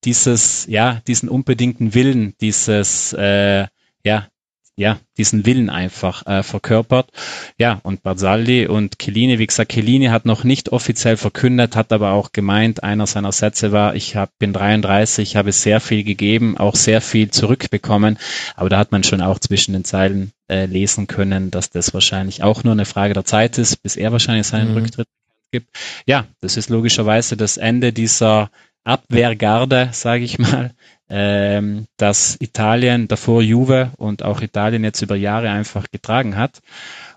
dieses, 0.05 0.67
ja, 0.67 1.01
diesen 1.07 1.29
unbedingten 1.29 1.95
Willen, 1.95 2.35
dieses, 2.41 3.13
äh, 3.13 3.67
ja, 4.05 4.29
ja, 4.83 4.99
diesen 5.17 5.47
Willen 5.47 5.71
einfach 5.71 6.27
äh, 6.27 6.43
verkörpert. 6.43 7.09
Ja, 7.57 7.81
und 7.85 8.03
Barzalli 8.03 8.67
und 8.67 8.99
Chiellini, 8.99 9.39
wie 9.39 9.47
gesagt, 9.47 9.73
Chiellini 9.73 10.07
hat 10.07 10.27
noch 10.27 10.43
nicht 10.43 10.71
offiziell 10.71 11.17
verkündet, 11.17 11.77
hat 11.77 11.93
aber 11.93 12.11
auch 12.11 12.33
gemeint, 12.33 12.83
einer 12.83 13.07
seiner 13.07 13.31
Sätze 13.31 13.71
war, 13.71 13.95
ich 13.95 14.17
hab, 14.17 14.37
bin 14.39 14.53
33, 14.53 15.37
habe 15.37 15.53
sehr 15.53 15.81
viel 15.81 16.03
gegeben, 16.03 16.59
auch 16.59 16.75
sehr 16.75 17.01
viel 17.01 17.31
zurückbekommen, 17.31 18.19
aber 18.57 18.69
da 18.69 18.79
hat 18.79 18.91
man 18.91 19.05
schon 19.05 19.23
auch 19.23 19.39
zwischen 19.39 19.73
den 19.73 19.85
Zeilen 19.85 20.33
äh, 20.49 20.67
lesen 20.67 21.07
können, 21.07 21.53
dass 21.53 21.71
das 21.71 21.95
wahrscheinlich 21.95 22.43
auch 22.43 22.65
nur 22.65 22.73
eine 22.73 22.85
Frage 22.85 23.15
der 23.15 23.25
Zeit 23.25 23.59
ist, 23.59 23.83
bis 23.85 23.95
er 23.95 24.11
wahrscheinlich 24.11 24.49
seinen 24.49 24.73
mhm. 24.73 24.79
Rücktritt 24.79 25.07
gibt. 25.53 25.69
Ja, 26.07 26.27
das 26.41 26.57
ist 26.57 26.71
logischerweise 26.71 27.37
das 27.37 27.57
Ende 27.57 27.93
dieser 27.93 28.51
Abwehrgarde, 28.83 29.91
sage 29.93 30.25
ich 30.25 30.41
mal, 30.41 30.73
ähm, 31.15 31.85
dass 31.99 32.39
Italien 32.41 33.07
davor 33.07 33.43
Juve 33.43 33.91
und 33.99 34.23
auch 34.23 34.41
Italien 34.41 34.83
jetzt 34.83 35.03
über 35.03 35.15
Jahre 35.15 35.51
einfach 35.51 35.91
getragen 35.93 36.37
hat. 36.37 36.63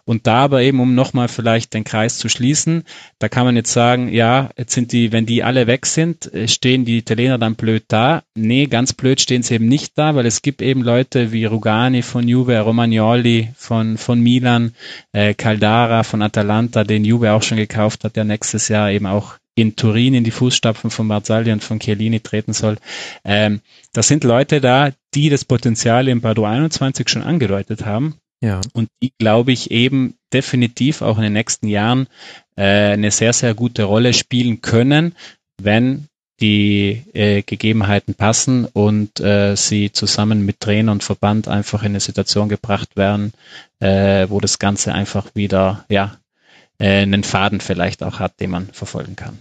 Und 0.04 0.28
da 0.28 0.44
aber 0.44 0.62
eben, 0.62 0.82
um 0.82 0.94
nochmal 0.94 1.30
vielleicht 1.30 1.74
den 1.74 1.86
Kreis 1.86 2.20
zu 2.20 2.28
schließen, 2.28 2.84
da 3.20 3.30
kann 3.30 3.46
man 3.46 3.56
jetzt 3.56 3.72
sagen, 3.72 4.10
ja, 4.10 4.50
jetzt 4.58 4.74
sind 4.74 4.92
die, 4.92 5.14
wenn 5.14 5.26
die 5.26 5.44
alle 5.44 5.66
weg 5.66 5.86
sind, 5.86 6.32
äh, 6.34 6.48
stehen 6.50 6.84
die 6.84 6.98
Italiener 6.98 7.40
dann 7.40 7.56
blöd 7.56 7.86
da. 7.88 8.22
Nee, 8.36 8.68
ganz 8.68 8.92
blöd 8.92 9.22
stehen 9.22 9.44
sie 9.44 9.56
eben 9.56 9.68
nicht 9.68 9.98
da, 9.98 10.14
weil 10.14 10.26
es 10.26 10.42
gibt 10.42 10.62
eben 10.62 10.84
Leute 10.84 11.32
wie 11.32 11.46
Rugani 11.46 12.02
von 12.02 12.28
Juve, 12.28 12.60
Romagnoli 12.60 13.54
von, 13.56 13.98
von 13.98 14.20
Milan, 14.20 14.76
äh, 15.14 15.34
Caldara 15.34 16.04
von 16.04 16.22
Atalanta, 16.22 16.84
den 16.84 17.06
Juve 17.06 17.32
auch 17.32 17.44
schon 17.44 17.58
gekauft 17.58 18.04
hat, 18.04 18.18
der 18.18 18.26
nächstes 18.26 18.68
Jahr 18.68 18.92
eben 18.92 19.06
auch 19.06 19.38
in 19.56 19.76
Turin 19.76 20.14
in 20.14 20.24
die 20.24 20.32
Fußstapfen 20.32 20.92
von 20.92 21.08
Marzagli 21.08 21.52
und 21.52 21.64
von 21.64 21.80
Chiellini 21.80 22.20
treten 22.20 22.54
soll. 22.54 22.78
Ähm, 23.24 23.62
da 23.94 24.04
sind 24.04 24.24
Leute 24.24 24.62
da, 24.62 24.92
die 25.14 25.30
das 25.30 25.46
Potenzial 25.46 26.08
im 26.08 26.22
Bado 26.22 26.46
21 26.46 27.10
schon 27.10 27.24
angedeutet 27.24 27.86
haben. 27.86 28.16
Ja. 28.42 28.62
Und 28.74 28.90
die, 29.02 29.14
glaube 29.18 29.54
ich, 29.54 29.72
eben 29.72 30.16
definitiv 30.34 31.02
auch 31.02 31.18
in 31.18 31.24
den 31.24 31.34
nächsten 31.34 31.68
Jahren 31.68 32.08
äh, 32.58 32.92
eine 32.92 33.12
sehr, 33.12 33.34
sehr 33.34 33.54
gute 33.54 33.86
Rolle 33.86 34.14
spielen 34.14 34.62
können, 34.62 35.16
wenn 35.62 36.10
die 36.42 37.04
äh, 37.14 37.44
Gegebenheiten 37.44 38.14
passen 38.14 38.66
und 38.66 39.22
äh, 39.22 39.56
sie 39.56 39.94
zusammen 39.94 40.46
mit 40.46 40.60
Trainer 40.60 40.92
und 40.92 41.04
Verband 41.04 41.48
einfach 41.48 41.82
in 41.82 41.90
eine 41.90 42.02
Situation 42.02 42.50
gebracht 42.50 42.98
werden, 42.98 43.32
äh, 43.80 44.28
wo 44.30 44.42
das 44.42 44.60
Ganze 44.60 44.94
einfach 44.94 45.34
wieder 45.34 45.86
ja 45.88 46.18
äh, 46.80 47.02
einen 47.02 47.24
Faden 47.24 47.62
vielleicht 47.62 48.04
auch 48.04 48.20
hat, 48.20 48.40
den 48.40 48.52
man 48.52 48.68
verfolgen 48.72 49.16
kann. 49.16 49.38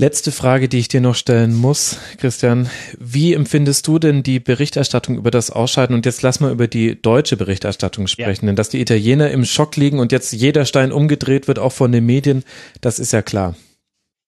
Letzte 0.00 0.32
Frage, 0.32 0.70
die 0.70 0.78
ich 0.78 0.88
dir 0.88 1.02
noch 1.02 1.14
stellen 1.14 1.54
muss, 1.54 1.98
Christian. 2.16 2.70
Wie 2.98 3.34
empfindest 3.34 3.86
du 3.86 3.98
denn 3.98 4.22
die 4.22 4.40
Berichterstattung 4.40 5.18
über 5.18 5.30
das 5.30 5.50
Ausscheiden? 5.50 5.94
Und 5.94 6.06
jetzt 6.06 6.22
lass 6.22 6.40
mal 6.40 6.50
über 6.52 6.68
die 6.68 7.00
deutsche 7.02 7.36
Berichterstattung 7.36 8.06
sprechen. 8.06 8.46
Ja. 8.46 8.48
Denn 8.48 8.56
dass 8.56 8.70
die 8.70 8.80
Italiener 8.80 9.30
im 9.30 9.44
Schock 9.44 9.76
liegen 9.76 9.98
und 9.98 10.10
jetzt 10.10 10.32
jeder 10.32 10.64
Stein 10.64 10.90
umgedreht 10.90 11.48
wird, 11.48 11.58
auch 11.58 11.72
von 11.72 11.92
den 11.92 12.06
Medien, 12.06 12.44
das 12.80 12.98
ist 12.98 13.12
ja 13.12 13.20
klar. 13.20 13.56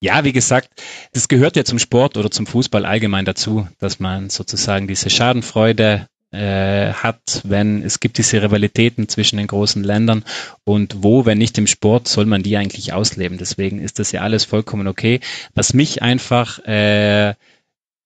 Ja, 0.03 0.25
wie 0.25 0.33
gesagt, 0.33 0.69
das 1.15 1.29
gehört 1.29 1.57
ja 1.57 1.65
zum 1.65 1.79
Sport 1.79 2.19
oder 2.19 2.31
zum 2.31 2.47
Fußball 2.47 2.85
allgemein 2.85 3.25
dazu, 3.25 3.67
dass 3.79 3.99
man 3.99 4.29
sozusagen 4.29 4.89
diese 4.89 5.09
Schadenfreude 5.09 6.07
äh, 6.33 6.93
hat, 6.93 7.43
wenn 7.45 7.83
es 7.83 8.01
gibt 8.01 8.19
diese 8.19 8.43
Rivalitäten 8.43 9.09
zwischen 9.09 9.37
den 9.37 9.47
großen 9.47 9.85
Ländern 9.85 10.25
und 10.65 11.03
wo, 11.03 11.27
wenn 11.27 11.39
nicht 11.39 11.59
im 11.59 11.67
Sport, 11.67 12.09
soll 12.09 12.27
man 12.27 12.43
die 12.43 12.57
eigentlich 12.57 12.93
ausleben. 12.93 13.39
Deswegen 13.39 13.81
ist 13.81 13.99
das 13.99 14.13
ja 14.13 14.23
alles 14.23 14.45
vollkommen 14.45 14.89
okay. 14.89 15.21
Was 15.55 15.75
mich 15.75 16.03
einfach 16.03 16.59
äh, 16.61 17.35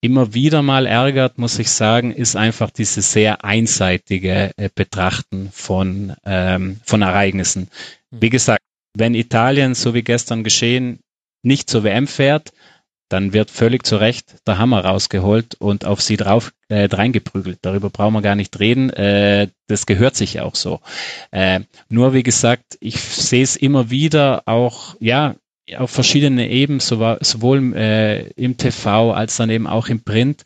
immer 0.01 0.35
wieder 0.35 0.63
mal 0.63 0.87
ärgert, 0.87 1.39
muss 1.39 1.59
ich 1.59 1.71
sagen, 1.71 2.13
ist 2.13 2.37
einfach 2.37 2.71
dieses 2.71 3.13
sehr 3.13 3.45
einseitige 3.45 4.53
äh, 4.57 4.69
Betrachten 4.75 5.51
von, 5.53 6.15
ähm, 6.25 6.81
von 6.85 7.03
Ereignissen. 7.03 7.69
Wie 8.11 8.31
gesagt, 8.31 8.63
wenn 8.97 9.15
Italien, 9.15 9.75
so 9.75 9.95
wie 9.95 10.03
gestern 10.03 10.45
geschehen, 10.45 11.01
nicht 11.43 11.69
zur 11.71 11.85
WM 11.85 12.07
fährt, 12.07 12.53
dann 13.09 13.33
wird 13.33 13.51
völlig 13.51 13.85
zu 13.87 13.97
Recht 13.97 14.37
der 14.47 14.59
Hammer 14.59 14.85
rausgeholt 14.85 15.55
und 15.59 15.85
auf 15.85 16.01
sie 16.01 16.17
drauf 16.17 16.53
äh, 16.69 16.85
reingeprügelt. 16.85 17.59
Darüber 17.63 17.91
brauchen 17.91 18.15
wir 18.15 18.23
gar 18.23 18.35
nicht 18.35 18.59
reden. 18.59 18.91
Äh, 18.91 19.49
das 19.69 19.87
gehört 19.87 20.17
sich 20.17 20.41
auch 20.41 20.55
so. 20.55 20.81
Äh, 21.31 21.61
nur 21.89 22.15
wie 22.15 22.23
gesagt, 22.23 22.77
ich 22.81 23.01
sehe 23.01 23.43
es 23.43 23.57
immer 23.57 23.91
wieder 23.91 24.43
auch, 24.47 24.97
ja, 25.01 25.37
auf 25.77 25.91
verschiedene 25.91 26.49
Ebenen, 26.49 26.79
sowohl 26.79 27.75
äh, 27.75 28.29
im 28.31 28.57
TV 28.57 29.13
als 29.13 29.37
dann 29.37 29.51
eben 29.51 29.67
auch 29.67 29.89
im 29.89 30.05
Print, 30.05 30.45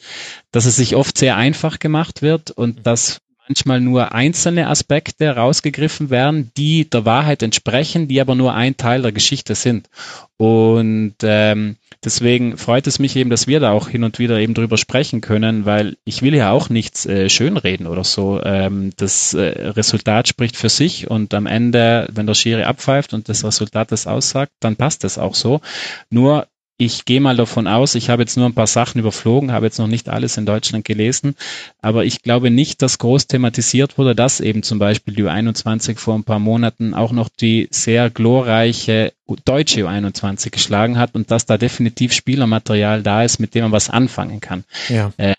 dass 0.51 0.65
es 0.65 0.77
sich 0.77 0.97
oft 0.97 1.19
sehr 1.19 1.37
einfach 1.37 1.79
gemacht 1.79 2.23
wird 2.23 2.51
und 2.51 2.87
dass 2.87 3.21
manchmal 3.51 3.81
nur 3.81 4.13
einzelne 4.13 4.69
Aspekte 4.69 5.35
rausgegriffen 5.35 6.09
werden, 6.09 6.53
die 6.57 6.89
der 6.89 7.05
Wahrheit 7.05 7.43
entsprechen, 7.43 8.07
die 8.07 8.21
aber 8.21 8.37
nur 8.37 8.55
ein 8.55 8.77
Teil 8.77 9.03
der 9.03 9.11
Geschichte 9.11 9.57
sind. 9.57 9.89
Und 10.37 11.17
ähm, 11.23 11.77
deswegen 12.05 12.57
freut 12.57 12.87
es 12.87 13.01
mich 13.01 13.17
eben, 13.17 13.29
dass 13.29 13.49
wir 13.49 13.59
da 13.59 13.73
auch 13.73 13.89
hin 13.89 14.05
und 14.05 14.21
wieder 14.21 14.39
eben 14.39 14.55
drüber 14.55 14.79
sprechen 14.79 15.21
können, 15.21 15.67
weil 15.67 15.97
ich 16.05 16.23
will 16.23 16.35
ja 16.35 16.53
auch 16.53 16.71
nichts 16.71 17.07
äh, 17.07 17.29
schönreden 17.29 17.89
oder 17.89 18.05
so. 18.05 18.41
Ähm, 18.45 18.93
das 18.97 19.35
äh, 19.35 19.71
Resultat 19.71 20.29
spricht 20.29 20.57
für 20.57 20.69
sich 20.69 21.11
und 21.11 21.35
am 21.35 21.47
Ende, 21.47 22.09
wenn 22.13 22.27
der 22.27 22.35
Schiri 22.35 22.63
abpfeift 22.63 23.13
und 23.13 23.29
das 23.29 23.45
Resultat 23.45 23.91
das 23.91 24.07
aussagt, 24.07 24.53
dann 24.61 24.77
passt 24.77 25.03
es 25.03 25.19
auch 25.19 25.35
so. 25.35 25.61
Nur 26.09 26.47
ich 26.81 27.05
gehe 27.05 27.21
mal 27.21 27.37
davon 27.37 27.67
aus, 27.67 27.95
ich 27.95 28.09
habe 28.09 28.23
jetzt 28.23 28.39
nur 28.39 28.47
ein 28.47 28.55
paar 28.55 28.67
Sachen 28.67 29.01
überflogen, 29.01 29.53
habe 29.53 29.67
jetzt 29.67 29.79
noch 29.79 29.87
nicht 29.87 30.09
alles 30.09 30.39
in 30.39 30.47
Deutschland 30.47 30.83
gelesen, 30.87 31.35
aber 31.83 32.07
ich 32.07 32.23
glaube 32.23 32.51
nicht, 32.51 32.81
dass 32.81 32.97
groß 32.97 33.27
thematisiert 33.27 33.99
wurde, 33.99 34.15
dass 34.15 34.41
eben 34.41 34.63
zum 34.63 34.79
Beispiel 34.79 35.15
die 35.15 35.25
U21 35.25 35.99
vor 35.99 36.15
ein 36.15 36.25
paar 36.25 36.39
Monaten 36.39 36.95
auch 36.95 37.13
noch 37.13 37.29
die 37.29 37.69
sehr 37.71 38.09
glorreiche 38.09 39.13
deutsche 39.45 39.87
U21 39.87 40.49
geschlagen 40.49 40.97
hat 40.97 41.15
und 41.15 41.31
dass 41.31 41.45
da 41.45 41.59
definitiv 41.59 42.15
Spielermaterial 42.15 43.03
da 43.03 43.25
ist, 43.25 43.41
mit 43.41 43.55
dem 43.55 43.65
man 43.65 43.73
was 43.73 43.91
anfangen 43.91 44.41
kann. 44.41 44.65
Ja. 44.89 45.13
Äh, 45.19 45.35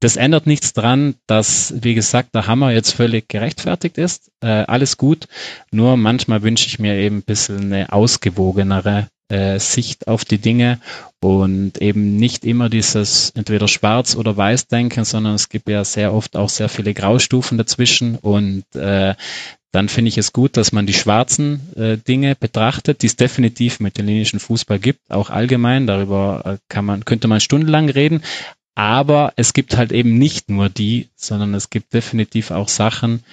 das 0.00 0.16
ändert 0.16 0.46
nichts 0.46 0.74
dran, 0.74 1.14
dass, 1.26 1.72
wie 1.80 1.94
gesagt, 1.94 2.34
der 2.34 2.46
Hammer 2.48 2.70
jetzt 2.72 2.90
völlig 2.90 3.28
gerechtfertigt 3.28 3.96
ist. 3.96 4.30
Äh, 4.40 4.46
alles 4.46 4.98
gut. 4.98 5.26
Nur 5.70 5.96
manchmal 5.96 6.42
wünsche 6.42 6.66
ich 6.66 6.78
mir 6.78 6.96
eben 6.96 7.18
ein 7.18 7.22
bisschen 7.22 7.72
eine 7.72 7.92
ausgewogenere 7.92 9.08
äh, 9.32 9.58
Sicht 9.58 10.08
auf 10.08 10.24
die 10.24 10.38
Dinge 10.38 10.78
und 11.20 11.78
eben 11.78 12.16
nicht 12.16 12.44
immer 12.44 12.68
dieses 12.68 13.30
entweder 13.30 13.66
schwarz 13.66 14.14
oder 14.14 14.36
weiß 14.36 14.68
denken, 14.68 15.04
sondern 15.04 15.34
es 15.34 15.48
gibt 15.48 15.68
ja 15.68 15.84
sehr 15.84 16.12
oft 16.12 16.36
auch 16.36 16.50
sehr 16.50 16.68
viele 16.68 16.92
Graustufen 16.92 17.56
dazwischen 17.56 18.16
und 18.16 18.64
äh, 18.74 19.14
dann 19.72 19.88
finde 19.88 20.10
ich 20.10 20.18
es 20.18 20.34
gut, 20.34 20.58
dass 20.58 20.72
man 20.72 20.86
die 20.86 20.92
schwarzen 20.92 21.72
äh, 21.76 21.96
Dinge 21.96 22.36
betrachtet, 22.36 23.00
die 23.00 23.06
es 23.06 23.16
definitiv 23.16 23.80
im 23.80 23.86
italienischen 23.86 24.38
Fußball 24.38 24.78
gibt, 24.78 25.00
auch 25.10 25.30
allgemein. 25.30 25.86
Darüber 25.86 26.42
äh, 26.44 26.58
kann 26.68 26.84
man, 26.84 27.06
könnte 27.06 27.26
man 27.26 27.40
stundenlang 27.40 27.88
reden. 27.88 28.20
Aber 28.74 29.32
es 29.36 29.54
gibt 29.54 29.76
halt 29.76 29.90
eben 29.92 30.18
nicht 30.18 30.50
nur 30.50 30.68
die, 30.68 31.08
sondern 31.16 31.54
es 31.54 31.70
gibt 31.70 31.94
definitiv 31.94 32.50
auch 32.50 32.68
Sachen, 32.68 33.24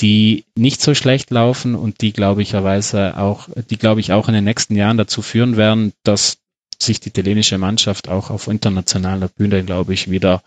die 0.00 0.44
nicht 0.56 0.80
so 0.80 0.94
schlecht 0.94 1.30
laufen 1.30 1.74
und 1.74 2.00
die 2.00 2.12
glaublicherweise 2.12 3.18
auch, 3.18 3.48
die 3.68 3.76
glaube 3.76 4.00
ich 4.00 4.12
auch 4.12 4.28
in 4.28 4.34
den 4.34 4.44
nächsten 4.44 4.76
Jahren 4.76 4.96
dazu 4.96 5.22
führen 5.22 5.56
werden, 5.56 5.92
dass 6.04 6.38
sich 6.78 7.00
die 7.00 7.10
italienische 7.10 7.58
Mannschaft 7.58 8.08
auch 8.08 8.30
auf 8.30 8.48
internationaler 8.48 9.28
Bühne, 9.28 9.64
glaube 9.64 9.92
ich, 9.92 10.10
wieder 10.10 10.42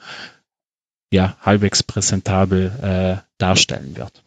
ja 1.12 1.38
halbwegs 1.42 1.84
präsentabel 1.84 2.72
äh, 2.82 3.24
darstellen 3.38 3.96
wird. 3.96 4.24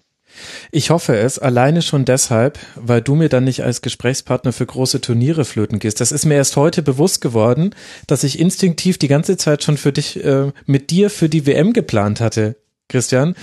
Ich 0.70 0.90
hoffe 0.90 1.16
es, 1.16 1.38
alleine 1.38 1.82
schon 1.82 2.04
deshalb, 2.04 2.58
weil 2.74 3.00
du 3.00 3.14
mir 3.14 3.28
dann 3.28 3.44
nicht 3.44 3.64
als 3.64 3.80
Gesprächspartner 3.80 4.52
für 4.52 4.66
große 4.66 5.00
Turniere 5.00 5.44
flöten 5.44 5.78
gehst. 5.78 6.00
Das 6.00 6.12
ist 6.12 6.26
mir 6.26 6.34
erst 6.34 6.56
heute 6.56 6.82
bewusst 6.82 7.22
geworden, 7.22 7.74
dass 8.06 8.22
ich 8.22 8.38
instinktiv 8.38 8.98
die 8.98 9.08
ganze 9.08 9.38
Zeit 9.38 9.64
schon 9.64 9.78
für 9.78 9.92
dich, 9.92 10.22
äh, 10.22 10.52
mit 10.66 10.90
dir 10.90 11.10
für 11.10 11.28
die 11.28 11.46
WM 11.46 11.72
geplant 11.72 12.20
hatte, 12.20 12.56
Christian. 12.88 13.34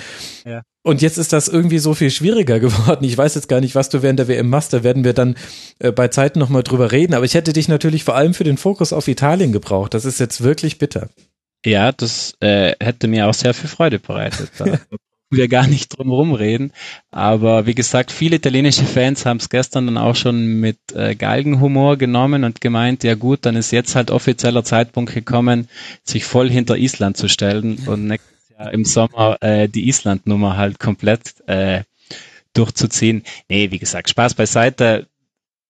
Ja. 0.45 0.61
Und 0.83 1.01
jetzt 1.01 1.17
ist 1.17 1.33
das 1.33 1.47
irgendwie 1.47 1.79
so 1.79 1.93
viel 1.93 2.11
schwieriger 2.11 2.59
geworden. 2.59 3.05
Ich 3.05 3.17
weiß 3.17 3.35
jetzt 3.35 3.47
gar 3.47 3.61
nicht, 3.61 3.75
was 3.75 3.89
du 3.89 4.01
während 4.01 4.19
der 4.19 4.27
WM 4.27 4.49
machst. 4.49 4.73
Da 4.73 4.83
werden 4.83 5.03
wir 5.03 5.13
dann 5.13 5.35
äh, 5.79 5.91
bei 5.91 6.09
Zeiten 6.09 6.39
nochmal 6.39 6.63
drüber 6.63 6.91
reden. 6.91 7.13
Aber 7.13 7.25
ich 7.25 7.33
hätte 7.33 7.53
dich 7.53 7.67
natürlich 7.67 8.03
vor 8.03 8.15
allem 8.15 8.33
für 8.33 8.43
den 8.43 8.57
Fokus 8.57 8.93
auf 8.93 9.07
Italien 9.07 9.51
gebraucht. 9.51 9.93
Das 9.93 10.05
ist 10.05 10.19
jetzt 10.19 10.43
wirklich 10.43 10.77
bitter. 10.77 11.09
Ja, 11.65 11.93
das 11.93 12.35
äh, 12.41 12.73
hätte 12.81 13.07
mir 13.07 13.27
auch 13.27 13.33
sehr 13.33 13.53
viel 13.53 13.69
Freude 13.69 13.99
bereitet. 13.99 14.51
Da 14.57 14.65
wir 15.35 15.47
gar 15.47 15.67
nicht 15.67 15.97
drum 15.97 16.09
herum 16.09 16.33
reden. 16.33 16.71
Aber 17.11 17.65
wie 17.65 17.75
gesagt, 17.75 18.11
viele 18.11 18.37
italienische 18.37 18.83
Fans 18.83 19.25
haben 19.25 19.37
es 19.37 19.49
gestern 19.49 19.85
dann 19.87 19.97
auch 19.97 20.15
schon 20.15 20.59
mit 20.59 20.77
äh, 20.93 21.15
Galgenhumor 21.15 21.97
genommen 21.97 22.43
und 22.43 22.61
gemeint, 22.61 23.03
ja 23.03 23.15
gut, 23.15 23.39
dann 23.43 23.55
ist 23.55 23.71
jetzt 23.71 23.95
halt 23.95 24.11
offizieller 24.11 24.63
Zeitpunkt 24.63 25.13
gekommen, 25.13 25.67
sich 26.03 26.25
voll 26.25 26.49
hinter 26.49 26.77
Island 26.77 27.17
zu 27.17 27.27
stellen 27.27 27.79
und 27.87 28.07
nächstes 28.07 28.32
Jahr 28.57 28.73
im 28.73 28.85
Sommer 28.85 29.37
äh, 29.41 29.67
die 29.67 29.87
Island-Nummer 29.87 30.57
halt 30.57 30.79
komplett 30.79 31.47
äh, 31.47 31.83
durchzuziehen. 32.53 33.23
Nee, 33.49 33.71
wie 33.71 33.79
gesagt, 33.79 34.09
Spaß 34.09 34.35
beiseite. 34.35 35.07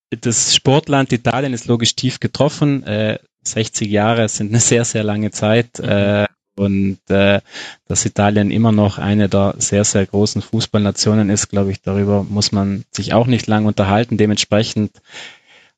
Das 0.09 0.55
Sportland 0.55 1.11
Italien 1.11 1.53
ist 1.53 1.65
logisch 1.67 1.95
tief 1.95 2.19
getroffen. 2.19 2.83
Äh, 2.83 3.19
60 3.43 3.89
Jahre 3.89 4.29
sind 4.29 4.49
eine 4.49 4.59
sehr, 4.59 4.85
sehr 4.85 5.03
lange 5.03 5.31
Zeit. 5.31 5.79
Mhm. 5.79 5.89
Äh, 5.89 6.25
und 6.55 6.99
äh, 7.09 7.41
dass 7.87 8.05
Italien 8.05 8.51
immer 8.51 8.71
noch 8.71 8.99
eine 8.99 9.27
der 9.27 9.55
sehr, 9.57 9.83
sehr 9.85 10.05
großen 10.05 10.43
Fußballnationen 10.43 11.31
ist, 11.31 11.49
glaube 11.49 11.71
ich, 11.71 11.81
darüber 11.81 12.23
muss 12.23 12.51
man 12.51 12.85
sich 12.91 13.13
auch 13.13 13.25
nicht 13.25 13.47
lang 13.47 13.65
unterhalten. 13.65 14.17
Dementsprechend 14.17 14.91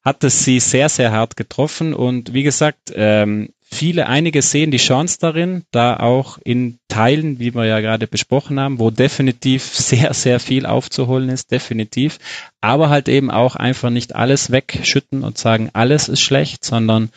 hat 0.06 0.24
es 0.24 0.46
sie 0.46 0.60
sehr, 0.60 0.88
sehr 0.88 1.12
hart 1.12 1.36
getroffen. 1.36 1.96
Und 1.96 2.34
wie 2.34 2.44
gesagt, 2.44 2.94
ähm, 2.96 3.50
viele, 3.64 4.08
einige 4.08 4.44
sehen 4.44 4.70
die 4.70 4.78
Chance 4.78 5.18
darin, 5.20 5.64
da 5.72 5.98
auch 5.98 6.38
in 6.44 6.78
Teilen, 6.88 7.40
wie 7.40 7.56
wir 7.56 7.66
ja 7.66 7.80
gerade 7.82 8.06
besprochen 8.06 8.60
haben, 8.60 8.80
wo 8.80 8.92
definitiv 8.92 9.64
sehr, 9.64 10.14
sehr 10.14 10.40
viel 10.40 10.68
aufzuholen 10.68 11.30
ist, 11.30 11.52
definitiv, 11.52 12.20
aber 12.62 12.90
halt 12.90 13.10
eben 13.10 13.32
auch 13.32 13.56
einfach 13.56 13.90
nicht 13.90 14.16
alles 14.16 14.52
wegschütten 14.52 15.24
und 15.24 15.40
sagen, 15.40 15.72
alles 15.74 16.08
ist 16.08 16.22
schlecht, 16.22 16.64
sondern 16.64 17.10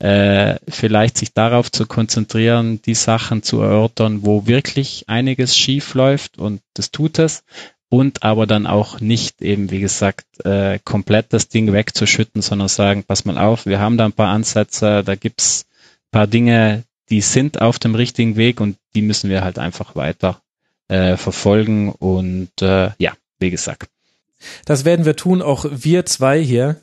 äh, 0.00 0.56
vielleicht 0.68 1.18
sich 1.18 1.32
darauf 1.32 1.70
zu 1.70 1.86
konzentrieren, 1.86 2.82
die 2.82 2.94
Sachen 2.94 3.44
zu 3.44 3.60
erörtern, 3.60 4.26
wo 4.26 4.46
wirklich 4.46 5.04
einiges 5.06 5.56
schief 5.56 5.94
läuft. 5.94 6.38
Und 6.38 6.60
das 6.74 6.90
tut 6.90 7.20
es 7.20 7.44
und 7.92 8.22
aber 8.22 8.46
dann 8.46 8.66
auch 8.66 9.00
nicht 9.00 9.42
eben, 9.42 9.70
wie 9.70 9.80
gesagt, 9.80 10.24
äh, 10.46 10.78
komplett 10.82 11.34
das 11.34 11.48
Ding 11.48 11.74
wegzuschütten, 11.74 12.40
sondern 12.40 12.68
sagen, 12.68 13.04
pass 13.04 13.26
mal 13.26 13.36
auf, 13.36 13.66
wir 13.66 13.80
haben 13.80 13.98
da 13.98 14.06
ein 14.06 14.14
paar 14.14 14.30
Ansätze, 14.30 15.02
da 15.04 15.14
gibt's 15.14 15.66
paar 16.10 16.26
Dinge, 16.26 16.84
die 17.10 17.20
sind 17.20 17.60
auf 17.60 17.78
dem 17.78 17.94
richtigen 17.94 18.36
Weg 18.36 18.62
und 18.62 18.78
die 18.94 19.02
müssen 19.02 19.28
wir 19.28 19.44
halt 19.44 19.58
einfach 19.58 19.94
weiter 19.94 20.40
äh, 20.88 21.18
verfolgen. 21.18 21.90
Und 21.90 22.62
äh, 22.62 22.92
ja, 22.96 23.12
wie 23.40 23.50
gesagt. 23.50 23.90
Das 24.64 24.86
werden 24.86 25.04
wir 25.04 25.14
tun, 25.14 25.42
auch 25.42 25.66
wir 25.70 26.06
zwei 26.06 26.42
hier. 26.42 26.80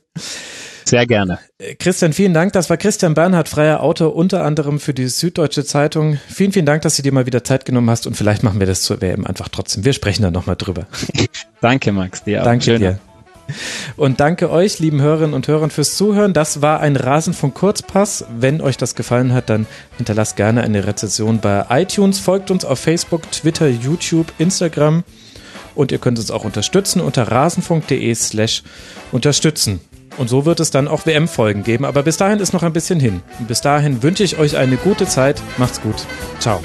Sehr 0.90 1.06
gerne. 1.06 1.38
Äh, 1.60 1.76
Christian, 1.76 2.14
vielen 2.14 2.34
Dank. 2.34 2.54
Das 2.54 2.70
war 2.72 2.78
Christian 2.78 3.14
Bernhard, 3.14 3.48
freier 3.48 3.84
Autor, 3.84 4.16
unter 4.16 4.44
anderem 4.44 4.80
für 4.80 4.96
die 4.96 5.08
Süddeutsche 5.08 5.64
Zeitung. 5.64 6.18
Vielen, 6.28 6.52
vielen 6.52 6.66
Dank, 6.66 6.82
dass 6.82 6.96
du 6.96 7.04
dir 7.04 7.12
mal 7.12 7.28
wieder 7.28 7.44
Zeit 7.44 7.66
genommen 7.66 7.92
hast 7.92 8.08
und 8.08 8.18
vielleicht 8.18 8.42
machen 8.42 8.60
wir 8.60 8.66
das 8.66 8.82
zur 8.82 9.00
WM 9.00 9.26
einfach 9.26 9.50
trotzdem. 9.50 9.86
Wir 9.86 9.94
sprechen 9.94 10.24
dann 10.24 10.34
nochmal 10.34 10.56
drüber. 10.56 10.88
Danke, 11.62 11.92
Max. 11.92 12.24
Dir 12.24 12.42
auch. 12.42 12.46
Danke 12.46 12.66
Schöne. 12.66 12.80
dir. 12.80 13.00
Und 13.98 14.20
danke 14.20 14.52
euch, 14.52 14.78
lieben 14.78 15.02
Hörerinnen 15.02 15.34
und 15.34 15.48
Hörern, 15.48 15.72
fürs 15.72 15.98
Zuhören. 15.98 16.34
Das 16.34 16.62
war 16.62 16.82
ein 16.82 16.96
Rasenfunk 16.96 17.56
Kurzpass. 17.56 18.26
Wenn 18.38 18.62
euch 18.62 18.78
das 18.78 18.94
gefallen 18.94 19.34
hat, 19.34 19.50
dann 19.50 19.66
hinterlasst 19.98 20.36
gerne 20.36 20.62
eine 20.62 20.86
Rezension 20.86 21.40
bei 21.40 21.66
iTunes. 21.70 22.20
Folgt 22.20 22.52
uns 22.52 22.64
auf 22.64 22.80
Facebook, 22.80 23.32
Twitter, 23.32 23.68
YouTube, 23.68 24.32
Instagram. 24.38 25.04
Und 25.74 25.92
ihr 25.92 25.98
könnt 25.98 26.20
uns 26.20 26.30
auch 26.30 26.44
unterstützen 26.44 27.02
unter 27.02 27.32
rasenfunk.de 27.32 28.14
slash 28.14 28.64
unterstützen. 29.12 29.80
Und 30.18 30.30
so 30.30 30.46
wird 30.46 30.60
es 30.60 30.72
dann 30.72 30.88
auch 30.88 31.06
WM-Folgen 31.06 31.64
geben. 31.64 31.86
Aber 31.86 32.04
bis 32.04 32.18
dahin 32.18 32.40
ist 32.40 32.54
noch 32.54 32.64
ein 32.64 32.74
bisschen 32.74 33.00
hin. 33.00 33.22
Und 33.40 33.48
bis 33.48 33.62
dahin 33.62 34.04
wünsche 34.04 34.24
ich 34.24 34.38
euch 34.38 34.58
eine 34.58 34.78
gute 34.78 35.08
Zeit. 35.08 35.42
Macht's 35.58 35.82
gut. 35.82 35.96
Ciao. 36.40 36.62